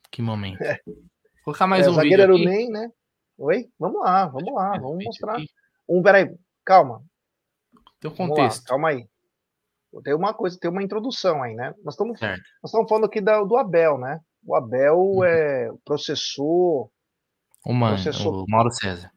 Que 0.10 0.22
momento. 0.22 0.62
É. 0.62 0.80
Vou 0.86 1.54
colocar 1.54 1.68
mais 1.68 1.86
é, 1.86 1.90
um 1.90 1.94
vídeo. 1.94 2.04
zagueiro 2.04 2.24
era 2.24 2.34
o 2.34 2.38
Ney, 2.38 2.70
né? 2.70 2.90
Oi? 3.38 3.70
Vamos 3.78 4.02
lá, 4.02 4.26
vamos 4.28 4.54
lá, 4.54 4.78
vamos 4.80 5.04
mostrar. 5.04 5.38
Um, 5.88 6.02
peraí, 6.02 6.34
calma. 6.64 7.04
Tem 8.00 8.10
um 8.10 8.16
contexto. 8.16 8.62
Lá, 8.62 8.68
calma 8.70 8.90
aí. 8.90 9.08
Tem 10.04 10.14
uma 10.14 10.34
coisa, 10.34 10.58
tem 10.60 10.72
uma 10.72 10.84
introdução 10.84 11.44
aí, 11.44 11.54
né? 11.54 11.74
Nós 11.84 11.94
estamos, 11.94 12.20
nós 12.20 12.40
estamos 12.66 12.88
falando 12.90 13.06
aqui 13.06 13.22
da, 13.22 13.44
do 13.44 13.58
Abel, 13.58 13.98
né? 13.98 14.20
O 14.46 14.56
Abel 14.56 14.98
uhum. 14.98 15.24
é, 15.24 15.72
processou. 15.84 16.92
O, 17.66 17.74
man, 17.74 17.96
processou, 17.96 18.44
o 18.44 18.46
Mauro 18.48 18.72
César. 18.72 19.12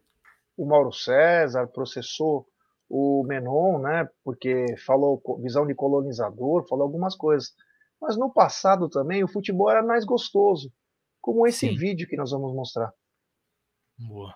O 0.59 0.67
Mauro 0.67 0.93
César 0.93 1.69
processou 1.69 2.47
o 2.91 3.25
Menon, 3.25 3.79
né, 3.79 4.09
porque 4.25 4.77
falou 4.85 5.23
visão 5.41 5.67
de 5.67 5.75
colonizador, 5.75 6.67
falou 6.67 6.85
algumas 6.85 7.15
coisas. 7.15 7.55
Mas 8.01 8.17
no 8.17 8.33
passado 8.33 8.89
também 8.89 9.23
o 9.23 9.29
futebol 9.29 9.71
era 9.71 9.83
mais 9.83 10.05
gostoso, 10.05 10.73
como 11.21 11.47
esse 11.47 11.69
Sim. 11.69 11.77
vídeo 11.77 12.09
que 12.09 12.17
nós 12.17 12.33
vamos 12.33 12.55
mostrar. 12.55 12.93
Boa. 13.99 14.35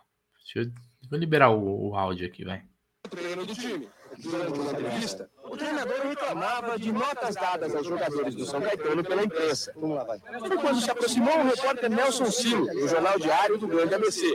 Deixa 0.54 0.68
eu, 0.68 0.74
vou 1.10 1.18
liberar 1.18 1.50
o, 1.50 1.90
o 1.90 1.96
áudio 1.96 2.26
aqui, 2.26 2.44
vai. 2.44 2.62
Treino 3.10 3.44
do 3.44 3.54
time. 3.54 3.88
Durante 4.18 4.58
uma 4.58 4.72
entrevista, 4.72 5.30
o 5.44 5.56
treinador 5.56 6.06
reclamava 6.06 6.78
de 6.78 6.92
notas 6.92 7.34
dadas 7.34 7.74
aos 7.74 7.86
jogadores 7.86 8.34
do 8.34 8.44
São 8.44 8.60
Caetano 8.60 9.02
pela 9.02 9.22
imprensa. 9.22 9.72
Vamos 9.74 9.96
lá, 9.96 10.04
vai. 10.04 10.18
Foi 10.18 10.58
quando 10.58 10.80
se 10.80 10.90
aproximou 10.90 11.38
o 11.38 11.44
repórter 11.44 11.90
Nelson 11.90 12.30
Silo, 12.30 12.66
do 12.66 12.88
Jornal 12.88 13.18
Diário 13.18 13.56
do 13.56 13.66
Grande 13.66 13.94
ABC, 13.94 14.34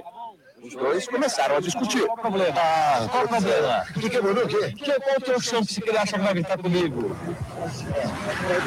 os 0.64 0.74
dois 0.74 1.08
começaram 1.08 1.58
a 1.58 1.60
discutir. 1.60 2.02
Qual 2.06 2.18
o 2.18 2.22
problema? 2.22 2.60
Ah, 2.60 3.08
qual 3.10 3.26
o 3.26 3.28
problema? 3.28 3.86
O 3.96 4.00
que 4.00 4.10
quebrou? 4.10 4.34
O 4.34 4.48
quê? 4.48 4.74
Que, 4.76 5.00
qual 5.00 5.18
o 5.18 5.22
teu 5.22 5.40
chão 5.40 5.64
que 5.66 5.74
você 5.74 5.82
queria 5.82 6.02
achar 6.02 6.18
que 6.18 6.26
vai 6.26 6.34
gritar 6.34 6.58
comigo? 6.58 7.16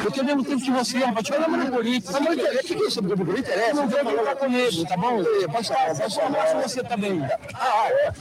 Eu 0.03 0.11
tenho 0.11 0.25
mesmo 0.25 0.43
tempo 0.43 0.63
de 0.63 0.71
você, 0.71 0.97
rapaz. 0.99 1.25
Te 1.25 1.33
falando 1.33 1.57
no 1.57 1.71
Corinthians. 1.71 2.11
Mas 2.11 2.23
não 2.23 2.33
interessa. 2.33 2.61
O 2.61 2.63
que 2.63 2.73
é 2.73 2.87
isso? 2.87 3.01
Não 3.01 3.37
interessa. 3.37 3.73
Não 3.73 3.87
vem 3.87 4.03
falar 4.03 4.35
comigo, 4.35 4.85
tá 4.87 4.97
bom? 4.97 5.23
Passa, 5.51 5.73
passa, 5.73 6.21
passa 6.21 6.61
você 6.61 6.83
também. 6.83 7.21
Ah, 7.53 7.89
é. 7.89 8.11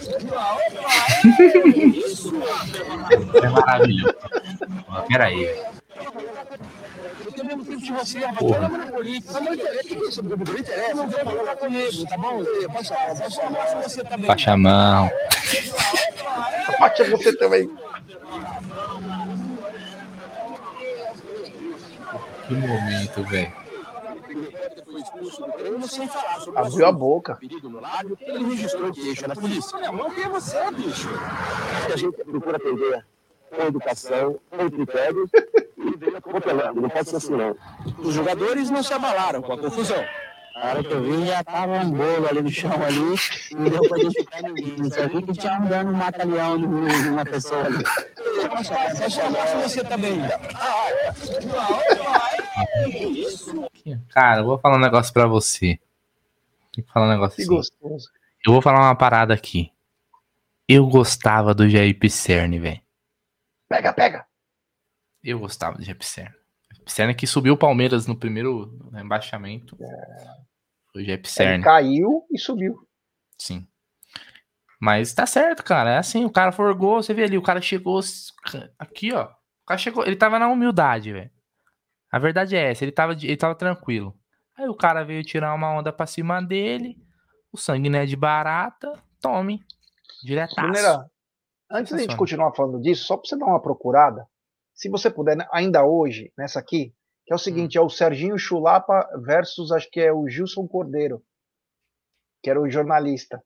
É 3.42 3.48
maravilhoso. 3.48 4.16
Peraí. 5.08 5.79
Eu 7.24 7.32
tenho 7.32 7.46
mesmo 7.46 7.64
tempo 7.64 7.82
de 7.82 7.92
você. 7.92 8.20
Porra. 8.38 8.66
Amor 8.66 9.05
de 9.05 9.20
Deus. 9.20 9.34
Não 9.34 9.55
interessa. 9.55 10.22
Não 10.22 10.59
interessa. 10.59 10.94
Não 10.94 11.09
vem 11.09 11.24
falar 11.24 11.57
comigo, 11.57 12.07
tá 12.07 12.16
bom? 12.16 12.44
Passa, 12.72 12.94
passa 12.94 13.42
a 13.42 13.51
mão 13.51 13.82
você 13.82 14.05
também. 14.05 14.26
Baixa 14.26 14.53
a 14.53 14.57
mão. 14.57 15.11
Baixa 16.78 17.05
você 17.05 17.36
também. 17.36 17.70
Que 22.46 22.55
momento, 22.55 23.24
velho. 23.24 23.61
Abriu 26.57 26.86
a 26.86 26.92
boca. 26.92 27.38
Ele 27.42 28.44
registrou 28.44 28.92
queixa 28.92 29.28
na 29.28 29.34
polícia. 29.34 29.78
Quem 29.78 30.24
é 30.24 30.28
você, 30.28 30.70
bicho? 30.72 31.09
A 31.92 31.96
gente 31.96 32.16
procura 32.24 32.57
atender 32.57 33.05
com 33.51 33.62
educação, 33.66 34.40
com 34.51 34.70
critérios 34.70 35.30
e 35.78 35.89
veio 36.01 36.16
atropelando. 36.16 36.80
Não 36.80 36.88
pode 36.88 37.09
ser 37.09 37.16
assim, 37.16 37.36
não. 37.36 37.57
Os 37.98 38.14
jogadores 38.14 38.70
não 38.70 38.82
se 38.82 38.92
abalaram 38.92 39.42
com 39.42 39.53
a 39.53 39.59
confusão. 39.59 40.03
A 40.57 40.68
hora 40.68 40.82
que 40.82 40.90
eu 40.90 41.03
vi, 41.03 41.26
já 41.26 41.44
tava 41.44 41.72
um 41.78 41.90
bolo 41.90 42.28
ali 42.28 42.42
no 42.42 42.51
chão 42.51 42.72
ali, 42.72 43.16
não 43.53 43.70
deu 43.70 43.88
pra 43.88 43.98
identificar 43.98 44.42
ninguém. 44.42 44.90
Só 44.90 45.09
vi 45.09 45.22
que 45.22 45.32
tinha 45.32 45.59
um 45.59 45.66
dano 45.66 45.90
um 45.90 45.94
mata-leão 45.94 46.59
de 46.59 47.09
uma 47.09 47.24
pessoa 47.24 47.64
ali. 47.64 47.84
Só 49.11 49.61
você 49.62 49.84
também. 49.84 50.20
Cara, 54.11 54.40
eu 54.40 54.44
vou 54.44 54.59
falar 54.59 54.76
um 54.76 54.80
negócio 54.80 55.12
pra 55.12 55.26
você. 55.26 55.78
Vou 56.76 56.86
falar 56.92 57.07
um 57.07 57.11
negócio 57.11 57.36
que 57.36 57.42
assim. 57.42 57.51
gostoso. 57.51 58.11
Eu 58.44 58.53
vou 58.53 58.61
falar 58.62 58.80
uma 58.80 58.94
parada 58.94 59.32
aqui. 59.32 59.70
Eu 60.68 60.86
gostava 60.86 61.55
do 61.55 61.68
Jair 61.68 61.98
Pisserni, 61.98 62.59
velho. 62.59 62.80
Pega, 63.68 63.92
pega. 63.92 64.29
Eu 65.22 65.38
gostava 65.38 65.78
de 65.78 65.94
Pisserni. 65.94 66.34
Pisserni 66.84 67.14
que 67.14 67.26
subiu 67.26 67.54
o 67.54 67.58
Palmeiras 67.58 68.06
no 68.06 68.16
primeiro 68.16 68.78
embaixamento. 68.94 69.76
É. 69.80 70.40
Foi 70.92 71.02
o 71.02 71.22
Pisserni. 71.22 71.62
caiu 71.62 72.24
e 72.30 72.38
subiu. 72.38 72.86
Sim. 73.38 73.66
Mas 74.80 75.12
tá 75.12 75.26
certo, 75.26 75.62
cara. 75.62 75.90
É 75.90 75.98
assim, 75.98 76.24
o 76.24 76.30
cara 76.30 76.52
forgou, 76.52 77.02
você 77.02 77.12
vê 77.12 77.24
ali, 77.24 77.36
o 77.36 77.42
cara 77.42 77.60
chegou 77.60 78.00
aqui, 78.78 79.12
ó. 79.12 79.24
O 79.24 79.66
cara 79.66 79.78
chegou, 79.78 80.04
ele 80.06 80.16
tava 80.16 80.38
na 80.38 80.48
humildade, 80.48 81.12
velho. 81.12 81.30
A 82.10 82.18
verdade 82.18 82.56
é 82.56 82.70
essa, 82.70 82.84
ele 82.84 82.92
tava, 82.92 83.12
ele 83.12 83.36
tava 83.36 83.54
tranquilo. 83.54 84.18
Aí 84.56 84.68
o 84.68 84.74
cara 84.74 85.04
veio 85.04 85.22
tirar 85.22 85.54
uma 85.54 85.70
onda 85.70 85.92
pra 85.92 86.06
cima 86.06 86.40
dele, 86.40 86.96
o 87.52 87.58
sangue 87.58 87.88
não 87.88 87.98
é 87.98 88.06
de 88.06 88.16
barata, 88.16 88.92
tome. 89.20 89.62
Diretaço. 90.24 90.66
Mineira, 90.66 91.10
Antes 91.70 91.92
da 91.92 91.98
gente 91.98 92.16
continuar 92.16 92.52
falando 92.52 92.80
disso, 92.80 93.04
só 93.04 93.16
para 93.16 93.28
você 93.28 93.38
dar 93.38 93.46
uma 93.46 93.62
procurada, 93.62 94.26
se 94.80 94.88
você 94.88 95.10
puder, 95.10 95.36
né, 95.36 95.46
ainda 95.52 95.84
hoje, 95.84 96.32
nessa 96.38 96.58
aqui, 96.58 96.94
que 97.26 97.32
é 97.34 97.36
o 97.36 97.38
seguinte, 97.38 97.78
hum. 97.78 97.82
é 97.82 97.84
o 97.84 97.90
Serginho 97.90 98.38
Chulapa 98.38 99.06
versus, 99.22 99.70
acho 99.70 99.90
que 99.90 100.00
é 100.00 100.10
o 100.10 100.26
Gilson 100.26 100.66
Cordeiro, 100.66 101.22
que 102.42 102.48
era 102.48 102.58
o 102.58 102.68
jornalista. 102.68 103.44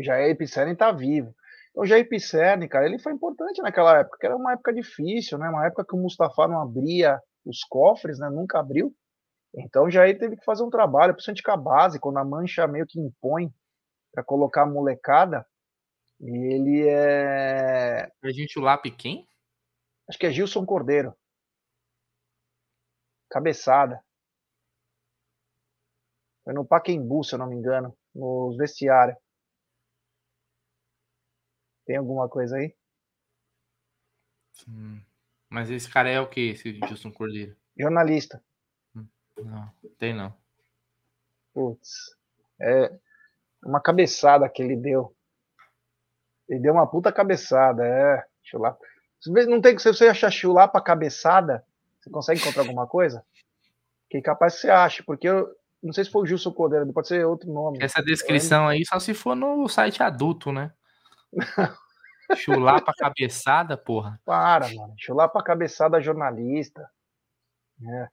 Jair 0.00 0.36
Pisserni 0.36 0.74
tá 0.74 0.90
vivo. 0.90 1.32
Então, 1.70 1.86
Jair 1.86 2.08
Pisserni, 2.08 2.68
cara, 2.68 2.86
ele 2.86 2.98
foi 2.98 3.12
importante 3.12 3.62
naquela 3.62 4.00
época, 4.00 4.18
que 4.18 4.26
era 4.26 4.36
uma 4.36 4.54
época 4.54 4.72
difícil, 4.72 5.38
né? 5.38 5.48
Uma 5.48 5.66
época 5.66 5.84
que 5.88 5.94
o 5.94 5.98
Mustafa 5.98 6.48
não 6.48 6.60
abria 6.60 7.20
os 7.46 7.62
cofres, 7.62 8.18
né? 8.18 8.28
Nunca 8.28 8.58
abriu. 8.58 8.92
Então 9.54 9.88
já 9.88 10.08
ele 10.08 10.18
teve 10.18 10.36
que 10.36 10.44
fazer 10.44 10.64
um 10.64 10.70
trabalho, 10.70 11.14
principalmente 11.14 11.42
com 11.44 11.52
a 11.52 11.56
base, 11.56 12.00
quando 12.00 12.18
a 12.18 12.24
mancha 12.24 12.66
meio 12.66 12.86
que 12.86 12.98
impõe 12.98 13.52
para 14.12 14.24
colocar 14.24 14.62
a 14.62 14.66
molecada. 14.66 15.46
Ele 16.20 16.88
é. 16.88 18.10
A 18.24 18.32
gente 18.32 18.58
o 18.58 18.62
Lap 18.62 18.90
quem? 18.90 19.26
Acho 20.08 20.18
que 20.18 20.26
é 20.26 20.32
Gilson 20.32 20.64
Cordeiro. 20.66 21.16
Cabeçada. 23.30 24.02
Foi 26.44 26.52
no 26.52 26.64
Paquembu, 26.64 27.22
se 27.22 27.34
eu 27.34 27.38
não 27.38 27.46
me 27.46 27.56
engano, 27.56 27.96
nos 28.14 28.56
vestiários. 28.56 29.16
Tem 31.86 31.96
alguma 31.96 32.28
coisa 32.28 32.56
aí? 32.56 32.74
Hum. 34.68 35.00
Mas 35.48 35.70
esse 35.70 35.90
cara 35.90 36.08
é 36.08 36.20
o 36.20 36.28
que, 36.28 36.50
esse 36.50 36.72
Gilson 36.86 37.12
Cordeiro? 37.12 37.56
Jornalista. 37.78 38.42
Não, 39.36 39.72
tem 39.98 40.14
não. 40.14 40.34
Putz. 41.52 42.16
É 42.60 42.98
uma 43.64 43.80
cabeçada 43.80 44.48
que 44.48 44.62
ele 44.62 44.76
deu. 44.76 45.14
Ele 46.48 46.60
deu 46.60 46.72
uma 46.72 46.90
puta 46.90 47.12
cabeçada, 47.12 47.86
é. 47.86 48.26
Chulapa. 48.42 48.84
Não 49.26 49.60
tem 49.60 49.76
que 49.76 49.82
você 49.82 50.08
achar 50.08 50.30
chulapa 50.30 50.80
cabeçada, 50.80 51.64
você 52.00 52.10
consegue 52.10 52.40
encontrar 52.40 52.62
alguma 52.62 52.86
coisa? 52.86 53.24
Que 54.10 54.20
capaz 54.20 54.54
você 54.54 54.68
acha, 54.68 55.02
porque 55.04 55.28
eu 55.28 55.54
não 55.82 55.92
sei 55.92 56.04
se 56.04 56.10
foi 56.10 56.22
o 56.22 56.26
Gilson 56.26 56.52
Cordeiro, 56.52 56.92
pode 56.92 57.08
ser 57.08 57.26
outro 57.26 57.52
nome. 57.52 57.78
Essa 57.80 58.02
descrição 58.02 58.68
aí 58.68 58.84
só 58.84 58.98
se 58.98 59.14
for 59.14 59.34
no 59.34 59.68
site 59.68 60.02
adulto, 60.02 60.52
né? 60.52 60.72
Chulapa 62.36 62.92
cabeçada, 62.96 63.76
porra. 63.76 64.20
Para, 64.24 64.68
mano. 64.68 64.94
Chulapa 64.96 65.42
cabeçada 65.42 66.00
jornalista. 66.00 66.88
É. 67.84 68.08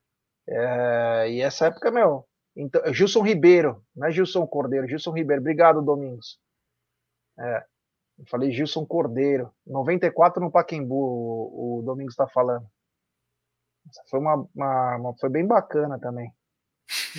É, 0.51 1.31
e 1.31 1.41
essa 1.41 1.67
época, 1.67 1.91
meu. 1.91 2.27
Então, 2.55 2.81
Gilson 2.93 3.21
Ribeiro, 3.21 3.83
não 3.95 4.07
é 4.07 4.11
Gilson 4.11 4.45
Cordeiro, 4.47 4.87
Gilson 4.87 5.11
Ribeiro. 5.11 5.41
Obrigado, 5.41 5.81
Domingos. 5.81 6.39
É, 7.37 7.63
eu 8.19 8.25
falei 8.27 8.51
Gilson 8.51 8.85
Cordeiro. 8.85 9.51
94 9.65 10.43
no 10.43 10.51
Paquembu, 10.51 10.93
o, 10.95 11.79
o 11.79 11.81
Domingos 11.83 12.13
está 12.13 12.27
falando. 12.27 12.69
Essa 13.89 14.03
foi 14.09 14.19
uma, 14.19 14.35
uma, 14.53 14.95
uma, 14.97 15.17
Foi 15.17 15.29
bem 15.29 15.47
bacana 15.47 15.99
também. 15.99 16.31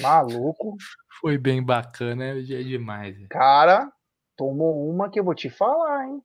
Maluco. 0.01 0.77
Foi 1.21 1.37
bem 1.37 1.63
bacana, 1.63 2.25
é 2.25 2.41
demais. 2.43 3.15
Cara, 3.29 3.93
tomou 4.37 4.89
uma 4.89 5.11
que 5.11 5.21
eu 5.21 5.25
vou 5.25 5.35
te 5.35 5.51
falar, 5.51 6.07
hein? 6.07 6.23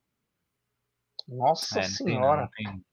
Nossa 1.28 1.80
É, 1.80 1.82
não 1.82 1.88
tem 1.88 2.06
não, 2.06 2.12
senhora. 2.14 2.50
tem. 2.56 2.84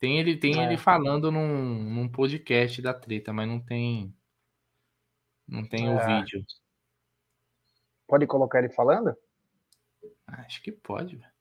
Tem 0.00 0.18
ele, 0.18 0.36
tem 0.36 0.60
É. 0.60 0.64
ele 0.64 0.76
falando 0.76 1.30
num, 1.30 1.84
num 1.84 2.08
podcast 2.10 2.82
da 2.82 2.92
treta, 2.92 3.32
mas 3.32 3.46
não 3.46 3.60
tem. 3.64 4.12
Não 5.46 5.68
tem 5.68 5.88
o 5.88 5.98
É. 6.00 6.06
vídeo. 6.18 6.44
Pode 8.08 8.26
colocar 8.26 8.58
ele 8.58 8.70
falando? 8.70 9.16
Acho 10.26 10.62
que 10.62 10.72
pode, 10.72 11.16
velho. 11.16 11.32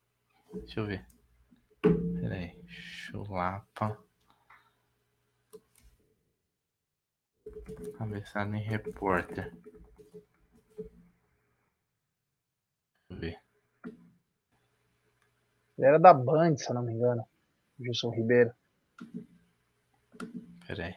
Deixa 0.54 0.80
eu 0.80 0.86
ver. 0.86 1.06
Pera 1.82 2.36
aí. 2.36 2.64
Chulapa. 2.68 3.98
Cabeçada 7.98 8.56
em 8.56 8.62
repórter. 8.62 9.52
Deixa 13.10 13.10
eu 13.10 13.18
ver. 13.18 13.40
Ele 15.78 15.88
era 15.88 16.00
da 16.00 16.14
Band, 16.14 16.58
se 16.58 16.70
eu 16.70 16.76
não 16.76 16.84
me 16.84 16.94
engano. 16.94 17.28
Gilson 17.80 18.10
Ribeiro. 18.12 18.54
Pera 20.68 20.86
aí. 20.86 20.96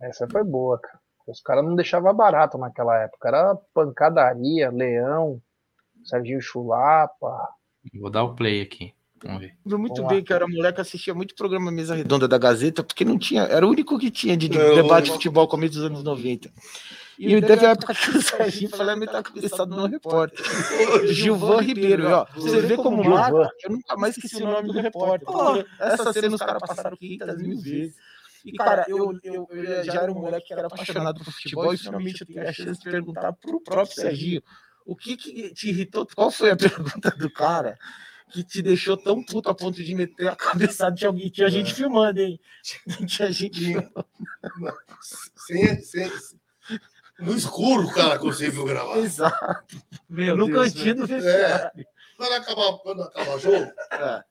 Essa 0.00 0.28
foi 0.28 0.44
boa, 0.44 0.78
cara. 0.78 1.00
Os 1.26 1.40
caras 1.40 1.64
não 1.64 1.74
deixavam 1.74 2.14
barato 2.14 2.58
naquela 2.58 2.98
época. 3.02 3.28
Era 3.28 3.56
pancadaria, 3.72 4.70
leão, 4.70 5.42
Serginho 6.04 6.40
Chulapa. 6.40 7.48
Vou 8.00 8.10
dar 8.10 8.22
o 8.24 8.34
play 8.34 8.62
aqui. 8.62 8.92
Vamos 9.22 9.40
ver. 9.40 9.56
Muito 9.64 9.94
Vamos 9.94 10.08
bem 10.08 10.18
lá. 10.18 10.24
que 10.24 10.32
eu 10.32 10.36
era 10.36 10.46
moleque, 10.46 10.80
assistia 10.80 11.14
muito 11.14 11.34
programa 11.34 11.70
Mesa 11.70 11.94
Redonda 11.94 12.28
da 12.28 12.36
Gazeta, 12.36 12.82
porque 12.82 13.04
não 13.04 13.18
tinha, 13.18 13.42
era 13.44 13.66
o 13.66 13.70
único 13.70 13.98
que 13.98 14.10
tinha 14.10 14.36
de, 14.36 14.48
de 14.50 14.58
Eu- 14.58 14.74
debate 14.74 15.06
de 15.06 15.12
futebol 15.12 15.48
começo 15.48 15.74
dos 15.74 15.84
anos 15.84 16.02
90. 16.04 16.50
E 17.18 17.40
teve 17.40 17.64
a 17.64 17.70
época 17.70 17.94
que 17.94 18.10
o 18.10 18.20
Serginho 18.20 18.70
foi 18.70 18.84
lá 18.84 18.96
meter 18.96 19.14
a 19.16 19.22
cabeçada 19.22 19.66
no 19.74 19.86
repórter. 19.86 20.44
Gilvan 21.12 21.60
Ribeiro, 21.60 22.08
ó. 22.10 22.26
Você 22.34 22.60
vê 22.60 22.76
como 22.76 23.02
marca, 23.04 23.50
eu 23.62 23.70
nunca 23.70 23.96
mais 23.96 24.16
esqueci 24.16 24.42
o 24.42 24.46
nome 24.50 24.72
do 24.72 24.80
repórter. 24.80 25.26
Essa 25.78 26.12
cena 26.12 26.34
os 26.34 26.40
caras 26.40 26.60
passaram 26.60 26.96
500 26.96 27.38
mil 27.38 27.60
vezes. 27.60 27.94
E, 28.44 28.52
cara, 28.52 28.84
eu, 28.88 29.18
eu, 29.22 29.48
eu 29.50 29.84
já 29.84 30.02
era 30.02 30.12
um 30.12 30.16
moleque 30.16 30.48
que 30.48 30.52
era 30.52 30.66
apaixonado 30.66 31.24
por 31.24 31.32
futebol 31.32 31.72
e 31.72 31.78
finalmente 31.78 32.20
eu 32.20 32.26
tive 32.26 32.40
a 32.40 32.52
chance 32.52 32.78
de 32.78 32.90
perguntar 32.90 33.32
pro 33.32 33.58
próprio 33.62 33.94
Serginho 33.94 34.42
o 34.84 34.94
que, 34.96 35.16
que 35.16 35.54
te 35.54 35.68
irritou, 35.68 36.06
qual 36.14 36.30
foi 36.30 36.50
a 36.50 36.56
pergunta 36.56 37.10
do 37.10 37.30
cara 37.30 37.78
que 38.30 38.42
te 38.42 38.62
deixou 38.62 38.96
tão 38.96 39.22
puto 39.22 39.48
a 39.48 39.54
ponto 39.54 39.82
de 39.82 39.94
meter 39.94 40.26
a 40.28 40.34
cabeçada 40.34 40.96
de 40.96 41.06
alguém. 41.06 41.30
Tinha 41.30 41.48
gente 41.48 41.72
filmando, 41.72 42.20
hein? 42.20 42.40
Tinha 43.06 43.30
gente 43.30 43.60
filmando. 43.60 44.06
Sem, 45.46 45.80
sem, 45.82 46.10
no 47.18 47.36
escuro 47.36 47.84
o 47.86 47.92
cara 47.92 48.18
conseguiu 48.18 48.64
gravar. 48.64 48.98
Exato. 48.98 49.76
Meu 50.08 50.36
no 50.36 50.46
Deus, 50.46 50.72
cantinho 50.72 51.06
do 51.06 51.14
É. 51.14 51.70
Quando 52.16 52.32
acabar, 52.32 52.78
quando 52.78 53.02
acabar 53.02 53.36
o 53.36 53.38
jogo, 53.38 53.72
É. 53.92 54.24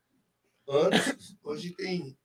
antes, 0.69 1.35
hoje 1.43 1.71
tem 1.71 2.17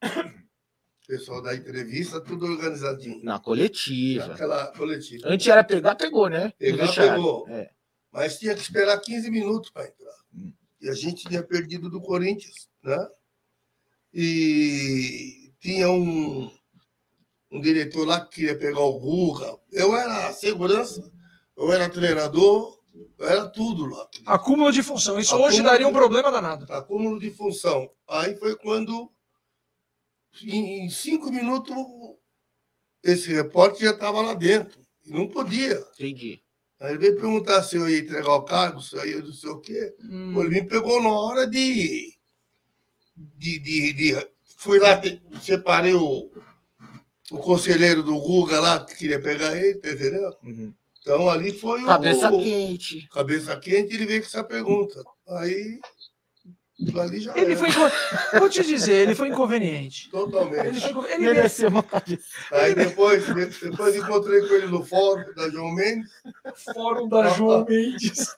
pessoal 1.06 1.40
da 1.40 1.54
entrevista, 1.54 2.20
tudo 2.20 2.44
organizadinho. 2.46 3.24
Na 3.24 3.38
coletiva. 3.38 4.34
Aquela 4.34 4.66
coletiva. 4.68 5.28
Antes 5.28 5.46
era 5.46 5.64
pegar, 5.64 5.94
pegou, 5.94 6.28
né? 6.28 6.52
Pegar, 6.58 6.92
pegou. 6.94 7.48
É. 7.48 7.70
Mas 8.18 8.36
tinha 8.36 8.52
que 8.52 8.60
esperar 8.60 8.98
15 8.98 9.30
minutos 9.30 9.70
para 9.70 9.86
entrar. 9.86 10.12
E 10.80 10.88
a 10.88 10.92
gente 10.92 11.24
tinha 11.24 11.40
perdido 11.40 11.88
do 11.88 12.00
Corinthians, 12.00 12.68
né? 12.82 13.08
E 14.12 15.52
tinha 15.60 15.88
um, 15.88 16.50
um 17.48 17.60
diretor 17.60 18.04
lá 18.04 18.20
que 18.20 18.40
queria 18.40 18.58
pegar 18.58 18.80
o 18.80 18.98
Guga. 18.98 19.56
Eu 19.70 19.96
era 19.96 20.32
segurança, 20.32 21.08
eu 21.56 21.72
era 21.72 21.88
treinador, 21.88 22.80
eu 23.18 23.28
era 23.28 23.48
tudo 23.48 23.86
lá. 23.86 24.08
Acúmulo 24.26 24.72
de 24.72 24.82
função. 24.82 25.16
Isso 25.16 25.30
Acúmulo 25.30 25.52
hoje 25.52 25.62
daria 25.62 25.86
um 25.86 25.92
problema 25.92 26.32
danado. 26.32 26.72
Acúmulo 26.72 27.20
de 27.20 27.30
função. 27.30 27.88
Aí 28.08 28.36
foi 28.36 28.56
quando, 28.56 29.12
em, 30.42 30.86
em 30.86 30.90
cinco 30.90 31.30
minutos, 31.30 31.72
esse 33.00 33.32
repórter 33.32 33.82
já 33.82 33.90
estava 33.92 34.20
lá 34.20 34.34
dentro. 34.34 34.80
E 35.06 35.12
não 35.12 35.28
podia. 35.28 35.78
Entendi. 35.94 36.42
Aí 36.80 36.90
ele 36.90 36.98
veio 36.98 37.16
perguntar 37.16 37.62
se 37.62 37.76
eu 37.76 37.88
ia 37.88 37.98
entregar 37.98 38.34
o 38.34 38.42
cargo, 38.42 38.80
se 38.80 38.94
eu 38.96 39.04
ia 39.06 39.18
não 39.20 39.32
sei 39.32 39.50
o 39.50 39.58
quê. 39.60 39.94
Hum. 40.04 40.40
Ele 40.40 40.48
me 40.60 40.64
pegou 40.68 41.02
na 41.02 41.08
hora 41.10 41.46
de. 41.46 42.14
de, 43.16 43.58
de, 43.58 43.92
de- 43.92 44.28
fui 44.56 44.78
lá, 44.78 44.96
te- 44.96 45.20
separei 45.42 45.94
o, 45.94 46.30
o 47.30 47.38
conselheiro 47.38 48.02
do 48.02 48.18
Guga 48.18 48.60
lá, 48.60 48.84
que 48.84 48.94
queria 48.96 49.20
pegar 49.20 49.56
ele, 49.56 49.74
tá 49.76 49.90
entendeu? 49.90 50.32
Uhum. 50.44 50.72
Então 51.00 51.28
ali 51.28 51.52
foi 51.52 51.82
o. 51.82 51.86
Cabeça 51.86 52.30
o- 52.30 52.42
quente. 52.42 53.08
Cabeça 53.08 53.56
quente, 53.58 53.94
ele 53.94 54.06
veio 54.06 54.20
com 54.20 54.26
essa 54.28 54.44
pergunta. 54.44 55.02
Aí. 55.28 55.80
Ele 56.80 57.52
era. 57.54 57.56
foi. 57.56 58.38
Vou 58.38 58.48
te 58.48 58.62
dizer, 58.64 58.92
ele 58.94 59.14
foi 59.14 59.28
inconveniente. 59.28 60.08
Totalmente. 60.10 60.66
Ele, 60.68 60.80
foi 60.80 61.12
ele 61.12 61.26
Mereceu 61.26 61.68
uma. 61.70 61.84
Aí 62.52 62.72
depois, 62.74 63.26
de- 63.26 63.68
depois 63.70 63.96
encontrei 63.96 64.40
com 64.46 64.54
ele 64.54 64.66
no 64.68 64.84
fórum 64.84 65.24
da 65.34 65.50
João 65.50 65.72
Mendes. 65.74 66.10
Fórum 66.72 67.08
da 67.08 67.28
João 67.30 67.64
Mendes. 67.68 68.36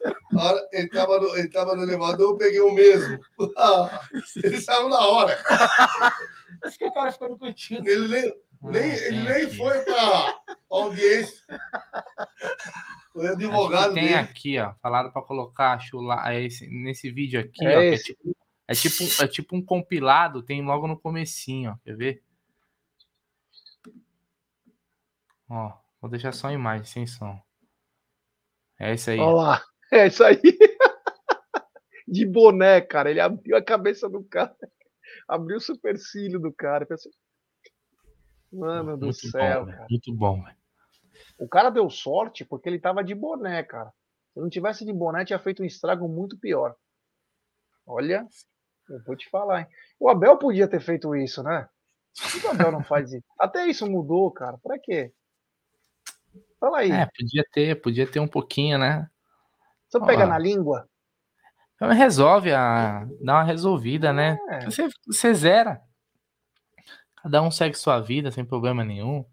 Ele 0.73 0.87
estava 0.87 1.21
no, 1.21 1.37
ele 1.37 1.49
tava 1.49 1.77
no 1.77 1.83
elevador, 1.83 2.31
eu 2.31 2.37
peguei 2.39 2.61
o 2.61 2.73
mesmo. 2.73 3.19
Ah, 3.59 4.01
ele 4.43 4.59
saiu 4.61 4.89
na 4.89 5.01
hora. 5.01 5.39
Acho 6.65 6.79
que 6.79 6.87
o 6.87 6.93
cara 6.95 7.13
ficou 7.13 7.29
no 7.29 7.39
cantinho. 7.39 7.87
Ele 7.87 8.09
nem, 8.09 8.35
nem, 8.63 8.93
ele 8.93 9.23
nem 9.23 9.51
foi 9.51 9.81
para 9.85 10.41
audiência. 10.71 11.45
Foi 13.13 13.29
advogado 13.29 13.95
tem 13.95 14.05
dele. 14.05 14.15
aqui, 14.15 14.59
ó. 14.59 14.75
Falaram 14.81 15.11
pra 15.11 15.23
colocar 15.23 15.79
chula, 15.81 16.23
é 16.33 16.43
esse, 16.43 16.67
nesse 16.69 17.11
vídeo 17.11 17.41
aqui, 17.41 17.65
É 17.67 17.77
ó. 17.77 17.81
É 17.81 17.97
tipo, 17.97 18.37
é, 18.69 18.75
tipo, 18.75 19.23
é 19.23 19.29
tipo 19.29 19.57
um 19.57 19.65
compilado, 19.65 20.43
tem 20.43 20.63
logo 20.65 20.87
no 20.87 20.99
comecinho, 20.99 21.73
ó. 21.73 21.77
Quer 21.85 21.97
ver? 21.97 22.23
Ó, 25.49 25.73
vou 26.01 26.11
deixar 26.11 26.33
só 26.33 26.47
a 26.47 26.53
imagem, 26.53 26.87
sem 26.87 27.07
som. 27.07 27.41
É 28.79 28.95
esse 28.95 29.11
aí. 29.11 29.19
Olha 29.19 29.35
lá. 29.35 29.65
É 29.93 30.07
isso 30.07 30.23
aí. 30.23 30.41
De 32.07 32.25
boné, 32.25 32.81
cara. 32.81 33.11
Ele 33.11 33.19
abriu 33.19 33.57
a 33.57 33.63
cabeça 33.63 34.09
do 34.09 34.23
cara. 34.23 34.55
Abriu 35.27 35.57
o 35.57 35.61
supercílio 35.61 36.39
do 36.39 36.53
cara. 36.53 36.87
Pensei, 36.87 37.11
Mano 38.53 38.97
do 38.97 39.07
Muito 39.07 39.29
céu, 39.29 39.65
bom, 39.65 39.73
cara. 39.73 39.87
Muito 39.89 40.15
bom, 40.15 40.43
velho. 40.43 40.57
O 41.39 41.49
cara 41.49 41.71
deu 41.71 41.89
sorte 41.89 42.45
porque 42.45 42.69
ele 42.69 42.79
tava 42.79 43.05
de 43.05 43.15
boné, 43.15 43.63
cara. 43.63 43.93
Se 44.33 44.41
não 44.41 44.49
tivesse 44.49 44.85
de 44.85 44.93
boné, 44.93 45.25
tinha 45.25 45.39
feito 45.39 45.63
um 45.63 45.67
estrago 45.67 46.09
muito 46.09 46.39
pior. 46.39 46.75
Olha, 47.87 48.27
eu 48.89 49.03
vou 49.05 49.17
te 49.17 49.29
falar, 49.31 49.61
hein? 49.61 49.67
O 49.99 50.09
Abel 50.09 50.37
podia 50.37 50.69
ter 50.69 50.81
feito 50.81 51.15
isso, 51.15 51.43
né? 51.43 51.69
Por 52.21 52.41
que 52.41 52.47
o 52.47 52.51
Abel 52.51 52.73
não 52.73 52.83
faz 52.85 53.13
isso? 53.13 53.25
Até 53.39 53.67
isso 53.67 53.91
mudou, 53.91 54.31
cara. 54.31 54.59
Pra 54.59 54.79
quê? 54.79 55.13
Fala 56.59 56.79
aí. 56.79 56.91
É, 56.91 57.07
podia 57.07 57.45
ter, 57.53 57.81
podia 57.81 58.07
ter 58.07 58.21
um 58.21 58.29
pouquinho, 58.29 58.79
né? 58.79 59.09
Só 59.89 60.05
pega 60.05 60.27
na 60.27 60.39
língua. 60.39 60.89
Resolve 61.81 62.53
a. 62.53 63.07
dá 63.23 63.35
uma 63.37 63.45
resolvida, 63.45 64.13
né? 64.13 64.39
É. 64.51 64.65
Você, 64.67 64.89
você 65.07 65.35
zera. 65.35 65.81
Cada 67.23 67.43
um 67.43 67.51
segue 67.51 67.77
sua 67.77 68.01
vida 68.01 68.31
sem 68.31 68.45
problema 68.45 68.85
nenhum. 68.85 69.25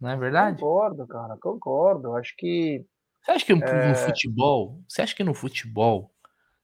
Não 0.00 0.10
é 0.10 0.16
verdade? 0.16 0.60
Concordo, 0.60 1.06
cara, 1.06 1.36
concordo. 1.38 2.16
Acho 2.16 2.34
que. 2.36 2.84
Você 3.22 3.30
acha 3.30 3.46
que 3.46 3.54
no, 3.54 3.64
É. 3.64 3.88
no 3.88 3.94
futebol. 3.94 4.82
Você 4.88 5.02
acha 5.02 5.14
que 5.14 5.24
no 5.24 5.34
futebol 5.34 6.12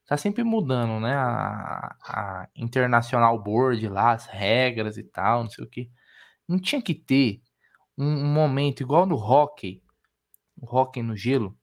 tá 0.07 0.17
sempre 0.17 0.43
mudando, 0.45 1.01
né? 1.01 1.15
A, 1.15 1.97
a 2.05 2.49
International 2.57 3.39
Board 3.43 3.89
lá, 3.89 4.13
as 4.13 4.27
regras 4.27 4.99
e 4.99 5.05
tal, 5.05 5.45
não 5.45 5.51
sei 5.51 5.65
o 5.65 5.69
que. 5.69 5.91
Não 6.49 6.59
tinha 6.61 6.83
que 6.83 6.95
ter 6.95 7.43
um, 7.99 8.07
um 8.07 8.33
momento 8.35 8.83
igual 8.83 9.07
no 9.07 9.17
hockey, 9.17 9.83
o 10.57 10.67
hockey 10.77 11.03
no 11.03 11.17
gelo, 11.17 11.57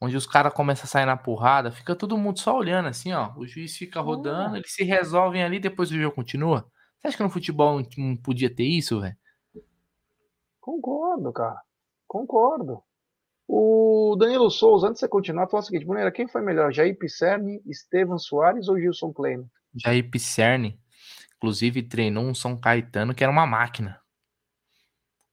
onde 0.00 0.16
os 0.16 0.26
caras 0.26 0.54
começam 0.54 0.84
a 0.84 0.88
sair 0.88 1.06
na 1.06 1.16
porrada, 1.16 1.72
fica 1.72 1.96
todo 1.96 2.18
mundo 2.18 2.40
só 2.40 2.56
olhando 2.58 2.88
assim, 2.88 3.12
ó. 3.12 3.32
O 3.36 3.46
juiz 3.46 3.76
fica 3.76 4.00
rodando, 4.00 4.56
eles 4.56 4.72
se 4.74 4.84
resolvem 4.84 5.44
ali, 5.44 5.60
depois 5.60 5.90
o 5.90 5.96
jogo 6.00 6.14
continua. 6.16 6.70
Você 7.04 7.08
acha 7.08 7.16
que 7.18 7.22
no 7.22 7.28
futebol 7.28 7.78
não, 7.80 7.86
não 7.98 8.16
podia 8.16 8.48
ter 8.48 8.64
isso, 8.64 8.98
velho? 8.98 9.14
Concordo, 10.58 11.30
cara. 11.34 11.60
Concordo. 12.08 12.82
O 13.46 14.16
Danilo 14.18 14.50
Souza, 14.50 14.86
antes 14.86 14.96
de 15.00 15.00
você 15.00 15.08
continuar, 15.08 15.46
falou 15.48 15.60
o 15.62 15.66
seguinte: 15.66 15.84
Bruneira, 15.84 16.10
quem 16.10 16.26
foi 16.26 16.40
melhor, 16.40 16.72
Jair 16.72 16.96
Pisserni, 16.98 17.60
Estevan 17.66 18.16
Soares 18.16 18.68
ou 18.68 18.78
Gilson 18.80 19.12
Kleina? 19.12 19.44
Jair 19.74 20.08
Pisserni, 20.10 20.80
inclusive, 21.36 21.82
treinou 21.82 22.24
um 22.24 22.34
São 22.34 22.56
Caetano 22.58 23.14
que 23.14 23.22
era 23.22 23.30
uma 23.30 23.46
máquina. 23.46 24.00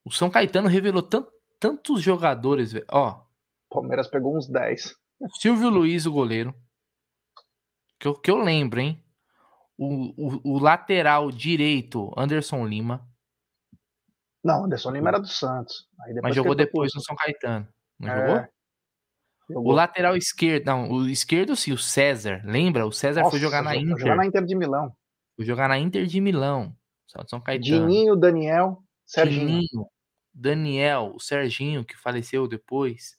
O 0.04 0.12
São 0.12 0.30
Caetano 0.30 0.68
revelou 0.68 1.02
tan- 1.04 1.26
tantos 1.58 2.02
jogadores, 2.02 2.74
velho. 2.74 2.86
Ó, 2.92 3.24
Palmeiras 3.70 4.10
pegou 4.10 4.36
uns 4.36 4.50
10. 4.50 4.94
Silvio 5.40 5.70
Luiz, 5.70 6.06
o 6.06 6.12
goleiro. 6.12 6.54
Que 7.98 8.08
eu, 8.10 8.16
que 8.20 8.30
eu 8.30 8.38
lembro, 8.40 8.82
hein? 8.82 9.02
O, 9.78 10.14
o, 10.18 10.56
o 10.56 10.60
lateral 10.60 11.32
direito, 11.32 12.14
Anderson 12.18 12.66
Lima. 12.68 13.08
Não, 14.44 14.66
Anderson 14.66 14.92
Lima 14.92 15.10
era 15.10 15.20
do 15.20 15.28
Santos. 15.28 15.88
Mas 16.22 16.36
jogou 16.36 16.52
foi 16.56 16.66
depois 16.66 16.92
no 16.94 17.02
São 17.02 17.16
Caetano. 17.16 17.68
Não 18.00 18.10
É, 18.10 18.28
jogou? 18.28 18.48
jogou. 19.50 19.72
O 19.72 19.76
lateral 19.76 20.16
esquerdo, 20.18 20.66
não, 20.66 20.92
o 20.92 21.10
esquerdo 21.10 21.56
sim, 21.56 21.72
o 21.72 21.78
César. 21.78 22.42
Lembra? 22.46 22.86
O 22.86 22.92
César 22.92 23.22
foi 23.22 23.32
Nossa, 23.34 23.40
jogar 23.40 23.62
na 23.64 23.76
Inter. 23.76 23.98
jogar 23.98 24.16
na 24.16 24.26
Inter 24.26 24.46
de 24.46 24.56
Milão. 24.56 24.96
Foi 25.36 25.46
jogar 25.46 25.68
na 25.68 25.78
Inter 25.78 26.06
de 26.06 26.20
Milão. 26.22 26.76
São 27.08 27.28
São 27.28 27.42
Caetano. 27.42 27.88
Dininho, 27.88 28.16
Daniel, 28.16 28.84
Serginho. 29.06 29.46
Dininho, 29.48 29.88
Daniel, 30.34 31.12
o 31.16 31.20
Serginho, 31.20 31.84
que 31.84 31.98
faleceu 31.98 32.48
depois. 32.48 33.18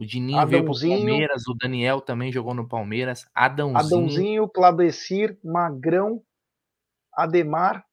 O 0.00 0.06
Dininho 0.06 0.46
veio 0.46 0.64
pro 0.64 0.72
Adãozinho. 0.72 0.96
Palmeiras, 0.96 1.46
o 1.46 1.52
Daniel 1.52 2.00
também 2.00 2.32
jogou 2.32 2.54
no 2.54 2.66
Palmeiras. 2.66 3.28
Adãozinho. 3.34 3.78
Adãozinho, 3.78 4.48
Cladecir, 4.48 5.38
Magrão, 5.44 6.22
Ademar. 7.12 7.84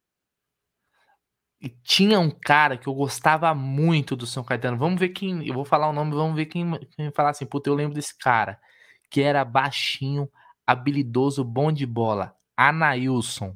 E 1.59 1.67
tinha 1.67 2.17
um 2.17 2.29
cara 2.31 2.77
que 2.77 2.87
eu 2.87 2.93
gostava 2.93 3.53
muito 3.53 4.15
do 4.15 4.25
São 4.25 4.41
Caetano. 4.41 4.77
Vamos 4.77 4.97
ver 4.97 5.09
quem. 5.09 5.45
Eu 5.45 5.53
vou 5.53 5.65
falar 5.65 5.89
o 5.89 5.93
nome, 5.93 6.15
vamos 6.15 6.37
ver 6.37 6.45
quem, 6.45 6.79
quem 6.95 7.11
falar 7.11 7.31
assim. 7.31 7.45
Puta, 7.45 7.69
eu 7.69 7.75
lembro 7.75 7.93
desse 7.93 8.17
cara. 8.17 8.57
Que 9.09 9.21
era 9.21 9.43
baixinho, 9.43 10.29
habilidoso, 10.65 11.43
bom 11.43 11.73
de 11.73 11.85
bola. 11.85 12.33
Anailson. 12.55 13.53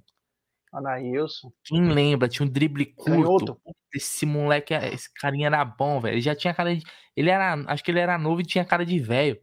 Anailson. 0.72 1.52
Quem 1.64 1.90
lembra? 1.90 2.30
Tinha 2.30 2.48
um 2.48 2.50
drible 2.50 2.86
curto. 2.86 3.12
Canhoto. 3.12 3.62
Esse 3.94 4.26
moleque, 4.26 4.74
esse 4.74 5.14
carinha 5.14 5.48
era 5.48 5.66
bom, 5.66 6.00
velho. 6.00 6.16
Ele 6.16 6.22
já 6.22 6.36
tinha 6.36 6.54
cara 6.54 6.76
de. 6.76 6.84
Ele 7.16 7.30
era. 7.30 7.54
Acho 7.68 7.84
que 7.84 7.92
ele 7.92 8.00
era 8.00 8.18
novo 8.18 8.42
e 8.42 8.46
tinha 8.46 8.64
cara 8.64 8.86
de 8.86 8.98
velho. 9.00 9.40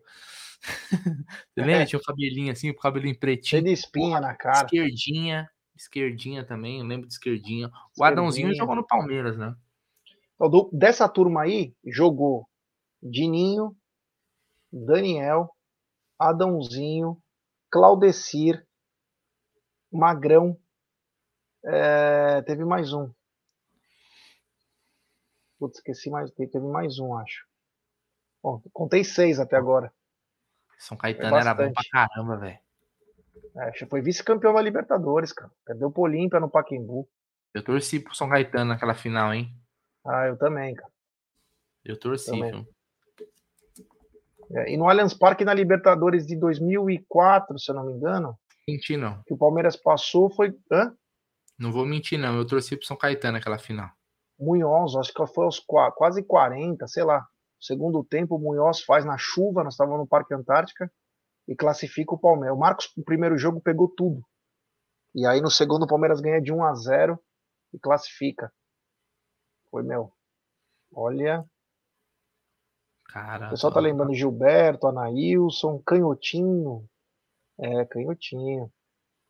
Você 1.55 1.65
lembra? 1.65 1.87
Tinha 1.87 1.99
um 1.99 2.03
cabelinho 2.03 2.53
assim, 2.53 2.71
um 2.71 2.75
cabelinho 2.75 3.19
pretinho. 3.19 3.51
Cheio 3.51 3.65
de 3.65 3.73
espinha 3.73 4.21
na 4.21 4.35
cara. 4.35 4.65
Esquerdinha. 4.65 5.49
Esquerdinha 5.77 6.45
também, 6.45 6.81
eu 6.81 6.87
lembro 6.87 7.07
de 7.07 7.13
esquerdinha. 7.13 7.71
O 7.97 8.03
Adãozinho 8.03 8.53
jogou 8.53 8.75
no 8.75 8.85
Palmeiras, 8.85 9.39
né? 9.39 9.55
Então, 10.35 10.69
dessa 10.73 11.09
turma 11.09 11.43
aí, 11.43 11.73
jogou 11.87 12.49
Dininho, 13.01 13.77
Daniel, 14.73 15.51
Adãozinho, 16.19 17.23
Claudecir, 17.71 18.67
Magrão. 19.93 20.59
É, 21.69 22.43
teve 22.43 22.65
mais 22.65 22.93
um. 22.93 23.11
Putz, 25.59 25.79
esqueci 25.79 26.11
mais. 26.11 26.31
Teve 26.33 26.61
mais 26.61 26.99
um, 26.99 27.17
acho. 27.17 27.47
Bom, 28.43 28.63
contei 28.73 29.05
seis 29.05 29.39
até 29.41 29.57
agora. 29.57 29.93
São 30.79 30.97
Caetano 30.97 31.37
era 31.37 31.55
bom 31.55 31.73
pra 31.73 31.83
caramba, 31.91 32.37
velho. 32.37 32.59
É, 33.57 33.87
foi 33.87 34.01
vice-campeão 34.01 34.55
da 34.55 34.63
Libertadores, 34.63 35.33
cara. 35.33 35.51
Perdeu 35.65 35.91
pro 35.91 36.03
Olímpia 36.03 36.39
no 36.39 36.49
Pacaembu. 36.49 37.09
Eu 37.53 37.65
torci 37.65 37.99
pro 37.99 38.15
São 38.15 38.29
Caetano 38.29 38.67
naquela 38.67 38.95
final, 38.95 39.35
hein? 39.35 39.53
Ah, 40.07 40.27
eu 40.27 40.39
também, 40.39 40.75
cara. 40.75 40.93
Eu 41.85 41.99
torci, 41.99 42.31
Também. 42.31 42.53
viu? 42.53 42.69
É, 44.51 44.73
e 44.73 44.77
no 44.77 44.89
Allianz 44.89 45.13
Parque 45.13 45.45
na 45.45 45.53
Libertadores 45.53 46.27
de 46.27 46.37
2004, 46.37 47.59
se 47.59 47.71
eu 47.71 47.75
não 47.75 47.85
me 47.85 47.93
engano, 47.93 48.39
Mentir, 48.67 48.99
não. 48.99 49.23
que 49.25 49.35
o 49.35 49.37
Palmeiras 49.37 49.77
passou 49.77 50.31
foi. 50.31 50.57
Hã? 50.71 50.95
Não 51.59 51.73
vou 51.73 51.85
mentir, 51.85 52.19
não. 52.19 52.37
Eu 52.37 52.47
torci 52.47 52.77
pro 52.77 52.87
São 52.87 52.97
Caetano 52.97 53.35
naquela 53.39 53.59
final. 53.59 53.91
Munhoz, 54.39 54.95
acho 54.95 55.13
que 55.13 55.27
foi 55.27 55.45
aos 55.45 55.59
qua- 55.59 55.91
quase 55.91 56.23
40, 56.23 56.87
sei 56.87 57.03
lá. 57.03 57.27
Segundo 57.61 58.05
tempo, 58.05 58.37
o 58.37 58.39
Munhoz 58.39 58.83
faz 58.83 59.05
na 59.05 59.19
chuva, 59.19 59.65
nós 59.65 59.75
estávamos 59.75 59.99
no 59.99 60.07
Parque 60.07 60.33
Antártica, 60.33 60.91
e 61.49 61.57
classifica 61.57 62.15
o 62.15 62.19
Palmeiras. 62.19 62.57
O 62.57 62.61
Marcos, 62.61 62.93
no 62.97 63.03
primeiro 63.03 63.37
jogo, 63.37 63.61
pegou 63.61 63.89
tudo. 63.89 64.23
E 65.15 65.27
aí, 65.27 65.41
no 65.41 65.51
segundo, 65.51 65.83
o 65.83 65.89
Palmeiras 65.89 66.21
ganha 66.21 66.41
de 66.41 66.53
1 66.53 66.63
a 66.63 66.75
0 66.75 67.19
e 67.73 67.79
classifica. 67.81 68.53
Foi, 69.71 69.83
meu. 69.83 70.13
Olha, 70.95 71.45
Cara. 73.09 73.47
o 73.49 73.51
pessoal 73.51 73.73
tá 73.73 73.81
lembrando 73.81 74.15
Gilberto, 74.15 74.87
Anailson, 74.87 75.83
Canhotinho. 75.85 76.89
É, 77.59 77.85
Canhotinho. 77.87 78.73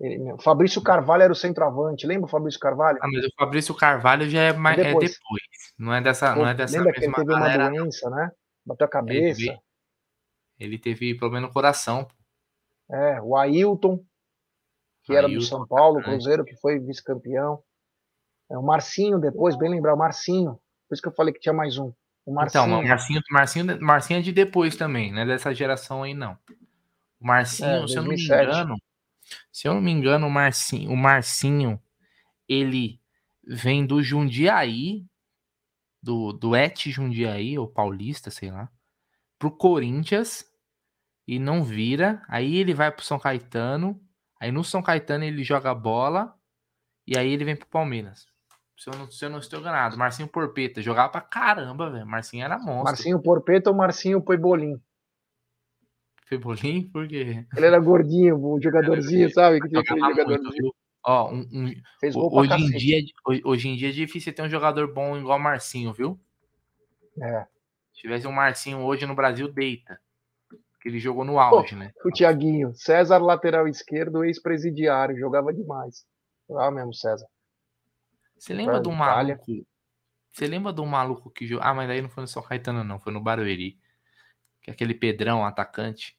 Ele- 0.01 0.18
meu, 0.18 0.38
Fabrício 0.38 0.80
Carvalho 0.82 1.24
era 1.24 1.32
o 1.32 1.36
centroavante. 1.36 2.07
Lembra 2.07 2.26
o 2.26 2.30
Fabrício 2.30 2.61
Carvalho? 2.61 2.99
Ah, 3.03 3.09
mas 3.12 3.24
o 3.24 3.30
Fabrício 3.36 3.74
Carvalho 3.74 4.28
já 4.30 4.40
é 4.42 4.53
mais 4.53 4.78
é 4.78 4.84
depois. 4.84 5.12
depois. 5.12 5.42
Não 5.78 5.92
é 5.94 6.01
dessa, 6.01 6.34
não 6.36 6.46
é 6.46 6.55
dessa 6.55 6.76
lembra 6.78 6.92
que 6.92 7.05
ele 7.05 7.12
teve 7.12 7.26
galera. 7.26 7.64
uma 7.64 7.70
doença, 7.70 8.09
né? 8.11 8.30
Bateu 8.64 8.84
a 8.84 8.86
Ele 8.86 8.90
cabeça. 8.92 9.38
teve, 9.40 9.59
ele 10.61 10.78
teve 10.78 11.14
problema 11.16 11.46
no 11.46 11.53
coração. 11.53 12.07
É, 12.90 13.20
o 13.20 13.36
Ailton, 13.36 14.03
que 15.05 15.12
era 15.14 15.26
do 15.26 15.32
Ailton, 15.34 15.46
São 15.46 15.66
Paulo. 15.66 16.01
Cruzeiro, 16.03 16.44
que 16.44 16.55
foi 16.57 16.78
vice-campeão. 16.78 17.61
É, 18.51 18.57
o 18.57 18.62
Marcinho 18.62 19.18
depois, 19.18 19.57
bem 19.57 19.70
lembrar, 19.70 19.94
o 19.94 19.99
Marcinho. 19.99 20.53
Por 20.88 20.94
isso 20.94 21.03
que 21.03 21.09
eu 21.09 21.12
falei 21.14 21.34
que 21.34 21.40
tinha 21.40 21.53
mais 21.53 21.76
um. 21.76 21.92
O 22.24 22.32
Marcinho. 22.32 22.64
Então, 22.64 22.80
o 22.80 22.88
Marcinho, 22.88 23.20
Marcinho, 23.30 23.80
Marcinho 23.80 24.18
é 24.20 24.22
de 24.22 24.32
depois 24.32 24.76
também, 24.76 25.12
não 25.12 25.22
é 25.22 25.26
dessa 25.26 25.53
geração 25.55 26.03
aí, 26.03 26.14
não. 26.14 26.38
O 27.20 27.26
Marcinho, 27.26 27.68
É, 27.68 27.86
se 27.86 27.94
eu 27.94 28.03
não 28.03 28.09
me 28.11 28.16
2007. 28.16 28.44
engano, 28.49 28.76
se 29.53 29.68
eu 29.68 29.74
não 29.74 29.81
me 29.81 29.91
engano, 29.91 30.26
o 30.26 30.31
Marcinho, 30.31 30.91
o 30.91 30.97
Marcinho, 30.97 31.81
ele 32.49 33.01
vem 33.47 33.87
do 33.87 34.03
Jundiaí, 34.03 35.07
do, 36.03 36.33
do 36.33 36.55
Et 36.55 36.91
Jundiaí, 36.91 37.59
ou 37.59 37.68
Paulista, 37.68 38.31
sei 38.31 38.51
lá, 38.51 38.70
pro 39.39 39.51
Corinthians 39.51 40.45
e 41.26 41.39
não 41.39 41.62
vira. 41.62 42.22
Aí 42.29 42.57
ele 42.57 42.74
vai 42.74 42.91
pro 42.91 43.05
São 43.05 43.18
Caetano, 43.18 44.01
aí 44.41 44.51
no 44.51 44.64
São 44.64 44.83
Caetano 44.83 45.24
ele 45.24 45.43
joga 45.43 45.74
bola 45.74 46.35
e 47.07 47.16
aí 47.18 47.29
ele 47.29 47.45
vem 47.45 47.57
pro 47.57 47.66
Palmeiras. 47.68 48.26
Se 48.76 48.89
eu 48.89 48.95
não, 48.95 49.11
se 49.11 49.24
eu 49.24 49.31
não 49.31 49.39
estou 49.41 49.59
enganado, 49.59 49.99
Marcinho 49.99 50.29
Porpeta 50.29 50.81
jogava 50.81 51.09
pra 51.09 51.20
caramba, 51.20 51.91
velho. 51.91 52.07
Marcinho 52.07 52.45
era 52.45 52.59
monstro. 52.59 52.85
Marcinho 52.85 53.20
Porpeta 53.20 53.70
ou 53.70 53.76
Marcinho 53.76 54.22
Poibolim? 54.22 54.81
Febolim, 56.29 56.89
por 56.91 57.09
quê? 57.09 57.47
Ele 57.57 57.66
era 57.66 57.79
gordinho, 57.79 58.37
o 58.39 58.61
jogadorzinho, 58.61 59.31
sabe? 59.33 59.61
Que 59.61 59.68
tinha 59.68 59.81
aquele 59.81 60.01
jogadorzinho. 60.01 60.74
Ó, 61.07 61.31
um, 61.33 61.39
um- 61.53 61.74
Fez 62.01 62.14
gol 62.14 62.31
hoje, 62.35 62.53
em 62.53 62.70
dia, 62.76 62.99
hoje- 63.26 63.43
hoje 63.45 63.68
em 63.68 63.76
dia 63.76 63.89
é 63.89 63.93
difícil 63.93 64.33
ter 64.35 64.43
um 64.43 64.49
jogador 64.51 64.93
bom 64.93 65.16
igual 65.16 65.39
o 65.39 65.43
Marcinho, 65.43 65.93
viu? 65.93 66.20
É. 67.22 67.47
Se 67.95 68.03
tivesse 68.03 68.26
um 68.26 68.33
Marcinho 68.33 68.81
hoje 68.81 69.07
no 69.07 69.14
Brasil, 69.14 69.51
deita. 69.51 69.99
Porque 70.72 70.89
ele 70.89 70.99
jogou 71.01 71.24
no 71.24 71.41
auge, 71.41 71.74
né? 71.74 71.93
O 72.05 72.11
Thiaguinho, 72.11 72.72
César, 72.74 73.18
lateral 73.18 73.66
esquerdo, 73.66 74.22
ex-presidiário, 74.24 75.18
jogava 75.18 75.53
demais. 75.53 76.07
Jogava 76.49 76.70
mesmo, 76.70 76.93
César. 76.95 77.26
Você 78.39 78.53
lembra 78.53 78.76
um 78.76 78.95
Itália. 78.95 79.35
maluco? 79.37 79.66
Você 80.31 80.47
lembra 80.47 80.81
um 80.81 80.87
maluco 80.87 81.31
que 81.31 81.47
jogou. 81.47 81.64
Ah, 81.66 81.74
mas 81.74 81.89
daí 81.89 82.03
não 82.03 82.09
foi 82.11 82.20
no 82.22 82.29
São 82.29 82.43
Caetano, 82.43 82.85
não. 82.85 83.01
Foi 83.01 83.12
no 83.12 83.20
Barueri. 83.20 83.79
Que 84.62 84.70
é 84.70 84.72
aquele 84.72 84.95
Pedrão, 84.95 85.45
atacante. 85.45 86.16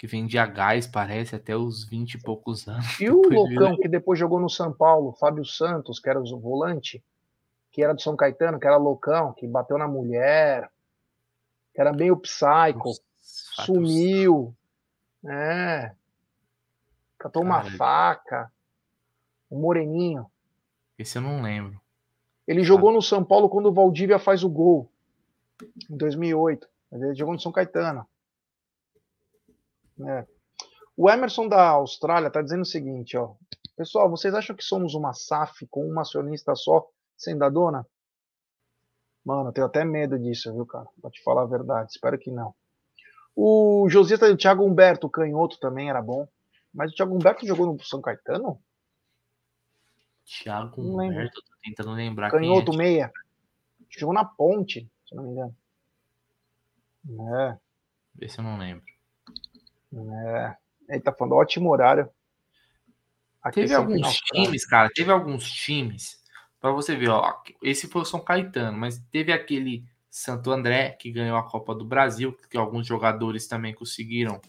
Que 0.00 0.06
vendia 0.06 0.46
gás, 0.46 0.86
parece, 0.86 1.36
até 1.36 1.54
os 1.54 1.84
20 1.84 2.14
e 2.14 2.22
poucos 2.22 2.66
anos. 2.66 2.98
E 2.98 3.10
o 3.10 3.20
Loucão, 3.20 3.76
que 3.76 3.86
depois 3.86 4.18
jogou 4.18 4.40
no 4.40 4.48
São 4.48 4.72
Paulo, 4.72 5.12
Fábio 5.12 5.44
Santos, 5.44 6.00
que 6.00 6.08
era 6.08 6.18
o 6.18 6.40
volante, 6.40 7.04
que 7.70 7.84
era 7.84 7.92
do 7.92 8.00
São 8.00 8.16
Caetano, 8.16 8.58
que 8.58 8.66
era 8.66 8.78
loucão, 8.78 9.34
que 9.34 9.46
bateu 9.46 9.76
na 9.76 9.86
mulher, 9.86 10.70
que 11.74 11.82
era 11.82 11.92
meio 11.92 12.16
psycho, 12.16 12.94
sumiu, 13.20 14.56
é, 15.22 15.92
catou 17.18 17.42
uma 17.42 17.62
faca, 17.62 18.50
o 19.50 19.58
Moreninho. 19.58 20.24
Esse 20.98 21.18
eu 21.18 21.22
não 21.22 21.42
lembro. 21.42 21.78
Ele 22.48 22.64
jogou 22.64 22.90
no 22.90 23.02
São 23.02 23.22
Paulo 23.22 23.50
quando 23.50 23.66
o 23.66 23.74
Valdívia 23.74 24.18
faz 24.18 24.42
o 24.44 24.48
gol, 24.48 24.90
em 25.90 25.94
2008. 25.94 26.66
Mas 26.90 27.02
ele 27.02 27.14
jogou 27.14 27.34
no 27.34 27.40
São 27.40 27.52
Caetano. 27.52 28.08
É. 30.08 30.26
O 30.96 31.08
Emerson 31.08 31.48
da 31.48 31.70
Austrália 31.70 32.28
está 32.28 32.42
dizendo 32.42 32.62
o 32.62 32.66
seguinte, 32.66 33.16
ó. 33.16 33.34
Pessoal, 33.76 34.10
vocês 34.10 34.34
acham 34.34 34.54
que 34.54 34.62
somos 34.62 34.94
uma 34.94 35.14
SAF 35.14 35.66
com 35.68 35.88
uma 35.88 36.02
acionista 36.02 36.54
só, 36.54 36.86
sem 37.16 37.36
da 37.38 37.48
dona? 37.48 37.86
Mano, 39.24 39.48
eu 39.48 39.52
tenho 39.52 39.66
até 39.66 39.84
medo 39.84 40.18
disso, 40.18 40.52
viu, 40.52 40.66
cara? 40.66 40.86
Pra 41.00 41.10
te 41.10 41.22
falar 41.22 41.42
a 41.42 41.46
verdade. 41.46 41.92
Espero 41.92 42.18
que 42.18 42.30
não. 42.30 42.54
O 43.34 43.86
Josias 43.88 44.18
tá 44.18 44.26
dizendo, 44.26 44.40
Thiago 44.40 44.64
Humberto, 44.64 45.08
canhoto 45.08 45.58
também 45.58 45.88
era 45.88 46.02
bom. 46.02 46.28
Mas 46.72 46.92
o 46.92 46.94
Thiago 46.94 47.14
Humberto 47.14 47.46
jogou 47.46 47.66
no 47.66 47.82
São 47.82 48.00
Caetano? 48.00 48.60
Thiago 50.24 50.82
Não 50.82 50.96
lembro. 50.96 51.16
Humberto, 51.16 51.42
tô 51.42 51.56
tentando 51.62 51.92
lembrar 51.92 52.30
Canhoto, 52.30 52.70
quem 52.72 52.80
é. 52.80 52.82
meia. 52.82 53.12
Jogou 53.88 54.14
na 54.14 54.24
ponte, 54.24 54.88
se 55.08 55.14
não 55.14 55.24
me 55.24 55.30
engano. 55.30 55.56
É. 57.36 57.58
Esse 58.20 58.38
eu 58.38 58.44
não 58.44 58.58
lembro. 58.58 58.84
É. 59.92 60.56
Ele 60.88 61.00
tá 61.00 61.12
falando 61.12 61.34
ótimo 61.34 61.70
horário. 61.70 62.10
Aqui 63.42 63.60
Teve 63.60 63.74
alguns 63.74 64.00
na 64.00 64.06
Austrália. 64.08 64.44
times, 64.46 64.66
cara, 64.66 64.90
teve 64.94 65.10
alguns 65.10 65.50
times, 65.50 66.22
pra 66.60 66.70
você 66.72 66.94
ver, 66.94 67.08
ó, 67.08 67.42
esse 67.62 67.88
foi 67.88 68.02
o 68.02 68.04
São 68.04 68.20
Caetano, 68.20 68.76
mas 68.76 68.98
teve 69.10 69.32
aquele 69.32 69.84
Santo 70.10 70.50
André 70.50 70.90
que 70.90 71.10
ganhou 71.10 71.36
a 71.38 71.42
Copa 71.48 71.74
do 71.74 71.84
Brasil, 71.84 72.36
que 72.50 72.56
alguns 72.58 72.86
jogadores 72.86 73.46
também 73.48 73.72
conseguiram 73.74 74.40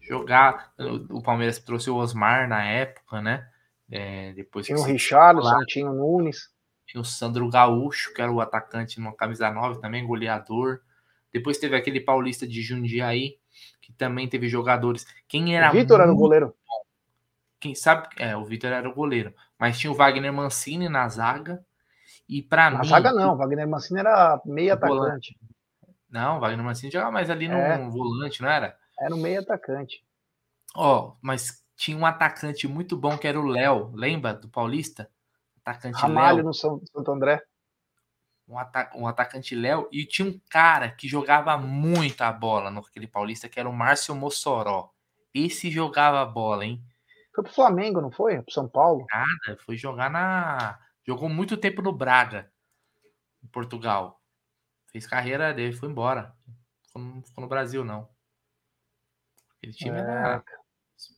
jogar. 0.00 0.72
O 1.10 1.22
Palmeiras 1.22 1.58
trouxe 1.58 1.90
o 1.90 1.96
Osmar 1.96 2.48
na 2.48 2.64
época, 2.64 3.20
né? 3.20 3.48
É, 3.90 4.32
depois 4.32 4.66
Tinha 4.66 4.78
o 4.78 4.82
Richarlison, 4.82 5.64
tinha 5.66 5.90
o 5.90 5.94
Nunes. 5.94 6.50
tinha 6.86 7.00
o 7.00 7.04
Sandro 7.04 7.48
Gaúcho, 7.48 8.12
que 8.14 8.20
era 8.22 8.30
o 8.32 8.40
atacante 8.40 8.98
numa 9.00 9.14
camisa 9.14 9.50
9 9.50 9.80
também, 9.80 10.06
goleador. 10.06 10.80
Depois 11.32 11.58
teve 11.58 11.76
aquele 11.76 12.00
paulista 12.00 12.46
de 12.46 12.62
Jundiaí, 12.62 13.38
que 13.86 13.92
também 13.92 14.28
teve 14.28 14.48
jogadores. 14.48 15.06
Quem 15.28 15.56
era 15.56 15.70
Vitor 15.70 16.00
era 16.00 16.12
o 16.12 16.16
goleiro. 16.16 16.52
quem 17.60 17.72
sabe, 17.72 18.08
é, 18.18 18.36
o 18.36 18.44
Vitor 18.44 18.72
era 18.72 18.88
o 18.88 18.92
goleiro, 18.94 19.32
mas 19.56 19.78
tinha 19.78 19.92
o 19.92 19.94
Wagner 19.94 20.32
Mancini 20.32 20.88
na 20.88 21.08
zaga. 21.08 21.64
E 22.28 22.42
pra 22.42 22.68
Na 22.68 22.80
mim, 22.80 22.88
zaga 22.88 23.12
não, 23.12 23.36
Wagner 23.36 23.68
Mancini 23.68 24.00
era 24.00 24.40
meio 24.44 24.74
atacante. 24.74 25.38
não, 26.10 26.38
o 26.38 26.40
Wagner 26.40 26.64
Mancini 26.64 26.90
jogava 26.90 27.12
mais 27.12 27.30
ali 27.30 27.46
no 27.46 27.54
É. 27.54 27.78
volante, 27.88 28.42
não 28.42 28.48
era? 28.48 28.76
Era 28.98 29.14
um 29.14 29.18
meio 29.22 29.40
atacante. 29.40 30.04
Ó, 30.74 31.14
mas 31.22 31.62
tinha 31.76 31.96
um 31.96 32.04
atacante 32.04 32.66
muito 32.66 32.96
bom 32.96 33.16
que 33.16 33.28
era 33.28 33.38
o 33.38 33.46
Léo, 33.46 33.92
lembra 33.94 34.34
do 34.34 34.48
Paulista? 34.48 35.08
Atacante 35.64 36.00
Ramalho 36.00 36.38
Léo. 36.38 36.46
no 36.46 36.52
São, 36.54 36.80
Santo 36.92 37.12
André. 37.12 37.40
Um, 38.48 38.58
ata- 38.58 38.90
um 38.94 39.06
atacante 39.06 39.54
Léo, 39.54 39.88
e 39.92 40.04
tinha 40.04 40.28
um 40.28 40.40
cara 40.48 40.90
que 40.90 41.08
jogava 41.08 41.56
muita 41.56 42.30
bola 42.32 42.70
no 42.70 42.80
aquele 42.80 43.06
paulista, 43.06 43.48
que 43.48 43.58
era 43.58 43.68
o 43.68 43.72
Márcio 43.72 44.14
Mossoró. 44.14 44.90
Esse 45.34 45.70
jogava 45.70 46.24
bola, 46.24 46.64
hein? 46.64 46.82
Foi 47.34 47.44
pro 47.44 47.52
Flamengo, 47.52 48.00
não 48.00 48.10
foi? 48.10 48.40
Pro 48.40 48.52
São 48.52 48.68
Paulo. 48.68 49.04
Nada, 49.12 49.58
foi 49.64 49.76
jogar 49.76 50.10
na. 50.10 50.78
Jogou 51.06 51.28
muito 51.28 51.56
tempo 51.56 51.82
no 51.82 51.92
Braga, 51.92 52.50
em 53.44 53.46
Portugal. 53.48 54.20
Fez 54.90 55.06
carreira 55.06 55.52
dele, 55.52 55.74
foi 55.74 55.88
embora. 55.88 56.34
No, 56.94 57.22
ficou 57.22 57.42
no 57.42 57.48
Brasil, 57.48 57.84
não. 57.84 58.08
Aquele 59.58 59.72
time 59.74 59.98
era, 59.98 60.42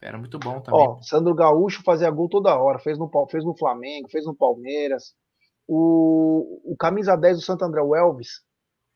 era 0.02 0.18
muito 0.18 0.38
bom 0.38 0.60
também. 0.60 0.80
Ó, 0.80 1.00
Sandro 1.02 1.34
Gaúcho 1.34 1.82
fazia 1.84 2.10
gol 2.10 2.28
toda 2.28 2.56
hora. 2.56 2.80
Fez 2.80 2.98
no, 2.98 3.08
fez 3.30 3.44
no 3.44 3.56
Flamengo, 3.56 4.08
fez 4.08 4.26
no 4.26 4.34
Palmeiras. 4.34 5.14
O, 5.68 6.72
o 6.72 6.76
camisa 6.78 7.14
10 7.14 7.36
do 7.38 7.42
Santo 7.44 7.62
André, 7.64 7.82
o 7.82 7.94
Elvis. 7.94 8.42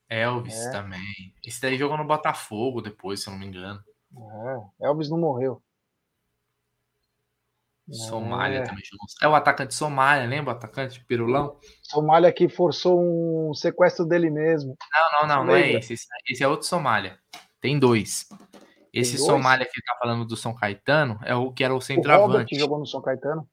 Elvis 0.09 0.57
é. 0.66 0.70
também. 0.73 1.35
Esse 1.45 1.61
daí 1.61 1.77
jogou 1.77 1.99
no 1.99 2.07
Botafogo 2.07 2.81
depois, 2.81 3.23
se 3.23 3.29
eu 3.29 3.33
não 3.33 3.39
me 3.41 3.47
engano. 3.47 3.79
É, 4.81 4.87
Elvis 4.87 5.11
não 5.11 5.18
morreu. 5.18 5.62
Somália 7.91 8.59
É. 8.61 8.62
também 8.62 8.83
jogou. 8.85 9.07
É 9.20 9.29
o 9.29 9.35
atacante 9.35 9.75
Somália, 9.75 10.27
lembra 10.27 10.55
o 10.55 10.57
atacante 10.57 11.05
Pirulão? 11.05 11.59
Somália 11.83 12.33
que 12.33 12.49
forçou 12.49 13.01
um 13.51 13.53
sequestro 13.55 14.07
dele 14.07 14.31
mesmo. 14.31 14.77
Não, 14.93 15.20
não, 15.20 15.29
não, 15.37 15.45
não 15.47 15.55
é 15.55 15.73
esse. 15.73 15.95
Esse- 15.95 16.43
é 16.45 16.49
outro 16.49 16.66
Somália. 16.66 17.18
Tem 17.61 17.79
dois. 17.79 18.29
Esse 18.93 19.16
dois? 19.16 19.27
Somália 19.27 19.66
que 19.70 19.83
tá 19.83 19.97
falando 20.01 20.25
do 20.25 20.37
São 20.37 20.55
Caetano 20.55 21.18
é 21.25 21.35
o 21.35 21.53
que 21.53 21.64
era 21.64 21.73
o 21.73 21.77
O 21.77 21.81
Robert, 21.81 21.87
centroavante. 21.97 22.49
que 22.55 22.59
jogou 22.59 22.79
no 22.79 22.87
São 22.87 23.03
Caetano. 23.03 23.47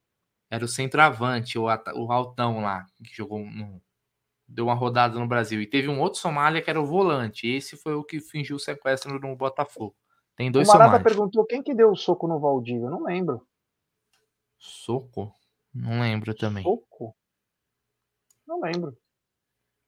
Era 0.49 0.65
o 0.65 0.67
centroavante, 0.67 1.57
o, 1.57 1.65
o 1.65 2.11
altão 2.11 2.61
lá, 2.61 2.85
que 3.03 3.15
jogou 3.15 3.39
no, 3.39 3.81
deu 4.49 4.65
uma 4.65 4.73
rodada 4.73 5.19
no 5.19 5.27
Brasil. 5.27 5.61
E 5.61 5.67
teve 5.67 5.87
um 5.87 6.01
outro 6.01 6.19
Somália 6.19 6.61
que 6.61 6.69
era 6.69 6.81
o 6.81 6.85
volante. 6.85 7.47
Esse 7.47 7.77
foi 7.77 7.93
o 7.93 8.03
que 8.03 8.19
fingiu 8.19 8.55
o 8.55 8.59
sequestro 8.59 9.19
no 9.19 9.35
Botafogo. 9.35 9.95
Tem 10.35 10.51
dois 10.51 10.67
o 10.67 10.71
Marada 10.71 11.03
perguntou 11.03 11.45
quem 11.45 11.61
que 11.61 11.75
deu 11.75 11.91
o 11.91 11.95
soco 11.95 12.27
no 12.27 12.39
Valdívia. 12.39 12.85
Eu 12.85 12.91
não 12.91 13.03
lembro. 13.03 13.45
Soco? 14.57 15.31
Não 15.73 16.01
lembro 16.01 16.33
também. 16.33 16.63
Soco? 16.63 17.15
Não 18.47 18.61
lembro. 18.61 18.97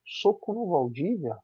Soco 0.06 0.54
no 0.54 0.70
Valdívia? 0.70 1.38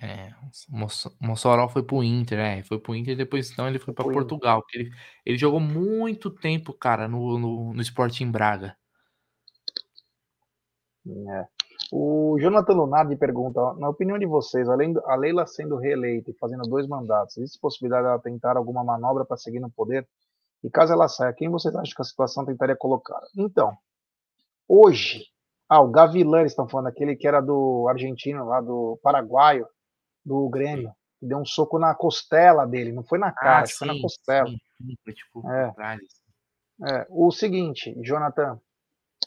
É, 0.00 0.32
o 0.68 0.76
Mosso- 0.76 1.16
Mossoró 1.20 1.68
foi 1.68 1.82
pro 1.82 2.02
Inter, 2.02 2.38
é, 2.38 2.62
foi 2.62 2.78
pro 2.78 2.94
Inter, 2.94 3.16
depois 3.16 3.50
então 3.50 3.68
ele 3.68 3.78
foi 3.78 3.92
Inter. 3.92 4.12
Portugal. 4.12 4.62
Ele, 4.74 4.90
ele 5.24 5.38
jogou 5.38 5.60
muito 5.60 6.30
tempo, 6.30 6.72
cara, 6.72 7.06
no, 7.06 7.38
no, 7.38 7.72
no 7.72 7.82
Sporting 7.82 8.30
Braga. 8.30 8.76
É. 11.06 11.46
O 11.92 12.38
Jonathan 12.40 12.72
Lunardi 12.74 13.16
pergunta, 13.16 13.60
na 13.74 13.88
opinião 13.88 14.18
de 14.18 14.24
vocês, 14.26 14.68
além 14.68 14.94
a 15.04 15.14
Leila 15.14 15.46
sendo 15.46 15.76
reeleita 15.76 16.30
e 16.30 16.34
fazendo 16.34 16.62
dois 16.62 16.86
mandatos, 16.86 17.36
existe 17.36 17.60
possibilidade 17.60 18.04
dela 18.04 18.18
tentar 18.18 18.56
alguma 18.56 18.82
manobra 18.82 19.24
para 19.24 19.36
seguir 19.36 19.60
no 19.60 19.70
poder? 19.70 20.08
E 20.64 20.70
caso 20.70 20.92
ela 20.92 21.08
saia, 21.08 21.32
quem 21.32 21.50
vocês 21.50 21.74
acham 21.74 21.94
que 21.94 22.02
a 22.02 22.04
situação 22.04 22.46
tentaria 22.46 22.76
colocar? 22.76 23.20
Então, 23.36 23.76
hoje, 24.66 25.26
ah, 25.72 25.80
o 25.80 26.36
eles 26.36 26.52
estão 26.52 26.68
falando 26.68 26.88
aquele 26.88 27.16
que 27.16 27.26
era 27.26 27.40
do 27.40 27.86
argentino, 27.88 28.44
lá 28.44 28.60
do 28.60 28.98
paraguaio, 29.02 29.66
do 30.22 30.46
Grêmio, 30.50 30.92
que 31.18 31.26
deu 31.26 31.38
um 31.38 31.46
soco 31.46 31.78
na 31.78 31.94
costela 31.94 32.66
dele, 32.66 32.92
não 32.92 33.02
foi 33.02 33.18
na 33.18 33.32
cara, 33.32 33.62
acho 33.62 33.72
que 33.72 33.78
foi 33.78 33.88
na 33.88 33.98
costela. 33.98 34.48
Ah, 34.48 34.50
sim, 34.50 34.58
sim, 34.86 34.96
foi 35.02 35.14
tipo 35.14 35.50
É. 35.50 35.68
por 35.68 35.74
trás. 35.74 36.00
É, 36.90 37.06
o 37.08 37.30
seguinte, 37.30 37.96
Jonathan, 38.02 38.60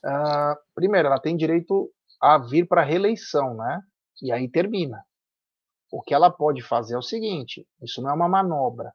ah, 0.03 0.55
primeiro, 0.75 1.07
ela 1.07 1.19
tem 1.19 1.35
direito 1.35 1.89
a 2.21 2.37
vir 2.37 2.67
para 2.67 2.83
reeleição, 2.83 3.55
né? 3.55 3.81
E 4.21 4.31
aí 4.31 4.47
termina. 4.47 5.03
O 5.91 5.99
que 5.99 6.13
ela 6.13 6.29
pode 6.29 6.61
fazer 6.61 6.93
é 6.93 6.97
o 6.97 7.01
seguinte: 7.01 7.65
isso 7.81 8.03
não 8.03 8.11
é 8.11 8.13
uma 8.13 8.29
manobra. 8.29 8.93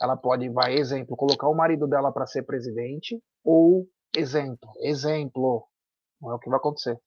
Ela 0.00 0.16
pode, 0.16 0.48
vai, 0.50 0.74
exemplo, 0.74 1.16
colocar 1.16 1.48
o 1.48 1.54
marido 1.54 1.88
dela 1.88 2.12
para 2.12 2.26
ser 2.28 2.44
presidente, 2.44 3.20
ou, 3.44 3.88
exemplo, 4.16 4.70
exemplo, 4.80 5.66
não 6.22 6.30
é 6.30 6.34
o 6.34 6.38
que 6.38 6.48
vai 6.48 6.58
acontecer. 6.58 6.98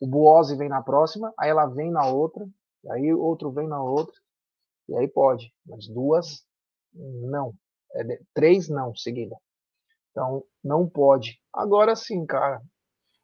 O 0.00 0.06
Buozzi 0.06 0.56
vem 0.56 0.68
na 0.68 0.82
próxima, 0.82 1.32
aí 1.38 1.48
ela 1.48 1.66
vem 1.66 1.90
na 1.90 2.06
outra, 2.06 2.46
aí 2.90 3.14
outro 3.14 3.50
vem 3.52 3.68
na 3.68 3.82
outra, 3.82 4.14
e 4.88 4.96
aí 4.96 5.08
pode. 5.08 5.54
Mas 5.64 5.86
duas, 5.88 6.44
não. 6.92 7.54
É 7.94 8.18
três, 8.34 8.68
não, 8.68 8.94
seguida. 8.94 9.36
Então, 10.10 10.44
não 10.62 10.88
pode. 10.88 11.40
Agora 11.52 11.94
sim, 11.94 12.26
cara. 12.26 12.60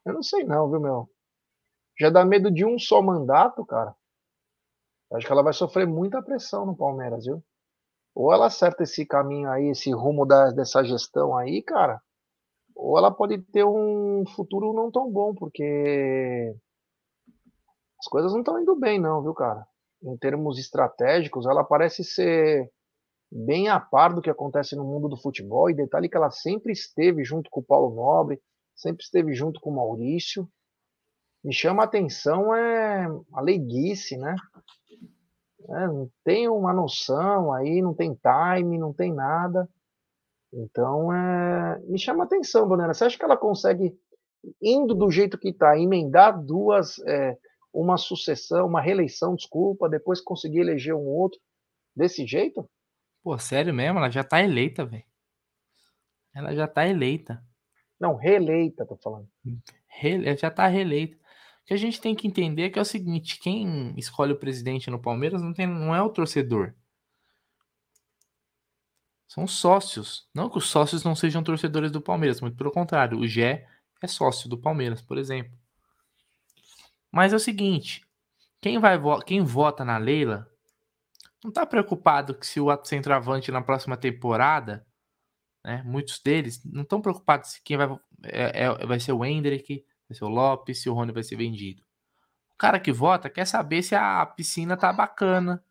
Eu 0.05 0.14
não 0.14 0.22
sei 0.22 0.44
não, 0.44 0.70
viu, 0.70 0.80
meu? 0.80 1.11
Já 1.98 2.09
dá 2.09 2.24
medo 2.24 2.51
de 2.51 2.64
um 2.64 2.78
só 2.78 3.03
mandato, 3.03 3.66
cara. 3.66 3.94
Eu 5.11 5.16
Acho 5.16 5.26
que 5.26 5.32
ela 5.32 5.42
vai 5.42 5.53
sofrer 5.53 5.86
muita 5.86 6.22
pressão 6.22 6.64
no 6.64 6.76
Palmeiras, 6.76 7.24
viu? 7.24 7.44
Ou 8.14 8.32
ela 8.32 8.46
acerta 8.46 8.82
esse 8.82 9.05
caminho 9.05 9.51
aí, 9.51 9.68
esse 9.68 9.92
rumo 9.92 10.24
da, 10.26 10.51
dessa 10.51 10.82
gestão 10.82 11.36
aí, 11.36 11.62
cara. 11.62 12.01
Ou 12.81 12.97
ela 12.97 13.11
pode 13.11 13.37
ter 13.37 13.62
um 13.62 14.24
futuro 14.35 14.72
não 14.72 14.91
tão 14.91 15.12
bom, 15.12 15.35
porque 15.35 16.57
as 17.99 18.07
coisas 18.07 18.33
não 18.33 18.41
estão 18.41 18.59
indo 18.59 18.74
bem, 18.74 18.99
não, 18.99 19.22
viu, 19.22 19.35
cara? 19.35 19.66
Em 20.03 20.16
termos 20.16 20.59
estratégicos, 20.59 21.45
ela 21.45 21.62
parece 21.62 22.03
ser 22.03 22.72
bem 23.31 23.68
a 23.68 23.78
par 23.78 24.14
do 24.14 24.22
que 24.22 24.31
acontece 24.31 24.74
no 24.74 24.85
mundo 24.85 25.11
do 25.11 25.20
futebol. 25.20 25.68
E 25.68 25.74
detalhe 25.74 26.09
que 26.09 26.16
ela 26.16 26.31
sempre 26.31 26.72
esteve 26.72 27.22
junto 27.22 27.51
com 27.51 27.61
o 27.61 27.62
Paulo 27.64 27.95
Nobre, 27.95 28.41
sempre 28.74 29.05
esteve 29.05 29.35
junto 29.35 29.61
com 29.61 29.68
o 29.68 29.76
Maurício. 29.76 30.49
Me 31.45 31.53
chama 31.53 31.83
a 31.83 31.85
atenção 31.85 32.55
é 32.55 33.07
a 33.35 33.41
leiguice, 33.43 34.16
né? 34.16 34.35
né? 35.68 35.87
Não 35.87 36.11
tem 36.24 36.49
uma 36.49 36.72
noção 36.72 37.53
aí, 37.53 37.83
não 37.83 37.93
tem 37.93 38.14
time, 38.14 38.78
não 38.78 38.95
tem 38.95 39.12
nada. 39.12 39.68
Então, 40.53 41.12
é, 41.12 41.78
me 41.86 41.98
chama 41.98 42.24
a 42.24 42.26
atenção, 42.26 42.66
Bonera. 42.66 42.92
Você 42.92 43.05
acha 43.05 43.16
que 43.16 43.24
ela 43.24 43.36
consegue, 43.36 43.96
indo 44.61 44.94
do 44.94 45.11
jeito 45.11 45.38
que 45.38 45.51
está, 45.51 45.78
emendar 45.78 46.40
duas, 46.42 46.98
é, 47.07 47.36
uma 47.72 47.96
sucessão, 47.96 48.66
uma 48.66 48.80
reeleição, 48.80 49.34
desculpa, 49.36 49.88
depois 49.88 50.20
conseguir 50.20 50.61
eleger 50.61 50.94
um 50.94 51.07
outro 51.07 51.38
desse 51.94 52.26
jeito? 52.26 52.68
Pô, 53.22 53.38
sério 53.38 53.72
mesmo? 53.72 53.98
Ela 53.98 54.11
já 54.11 54.24
tá 54.24 54.42
eleita, 54.42 54.84
velho. 54.84 55.05
Ela 56.34 56.55
já 56.55 56.66
tá 56.66 56.86
eleita. 56.86 57.42
Não, 57.98 58.16
reeleita, 58.16 58.86
tô 58.86 58.96
falando. 58.96 59.28
Re- 59.86 60.36
já 60.36 60.51
tá 60.51 60.66
reeleita. 60.66 61.16
O 61.16 61.66
que 61.66 61.74
a 61.74 61.76
gente 61.76 62.01
tem 62.01 62.14
que 62.14 62.26
entender 62.26 62.62
é 62.62 62.70
que 62.70 62.78
é 62.78 62.82
o 62.82 62.84
seguinte: 62.84 63.38
quem 63.38 63.94
escolhe 63.96 64.32
o 64.32 64.38
presidente 64.38 64.90
no 64.90 65.01
Palmeiras 65.01 65.42
não, 65.42 65.53
tem, 65.53 65.66
não 65.66 65.94
é 65.94 66.03
o 66.03 66.09
torcedor. 66.09 66.74
São 69.31 69.45
os 69.45 69.53
sócios. 69.53 70.28
Não 70.35 70.51
que 70.51 70.59
os 70.59 70.68
sócios 70.68 71.05
não 71.05 71.14
sejam 71.14 71.41
torcedores 71.41 71.93
do 71.93 72.01
Palmeiras, 72.01 72.41
muito 72.41 72.57
pelo 72.57 72.72
contrário. 72.72 73.16
O 73.16 73.28
Gé 73.28 73.64
é 74.03 74.09
sócio 74.09 74.49
do 74.49 74.59
Palmeiras, 74.59 75.01
por 75.01 75.16
exemplo. 75.16 75.57
Mas 77.12 77.33
é 77.33 77.37
o 77.37 77.39
seguinte: 77.39 78.05
quem, 78.61 78.81
vai, 78.81 78.99
vo- 78.99 79.20
quem 79.20 79.41
vota 79.45 79.85
na 79.85 79.99
Leila 79.99 80.51
não 81.45 81.53
tá 81.53 81.64
preocupado 81.64 82.35
que 82.35 82.45
se 82.45 82.59
o 82.59 82.76
centroavante 82.85 83.53
na 83.53 83.62
próxima 83.62 83.97
temporada, 83.97 84.85
né, 85.64 85.81
muitos 85.87 86.18
deles 86.18 86.61
não 86.64 86.83
estão 86.83 87.01
preocupados 87.01 87.51
se 87.53 87.62
quem 87.62 87.76
vai, 87.76 87.89
é, 88.24 88.64
é- 88.64 88.85
vai 88.85 88.99
ser 88.99 89.12
o 89.12 89.24
Hendrick, 89.24 89.87
vai 90.09 90.18
ser 90.18 90.24
o 90.24 90.28
Lopes, 90.28 90.83
se 90.83 90.91
o 90.91 90.93
Rony 90.93 91.12
vai 91.12 91.22
ser 91.22 91.37
vendido. 91.37 91.85
O 92.53 92.57
cara 92.59 92.81
que 92.81 92.93
vota 92.93 93.31
quer 93.31 93.47
saber 93.47 93.85
se 93.85 93.95
a 93.95 94.26
piscina 94.26 94.76
tá 94.76 94.93
bacana, 94.93 95.64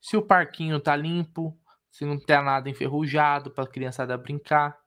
se 0.00 0.16
o 0.16 0.22
parquinho 0.22 0.80
tá 0.80 0.96
limpo, 0.96 1.56
se 1.90 2.04
não 2.04 2.18
tem 2.18 2.42
nada 2.42 2.68
enferrujado 2.68 3.50
para 3.50 3.64
a 3.64 3.68
criançada 3.68 4.16
brincar, 4.16 4.78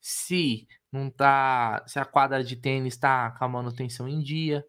se 0.00 0.68
não 0.92 1.10
tá, 1.10 1.82
se 1.86 1.98
a 1.98 2.04
quadra 2.04 2.44
de 2.44 2.56
tênis 2.56 2.96
tá 2.96 3.32
com 3.32 3.44
a 3.44 3.48
manutenção 3.48 4.08
em 4.08 4.20
dia, 4.20 4.64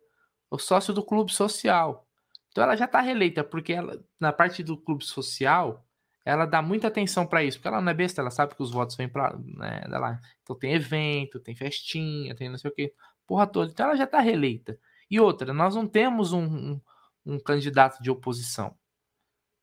o 0.49 0.57
sócio 0.57 0.93
do 0.93 1.03
clube 1.03 1.32
social. 1.32 2.07
Então 2.49 2.63
ela 2.63 2.76
já 2.76 2.88
tá 2.88 3.01
reeleita, 3.01 3.43
porque 3.43 3.73
ela, 3.73 4.01
na 4.19 4.32
parte 4.32 4.63
do 4.63 4.78
clube 4.78 5.03
social, 5.03 5.86
ela 6.23 6.45
dá 6.45 6.61
muita 6.61 6.88
atenção 6.88 7.28
para 7.28 7.43
isso, 7.43 7.57
porque 7.57 7.67
ela 7.67 7.82
não 7.82 7.91
é 7.91 7.93
besta, 7.93 8.21
ela 8.21 8.32
sabe 8.32 8.55
que 8.55 8.63
os 8.63 8.71
votos 8.71 8.95
vêm 8.95 9.07
para 9.07 9.38
né, 9.38 9.84
lá. 9.89 10.19
Então 10.41 10.57
tem 10.57 10.73
evento, 10.73 11.39
tem 11.39 11.55
festinha, 11.55 12.34
tem 12.36 12.49
não 12.49 12.57
sei 12.57 12.71
o 12.71 12.73
que, 12.73 12.93
porra 13.28 13.45
toda. 13.45 13.71
Então 13.71 13.86
ela 13.88 13.95
já 13.95 14.07
tá 14.07 14.19
reeleita. 14.19 14.80
E 15.09 15.19
outra, 15.19 15.53
nós 15.53 15.76
não 15.76 15.88
temos 15.88 16.34
um, 16.34 16.43
um, 16.43 16.82
um 17.26 17.39
candidato 17.39 18.01
de 18.01 18.09
oposição. 18.09 18.76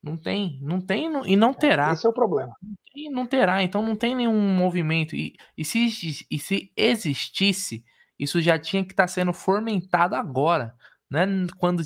Não 0.02 0.16
tem, 0.16 0.58
não 0.60 0.80
tem 0.80 1.08
não- 1.08 1.24
e 1.24 1.36
não 1.36 1.54
terá. 1.54 1.92
Esse 1.92 2.06
é 2.06 2.08
o 2.08 2.12
problema. 2.12 2.56
E 2.94 3.08
não 3.08 3.24
terá, 3.24 3.62
então 3.62 3.80
não 3.82 3.94
tem 3.94 4.14
nenhum 4.16 4.38
movimento. 4.56 5.14
E, 5.14 5.36
e, 5.56 5.64
se, 5.64 6.26
e 6.30 6.38
se 6.38 6.72
existisse, 6.76 7.84
isso 8.18 8.40
já 8.40 8.58
tinha 8.58 8.84
que 8.84 8.92
estar 8.92 9.06
sendo 9.06 9.32
fomentado 9.32 10.14
agora, 10.16 10.74
né? 11.08 11.24
Quando 11.56 11.82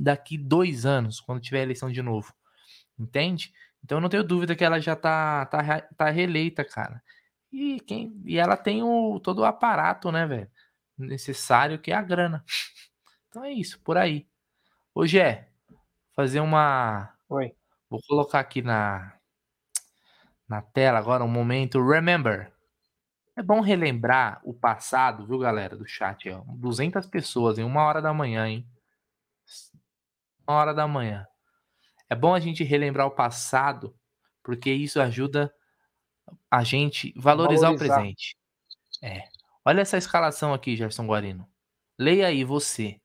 daqui 0.00 0.38
dois 0.38 0.86
anos, 0.86 1.20
quando 1.20 1.40
tiver 1.40 1.62
eleição 1.62 1.90
de 1.90 2.00
novo. 2.02 2.32
Entende? 2.98 3.52
Então 3.84 3.98
eu 3.98 4.02
não 4.02 4.08
tenho 4.08 4.24
dúvida 4.24 4.54
que 4.54 4.64
ela 4.64 4.80
já 4.80 4.94
tá, 4.96 5.44
tá, 5.46 5.80
tá 5.80 6.10
reeleita, 6.10 6.64
cara. 6.64 7.02
E, 7.52 7.80
quem, 7.80 8.20
e 8.24 8.38
ela 8.38 8.56
tem 8.56 8.82
o, 8.82 9.18
todo 9.20 9.40
o 9.40 9.44
aparato, 9.44 10.10
né, 10.12 10.26
velho? 10.26 10.50
Necessário, 10.96 11.78
que 11.78 11.90
é 11.90 11.94
a 11.94 12.02
grana. 12.02 12.44
Então 13.28 13.44
é 13.44 13.52
isso, 13.52 13.78
por 13.80 13.98
aí. 13.98 14.26
Hoje 14.94 15.18
é 15.20 15.50
fazer 16.14 16.40
uma. 16.40 17.12
Oi. 17.28 17.52
Vou 17.90 18.00
colocar 18.06 18.40
aqui 18.40 18.62
na, 18.62 19.18
na 20.48 20.62
tela 20.62 20.98
agora 20.98 21.24
um 21.24 21.28
momento. 21.28 21.84
Remember. 21.84 22.52
É 23.36 23.42
bom 23.42 23.60
relembrar 23.60 24.40
o 24.44 24.54
passado, 24.54 25.26
viu, 25.26 25.38
galera, 25.38 25.76
do 25.76 25.86
chat. 25.86 26.30
Ó. 26.30 26.42
200 26.48 27.06
pessoas 27.06 27.58
em 27.58 27.64
uma 27.64 27.82
hora 27.82 28.00
da 28.00 28.14
manhã, 28.14 28.48
hein? 28.48 28.66
Uma 30.48 30.56
hora 30.56 30.72
da 30.72 30.86
manhã. 30.86 31.26
É 32.08 32.14
bom 32.14 32.34
a 32.34 32.40
gente 32.40 32.64
relembrar 32.64 33.06
o 33.06 33.14
passado, 33.14 33.94
porque 34.42 34.72
isso 34.72 35.00
ajuda 35.00 35.52
a 36.50 36.62
gente 36.62 37.12
valorizar, 37.16 37.70
o 37.70 37.72
Valorizar. 37.72 37.96
presente. 37.96 38.36
É. 39.02 39.28
Olha 39.64 39.80
essa 39.80 39.98
escalação 39.98 40.54
aqui, 40.54 40.76
Gerson 40.76 41.06
Guarino. 41.06 41.48
Leia 41.98 42.28
aí 42.28 42.44
você. 42.44 43.00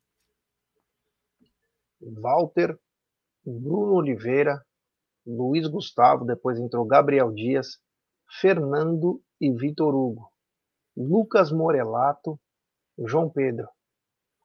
Walter, 1.99 2.79
Bruno 3.45 3.93
Oliveira, 3.95 4.63
Luiz 5.25 5.67
Gustavo, 5.67 6.25
depois 6.25 6.59
entrou 6.59 6.85
Gabriel 6.85 7.31
Dias, 7.31 7.79
Fernando 8.39 9.21
e 9.39 9.51
Vitor 9.51 9.93
Hugo, 9.93 10.31
Lucas 10.95 11.51
Morelato, 11.51 12.39
João 12.97 13.29
Pedro, 13.29 13.67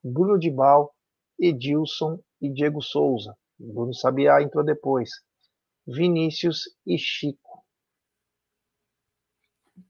Bruno 0.02 0.38
Dibal, 0.38 0.94
Edilson 1.38 2.18
e 2.40 2.50
Diego 2.52 2.80
Souza. 2.82 3.36
Bruno 3.58 3.94
Sabiá 3.94 4.42
entrou 4.42 4.64
depois. 4.64 5.10
Vinícius 5.86 6.64
e 6.86 6.98
Chico. 6.98 7.64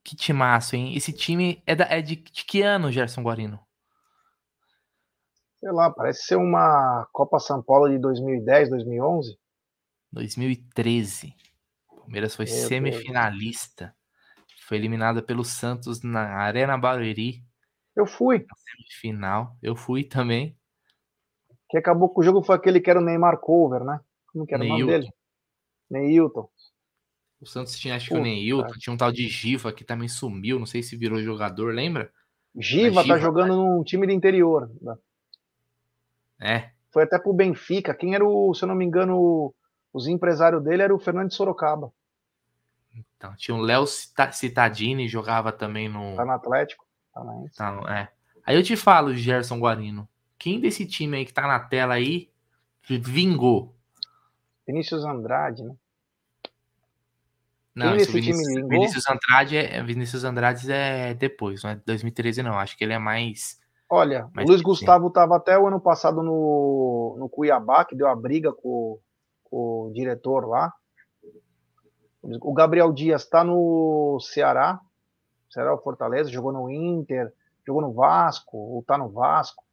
Que 0.04 0.14
timaço, 0.16 0.76
hein? 0.76 0.94
Esse 0.94 1.12
time 1.12 1.62
é, 1.66 1.74
da- 1.74 1.86
é 1.86 2.00
de, 2.00 2.16
de 2.16 2.44
que 2.44 2.62
ano, 2.62 2.92
Gerson 2.92 3.22
Guarino? 3.22 3.65
Sei 5.66 5.74
lá, 5.74 5.90
parece 5.90 6.22
ser 6.22 6.36
uma 6.36 7.08
Copa 7.10 7.40
São 7.40 7.60
Paulo 7.60 7.88
de 7.88 7.98
2010, 7.98 8.70
2011. 8.70 9.36
2013. 10.12 11.34
O 11.90 12.02
Palmeiras 12.02 12.36
foi 12.36 12.44
Meu 12.44 12.54
Deus. 12.54 12.68
semifinalista. 12.68 13.92
Foi 14.68 14.76
eliminado 14.76 15.24
pelo 15.24 15.44
Santos 15.44 16.04
na 16.04 16.20
Arena 16.36 16.78
Barueri. 16.78 17.42
Eu 17.96 18.06
fui. 18.06 18.46
Semifinal. 18.56 19.56
Eu 19.60 19.74
fui 19.74 20.04
também. 20.04 20.56
Que 21.68 21.78
acabou 21.78 22.10
com 22.10 22.20
o 22.20 22.24
jogo 22.24 22.44
foi 22.44 22.54
aquele 22.54 22.80
que 22.80 22.88
era 22.88 23.00
o 23.00 23.04
Neymar 23.04 23.40
Cover, 23.40 23.82
né? 23.82 23.98
Como 24.28 24.46
que 24.46 24.54
era 24.54 24.62
o 24.62 24.68
nome 24.68 24.84
Neilton. 24.84 25.00
dele? 25.00 25.12
Neilton. 25.90 26.48
O 27.40 27.46
Santos 27.46 27.76
tinha, 27.76 27.96
acho 27.96 28.06
que 28.06 28.14
o 28.14 28.18
Puta. 28.18 28.28
Neilton, 28.28 28.78
tinha 28.78 28.94
um 28.94 28.96
tal 28.96 29.10
de 29.10 29.26
Giva 29.26 29.72
que 29.72 29.82
também 29.82 30.06
sumiu, 30.06 30.60
não 30.60 30.66
sei 30.66 30.80
se 30.80 30.96
virou 30.96 31.20
jogador, 31.20 31.74
lembra? 31.74 32.12
Giva, 32.56 33.02
Giva, 33.02 33.14
tá 33.14 33.18
jogando 33.18 33.56
num 33.56 33.82
time 33.82 34.06
do 34.06 34.12
interior. 34.12 34.70
É, 36.40 36.70
Foi 36.90 37.02
até 37.04 37.18
pro 37.18 37.32
Benfica. 37.32 37.94
Quem 37.94 38.14
era 38.14 38.24
o, 38.24 38.52
se 38.54 38.62
eu 38.64 38.68
não 38.68 38.74
me 38.74 38.84
engano, 38.84 39.54
os 39.92 40.06
empresários 40.06 40.62
dele 40.62 40.82
era 40.82 40.94
o 40.94 40.98
Fernando 40.98 41.28
de 41.28 41.34
Sorocaba. 41.34 41.92
então 43.16 43.34
tinha 43.36 43.54
o 43.54 43.60
Léo 43.60 43.86
Cita- 43.86 44.32
Citadini, 44.32 45.08
jogava 45.08 45.52
também 45.52 45.88
no. 45.88 46.14
Tá 46.16 46.24
no 46.24 46.32
Atlético. 46.32 46.84
Tá 47.12 47.24
na 47.24 47.44
Então, 47.44 47.88
é. 47.88 48.10
Aí 48.44 48.56
eu 48.56 48.62
te 48.62 48.76
falo, 48.76 49.14
Gerson 49.14 49.58
Guarino, 49.58 50.08
quem 50.38 50.60
desse 50.60 50.86
time 50.86 51.16
aí 51.16 51.24
que 51.24 51.32
tá 51.32 51.46
na 51.46 51.58
tela 51.58 51.94
aí 51.94 52.30
vingou? 52.88 53.74
Vinícius 54.66 55.04
Andrade, 55.04 55.62
né? 55.64 55.74
Não, 57.74 57.94
esse 57.94 58.06
desse 58.06 58.20
time 58.20 58.32
Vinícius, 58.32 58.54
vingou? 58.54 58.68
Vinícius 58.70 59.06
Andrade 59.08 59.56
é 59.56 59.82
Vinícius 59.82 60.24
Andrade 60.24 60.72
é 60.72 61.12
depois, 61.14 61.62
não 61.62 61.70
é 61.70 61.74
2013 61.84 62.42
não, 62.42 62.58
acho 62.58 62.76
que 62.76 62.82
ele 62.84 62.92
é 62.94 62.98
mais 62.98 63.60
Olha, 63.88 64.28
Mas 64.34 64.46
o 64.46 64.48
Luiz. 64.48 64.62
Gustavo 64.62 65.08
estava 65.08 65.36
até 65.36 65.58
o 65.58 65.66
ano 65.66 65.80
passado 65.80 66.22
no, 66.22 67.16
no 67.18 67.28
Cuiabá, 67.28 67.84
que 67.84 67.94
deu 67.94 68.08
a 68.08 68.16
briga 68.16 68.52
com, 68.52 68.98
com 69.44 69.88
o 69.88 69.92
diretor 69.92 70.46
lá. 70.46 70.72
O 72.40 72.52
Gabriel 72.52 72.92
Dias 72.92 73.22
está 73.22 73.44
no 73.44 74.18
Ceará, 74.20 74.80
Ceará 75.48 75.72
ou 75.72 75.78
Fortaleza, 75.78 76.30
jogou 76.30 76.52
no 76.52 76.68
Inter, 76.68 77.32
jogou 77.64 77.80
no 77.80 77.92
Vasco, 77.92 78.56
ou 78.56 78.82
tá 78.82 78.98
no 78.98 79.08
Vasco. 79.08 79.64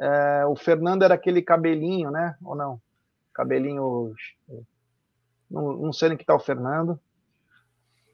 É, 0.00 0.46
o 0.46 0.56
Fernando 0.56 1.02
era 1.02 1.14
aquele 1.14 1.42
cabelinho, 1.42 2.10
né? 2.10 2.36
Ou 2.42 2.56
não? 2.56 2.80
Cabelinho. 3.34 4.14
Não, 5.50 5.72
não 5.74 5.92
sei 5.92 6.08
nem 6.08 6.18
que 6.18 6.24
tá 6.24 6.34
o 6.34 6.40
Fernando. 6.40 6.98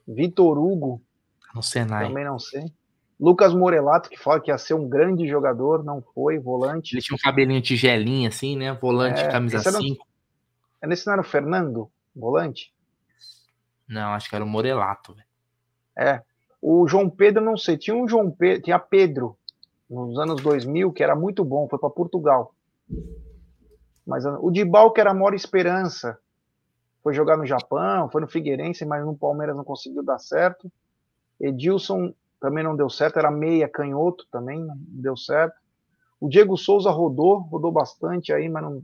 Vitor 0.06 0.58
Hugo, 0.58 1.00
no 1.54 1.62
Senai. 1.62 2.08
também 2.08 2.24
não 2.24 2.38
sei. 2.38 2.72
Lucas 3.20 3.52
Morelato, 3.52 4.08
que 4.08 4.16
fala 4.18 4.40
que 4.40 4.50
ia 4.50 4.56
ser 4.56 4.72
um 4.72 4.88
grande 4.88 5.28
jogador, 5.28 5.84
não 5.84 6.00
foi, 6.00 6.38
volante. 6.38 6.94
Ele 6.94 7.02
tinha 7.02 7.14
um 7.14 7.20
cabelinho 7.20 7.60
tigelinha 7.60 8.28
assim, 8.30 8.56
né? 8.56 8.72
Volante, 8.72 9.20
É, 9.20 9.28
camisa 9.30 9.58
esse 9.58 9.68
era 9.68 9.76
um- 9.78 9.82
5. 9.82 10.06
É 10.80 10.86
nesse 10.86 11.06
não 11.06 11.12
era 11.12 11.20
o 11.20 11.24
Fernando, 11.24 11.90
volante? 12.16 12.72
Não, 13.86 14.12
acho 14.14 14.28
que 14.30 14.34
era 14.34 14.44
o 14.44 14.48
Morelato, 14.48 15.12
velho. 15.12 15.26
É. 15.98 16.22
O 16.62 16.88
João 16.88 17.10
Pedro, 17.10 17.44
não 17.44 17.56
sei. 17.58 17.76
Tinha 17.76 17.94
um 17.94 18.08
João 18.08 18.30
Pedro, 18.30 18.62
tinha 18.62 18.78
Pedro, 18.78 19.36
nos 19.88 20.18
anos 20.18 20.40
2000, 20.40 20.90
que 20.92 21.02
era 21.02 21.14
muito 21.14 21.44
bom, 21.44 21.68
foi 21.68 21.78
para 21.78 21.90
Portugal. 21.90 22.54
Mas 24.06 24.24
o 24.24 24.50
Dibal, 24.50 24.92
que 24.92 25.00
era 25.00 25.10
a 25.10 25.14
maior 25.14 25.34
esperança, 25.34 26.18
foi 27.02 27.12
jogar 27.12 27.36
no 27.36 27.44
Japão, 27.44 28.08
foi 28.10 28.20
no 28.22 28.28
Figueirense, 28.28 28.84
mas 28.86 29.04
no 29.04 29.14
Palmeiras 29.16 29.54
não 29.56 29.64
conseguiu 29.64 30.02
dar 30.02 30.18
certo. 30.18 30.70
Edilson 31.38 32.14
também 32.40 32.64
não 32.64 32.74
deu 32.76 32.88
certo, 32.88 33.18
era 33.18 33.30
meia 33.30 33.68
canhoto 33.68 34.26
também, 34.30 34.58
não 34.64 34.74
deu 34.78 35.16
certo. 35.16 35.54
O 36.18 36.28
Diego 36.28 36.56
Souza 36.56 36.90
rodou, 36.90 37.38
rodou 37.40 37.70
bastante 37.72 38.32
aí, 38.32 38.48
mas 38.48 38.62
não. 38.62 38.82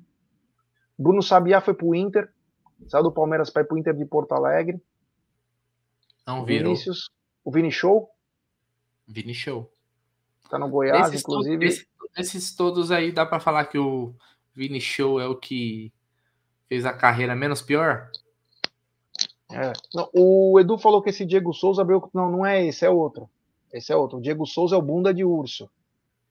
Bruno 0.98 1.22
Sabiá 1.22 1.60
foi 1.60 1.74
pro 1.74 1.94
Inter, 1.94 2.30
Saiu 2.88 3.04
do 3.04 3.12
Palmeiras 3.12 3.48
para 3.48 3.62
ir 3.62 3.64
pro 3.64 3.78
Inter 3.78 3.94
de 3.94 4.04
Porto 4.04 4.32
Alegre. 4.32 4.78
Não 6.26 6.44
virou. 6.44 6.64
Vinícius, 6.74 7.08
o 7.42 7.50
Vini 7.50 7.70
Show, 7.72 8.10
Vini 9.08 9.32
Show. 9.34 9.70
tá 10.50 10.58
no 10.58 10.68
Goiás, 10.68 11.06
Desses, 11.10 11.22
to- 11.22 11.32
inclusive. 11.32 11.56
desse- 11.58 11.88
desses 12.14 12.54
todos 12.54 12.90
aí, 12.90 13.10
dá 13.12 13.24
pra 13.24 13.40
falar 13.40 13.64
que 13.66 13.78
o 13.78 14.14
Vini 14.54 14.80
Show 14.80 15.18
é 15.20 15.26
o 15.26 15.36
que 15.36 15.90
fez 16.68 16.84
a 16.84 16.92
carreira 16.92 17.34
menos 17.34 17.62
pior? 17.62 18.10
É. 19.50 19.72
Não, 19.94 20.10
o 20.12 20.58
Edu 20.60 20.76
falou 20.76 21.00
que 21.00 21.10
esse 21.10 21.24
Diego 21.24 21.52
Souza 21.54 21.80
abriu. 21.82 22.10
Não, 22.12 22.30
não 22.30 22.44
é 22.44 22.64
esse, 22.66 22.84
é 22.84 22.90
outro. 22.90 23.30
Esse 23.72 23.92
é 23.92 23.96
outro. 23.96 24.18
O 24.18 24.20
Diego 24.20 24.46
Souza 24.46 24.74
é 24.76 24.78
o 24.78 24.82
bunda 24.82 25.12
de 25.12 25.24
urso, 25.24 25.68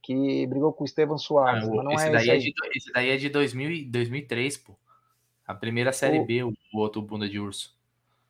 que 0.01 0.45
brigou 0.47 0.71
com 0.73 0.83
o 0.83 0.85
Estevam 0.85 1.17
Soares. 1.17 1.63
Ah, 1.67 1.67
não 1.83 1.91
esse, 1.91 2.07
é 2.07 2.11
daí 2.11 2.29
é 2.29 2.37
de, 2.37 2.53
esse 2.75 2.91
daí 2.93 3.09
é 3.09 3.17
de 3.17 3.29
2000, 3.29 3.71
e- 3.71 3.85
2003, 3.85 4.57
pô. 4.57 4.75
A 5.47 5.53
primeira 5.53 5.91
série 5.93 6.19
O- 6.19 6.25
B, 6.25 6.43
o, 6.43 6.53
o 6.73 6.79
outro 6.79 7.01
bunda 7.01 7.29
de 7.29 7.39
urso. 7.39 7.75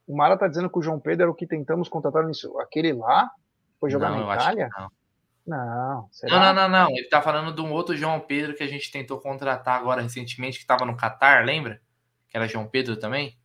O 0.08 0.16
Mara 0.16 0.38
tá 0.38 0.48
dizendo 0.48 0.70
que 0.70 0.78
o 0.78 0.82
João 0.82 1.00
Pedro 1.00 1.24
era 1.24 1.32
o 1.32 1.36
que 1.36 1.48
tentamos 1.48 1.88
contratar 1.90 2.26
nisso. 2.26 2.58
Aquele 2.60 2.94
lá? 2.94 3.32
Foi 3.80 3.90
jogar 3.90 4.10
Não, 4.10 4.18
na 4.18 4.24
eu 4.24 4.30
acho 4.32 4.44
Itália? 4.44 4.70
não. 4.78 4.90
Não? 5.48 6.10
Não, 6.24 6.40
não, 6.40 6.54
não, 6.54 6.70
não. 6.70 6.90
Ele 6.90 7.08
tá 7.08 7.22
falando 7.22 7.54
de 7.54 7.62
um 7.62 7.72
outro 7.72 7.96
João 7.96 8.20
Pedro 8.20 8.56
que 8.56 8.64
a 8.64 8.68
gente 8.68 8.92
tentou 8.92 9.20
contratar 9.20 9.80
agora 9.80 10.02
recentemente, 10.02 10.58
que 10.60 10.66
tava 10.66 10.86
no 10.86 10.98
Catar, 10.98 11.46
lembra? 11.46 11.80
Que 12.30 12.36
era 12.38 12.48
João 12.48 12.68
Pedro 12.68 12.98
também? 12.98 13.38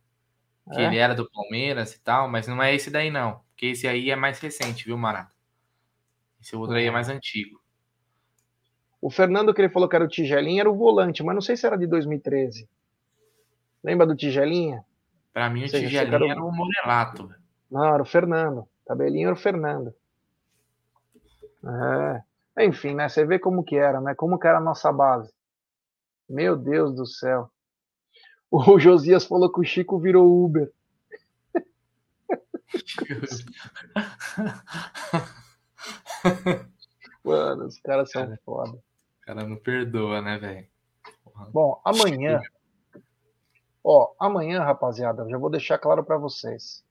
Que 0.73 0.81
É? 0.81 0.85
ele 0.85 0.97
era 0.97 1.13
do 1.13 1.29
Palmeiras 1.29 1.93
e 1.93 1.99
tal, 2.01 2.27
mas 2.27 2.47
não 2.47 2.61
é 2.61 2.73
esse 2.73 2.89
daí, 2.89 3.11
não. 3.11 3.41
Porque 3.49 3.67
esse 3.67 3.87
aí 3.87 4.09
é 4.09 4.15
mais 4.15 4.39
recente, 4.39 4.85
viu, 4.85 4.97
Marata? 4.97 5.31
Esse 6.41 6.55
outro 6.55 6.75
aí 6.75 6.85
é 6.85 6.91
mais 6.91 7.09
antigo. 7.09 7.59
O 9.01 9.09
Fernando, 9.09 9.53
que 9.53 9.61
ele 9.61 9.69
falou 9.69 9.89
que 9.89 9.95
era 9.95 10.05
o 10.05 10.07
Tigelinha, 10.07 10.61
era 10.61 10.71
o 10.71 10.75
volante, 10.77 11.23
mas 11.23 11.33
não 11.35 11.41
sei 11.41 11.57
se 11.57 11.65
era 11.65 11.77
de 11.77 11.87
2013. 11.87 12.69
Lembra 13.83 14.05
do 14.05 14.15
Tigelinha? 14.15 14.85
Pra 15.33 15.49
mim, 15.49 15.63
o 15.63 15.69
seja, 15.69 15.85
Tigelinho 15.87 16.05
chegaram- 16.05 16.29
era 16.31 16.43
o 16.43 16.51
Morelato. 16.51 17.33
Não, 17.69 17.93
era 17.93 18.03
o 18.03 18.05
Fernando. 18.05 18.67
Cabelinho 18.87 19.27
era 19.27 19.35
o 19.35 19.39
Fernando. 19.39 19.93
É. 22.55 22.65
Enfim, 22.65 22.93
né? 22.93 23.07
Você 23.07 23.25
vê 23.25 23.39
como 23.39 23.63
que 23.63 23.75
era, 23.75 24.01
né? 24.01 24.13
Como 24.13 24.37
que 24.37 24.47
era 24.47 24.57
a 24.57 24.61
nossa 24.61 24.91
base. 24.91 25.33
Meu 26.29 26.55
Deus 26.57 26.93
do 26.95 27.05
céu. 27.05 27.49
O 28.51 28.77
Josias 28.79 29.25
falou 29.25 29.51
que 29.51 29.61
o 29.61 29.63
Chico 29.63 29.97
virou 29.99 30.43
Uber. 30.45 30.71
Mano, 37.23 37.65
os 37.65 37.79
caras 37.79 38.11
são 38.11 38.23
Cara. 38.23 38.39
foda. 38.45 38.71
O 38.77 39.25
cara 39.25 39.43
não 39.47 39.55
perdoa, 39.55 40.21
né, 40.21 40.37
velho? 40.37 40.67
Bom, 41.51 41.79
amanhã. 41.83 42.41
Ó, 43.83 44.13
amanhã, 44.19 44.61
rapaziada, 44.63 45.27
já 45.29 45.37
vou 45.37 45.49
deixar 45.49 45.77
claro 45.77 46.03
pra 46.03 46.17
vocês. 46.17 46.83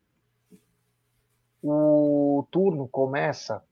O 1.63 2.47
turno 2.51 2.89
começa. 2.89 3.63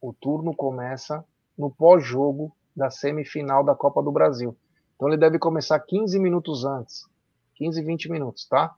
O 0.00 0.12
turno 0.12 0.54
começa 0.54 1.24
no 1.56 1.70
pós-jogo 1.70 2.54
da 2.74 2.90
semifinal 2.90 3.64
da 3.64 3.74
Copa 3.74 4.02
do 4.02 4.12
Brasil. 4.12 4.56
Então 4.94 5.08
ele 5.08 5.16
deve 5.16 5.38
começar 5.38 5.78
15 5.80 6.18
minutos 6.18 6.64
antes. 6.64 7.06
15, 7.56 7.82
20 7.82 8.10
minutos, 8.10 8.46
tá? 8.46 8.74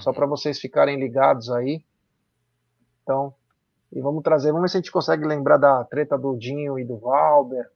Só 0.00 0.12
para 0.12 0.26
vocês 0.26 0.58
ficarem 0.58 0.98
ligados 0.98 1.50
aí. 1.50 1.84
Então, 3.02 3.34
e 3.92 4.00
vamos 4.00 4.22
trazer, 4.22 4.48
vamos 4.48 4.62
ver 4.62 4.68
se 4.68 4.76
a 4.78 4.80
gente 4.80 4.90
consegue 4.90 5.24
lembrar 5.24 5.58
da 5.58 5.84
treta 5.84 6.16
do 6.16 6.36
Dinho 6.36 6.78
e 6.78 6.84
do 6.84 6.96
Valber. 6.96 7.70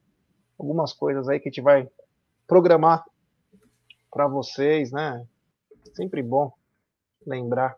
Algumas 0.58 0.92
coisas 0.92 1.28
aí 1.28 1.38
que 1.38 1.48
a 1.48 1.52
gente 1.52 1.60
vai 1.62 1.88
programar 2.46 3.04
para 4.10 4.26
vocês, 4.26 4.90
né? 4.90 5.26
Sempre 5.94 6.22
bom 6.22 6.50
lembrar 7.26 7.76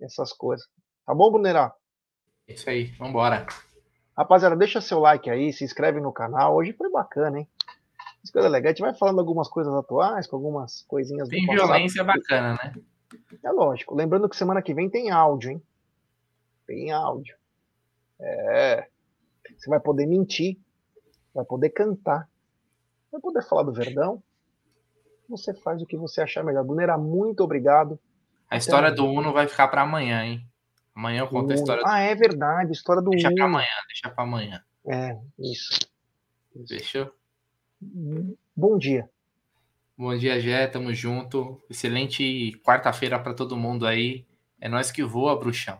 essas 0.00 0.32
coisas. 0.32 0.66
Tá 1.06 1.14
bom, 1.14 1.30
Brunerá? 1.30 1.74
É 2.46 2.52
Isso 2.52 2.68
aí, 2.68 2.86
vambora. 2.98 3.46
Rapaziada, 4.16 4.54
deixa 4.54 4.80
seu 4.82 5.00
like 5.00 5.30
aí, 5.30 5.50
se 5.52 5.64
inscreve 5.64 6.00
no 6.00 6.12
canal. 6.12 6.54
Hoje 6.54 6.74
foi 6.74 6.90
bacana, 6.90 7.40
hein? 7.40 7.48
As 8.22 8.30
coisas 8.30 8.50
legais. 8.50 8.72
A 8.72 8.76
gente 8.76 8.86
vai 8.86 8.94
falando 8.94 9.18
algumas 9.18 9.48
coisas 9.48 9.72
atuais, 9.74 10.26
com 10.26 10.36
algumas 10.36 10.82
coisinhas 10.82 11.28
Tem 11.28 11.40
do 11.40 11.46
passado. 11.46 11.66
violência 11.68 12.04
bacana, 12.04 12.54
né? 12.54 12.74
É 13.42 13.50
lógico. 13.50 13.94
Lembrando 13.94 14.28
que 14.28 14.36
semana 14.36 14.60
que 14.62 14.74
vem 14.74 14.90
tem 14.90 15.10
áudio, 15.10 15.52
hein? 15.52 15.62
Tem 16.66 16.90
áudio. 16.90 17.36
É. 18.20 18.88
Você 19.56 19.68
vai 19.68 19.80
poder 19.80 20.06
mentir, 20.06 20.58
vai 21.34 21.44
poder 21.44 21.70
cantar, 21.70 22.28
vai 23.12 23.20
poder 23.20 23.42
falar 23.42 23.62
do 23.62 23.72
Verdão. 23.72 24.22
Você 25.28 25.54
faz 25.54 25.80
o 25.80 25.86
que 25.86 25.96
você 25.96 26.20
achar 26.20 26.42
melhor. 26.44 26.64
Brunera, 26.64 26.98
muito 26.98 27.40
obrigado. 27.42 27.98
A 28.48 28.56
história 28.56 28.90
do 28.90 29.06
Uno 29.06 29.32
vai 29.32 29.48
ficar 29.48 29.68
pra 29.68 29.82
amanhã, 29.82 30.24
hein? 30.24 30.46
Amanhã 30.94 31.20
eu 31.20 31.28
conto 31.28 31.50
a 31.50 31.54
história 31.54 31.82
do 31.82 31.88
Ah, 31.88 31.98
é 31.98 32.14
verdade, 32.14 32.72
história 32.72 33.02
do 33.02 33.10
Deixa 33.10 33.28
pra 33.28 33.44
Uno. 33.44 33.54
amanhã, 33.56 33.68
deixa 33.88 34.10
pra 34.10 34.22
amanhã. 34.24 34.64
É, 34.86 35.18
isso. 35.38 35.78
Fechou? 36.68 37.12
Bom 38.56 38.78
dia. 38.78 39.08
Bom 39.96 40.16
dia, 40.16 40.38
Gé, 40.40 40.66
tamo 40.66 40.92
junto. 40.92 41.60
Excelente 41.68 42.52
quarta-feira 42.64 43.18
pra 43.18 43.34
todo 43.34 43.56
mundo 43.56 43.86
aí. 43.86 44.26
É 44.60 44.68
nós 44.68 44.90
que 44.90 45.02
voa, 45.02 45.38
bruxão. 45.38 45.78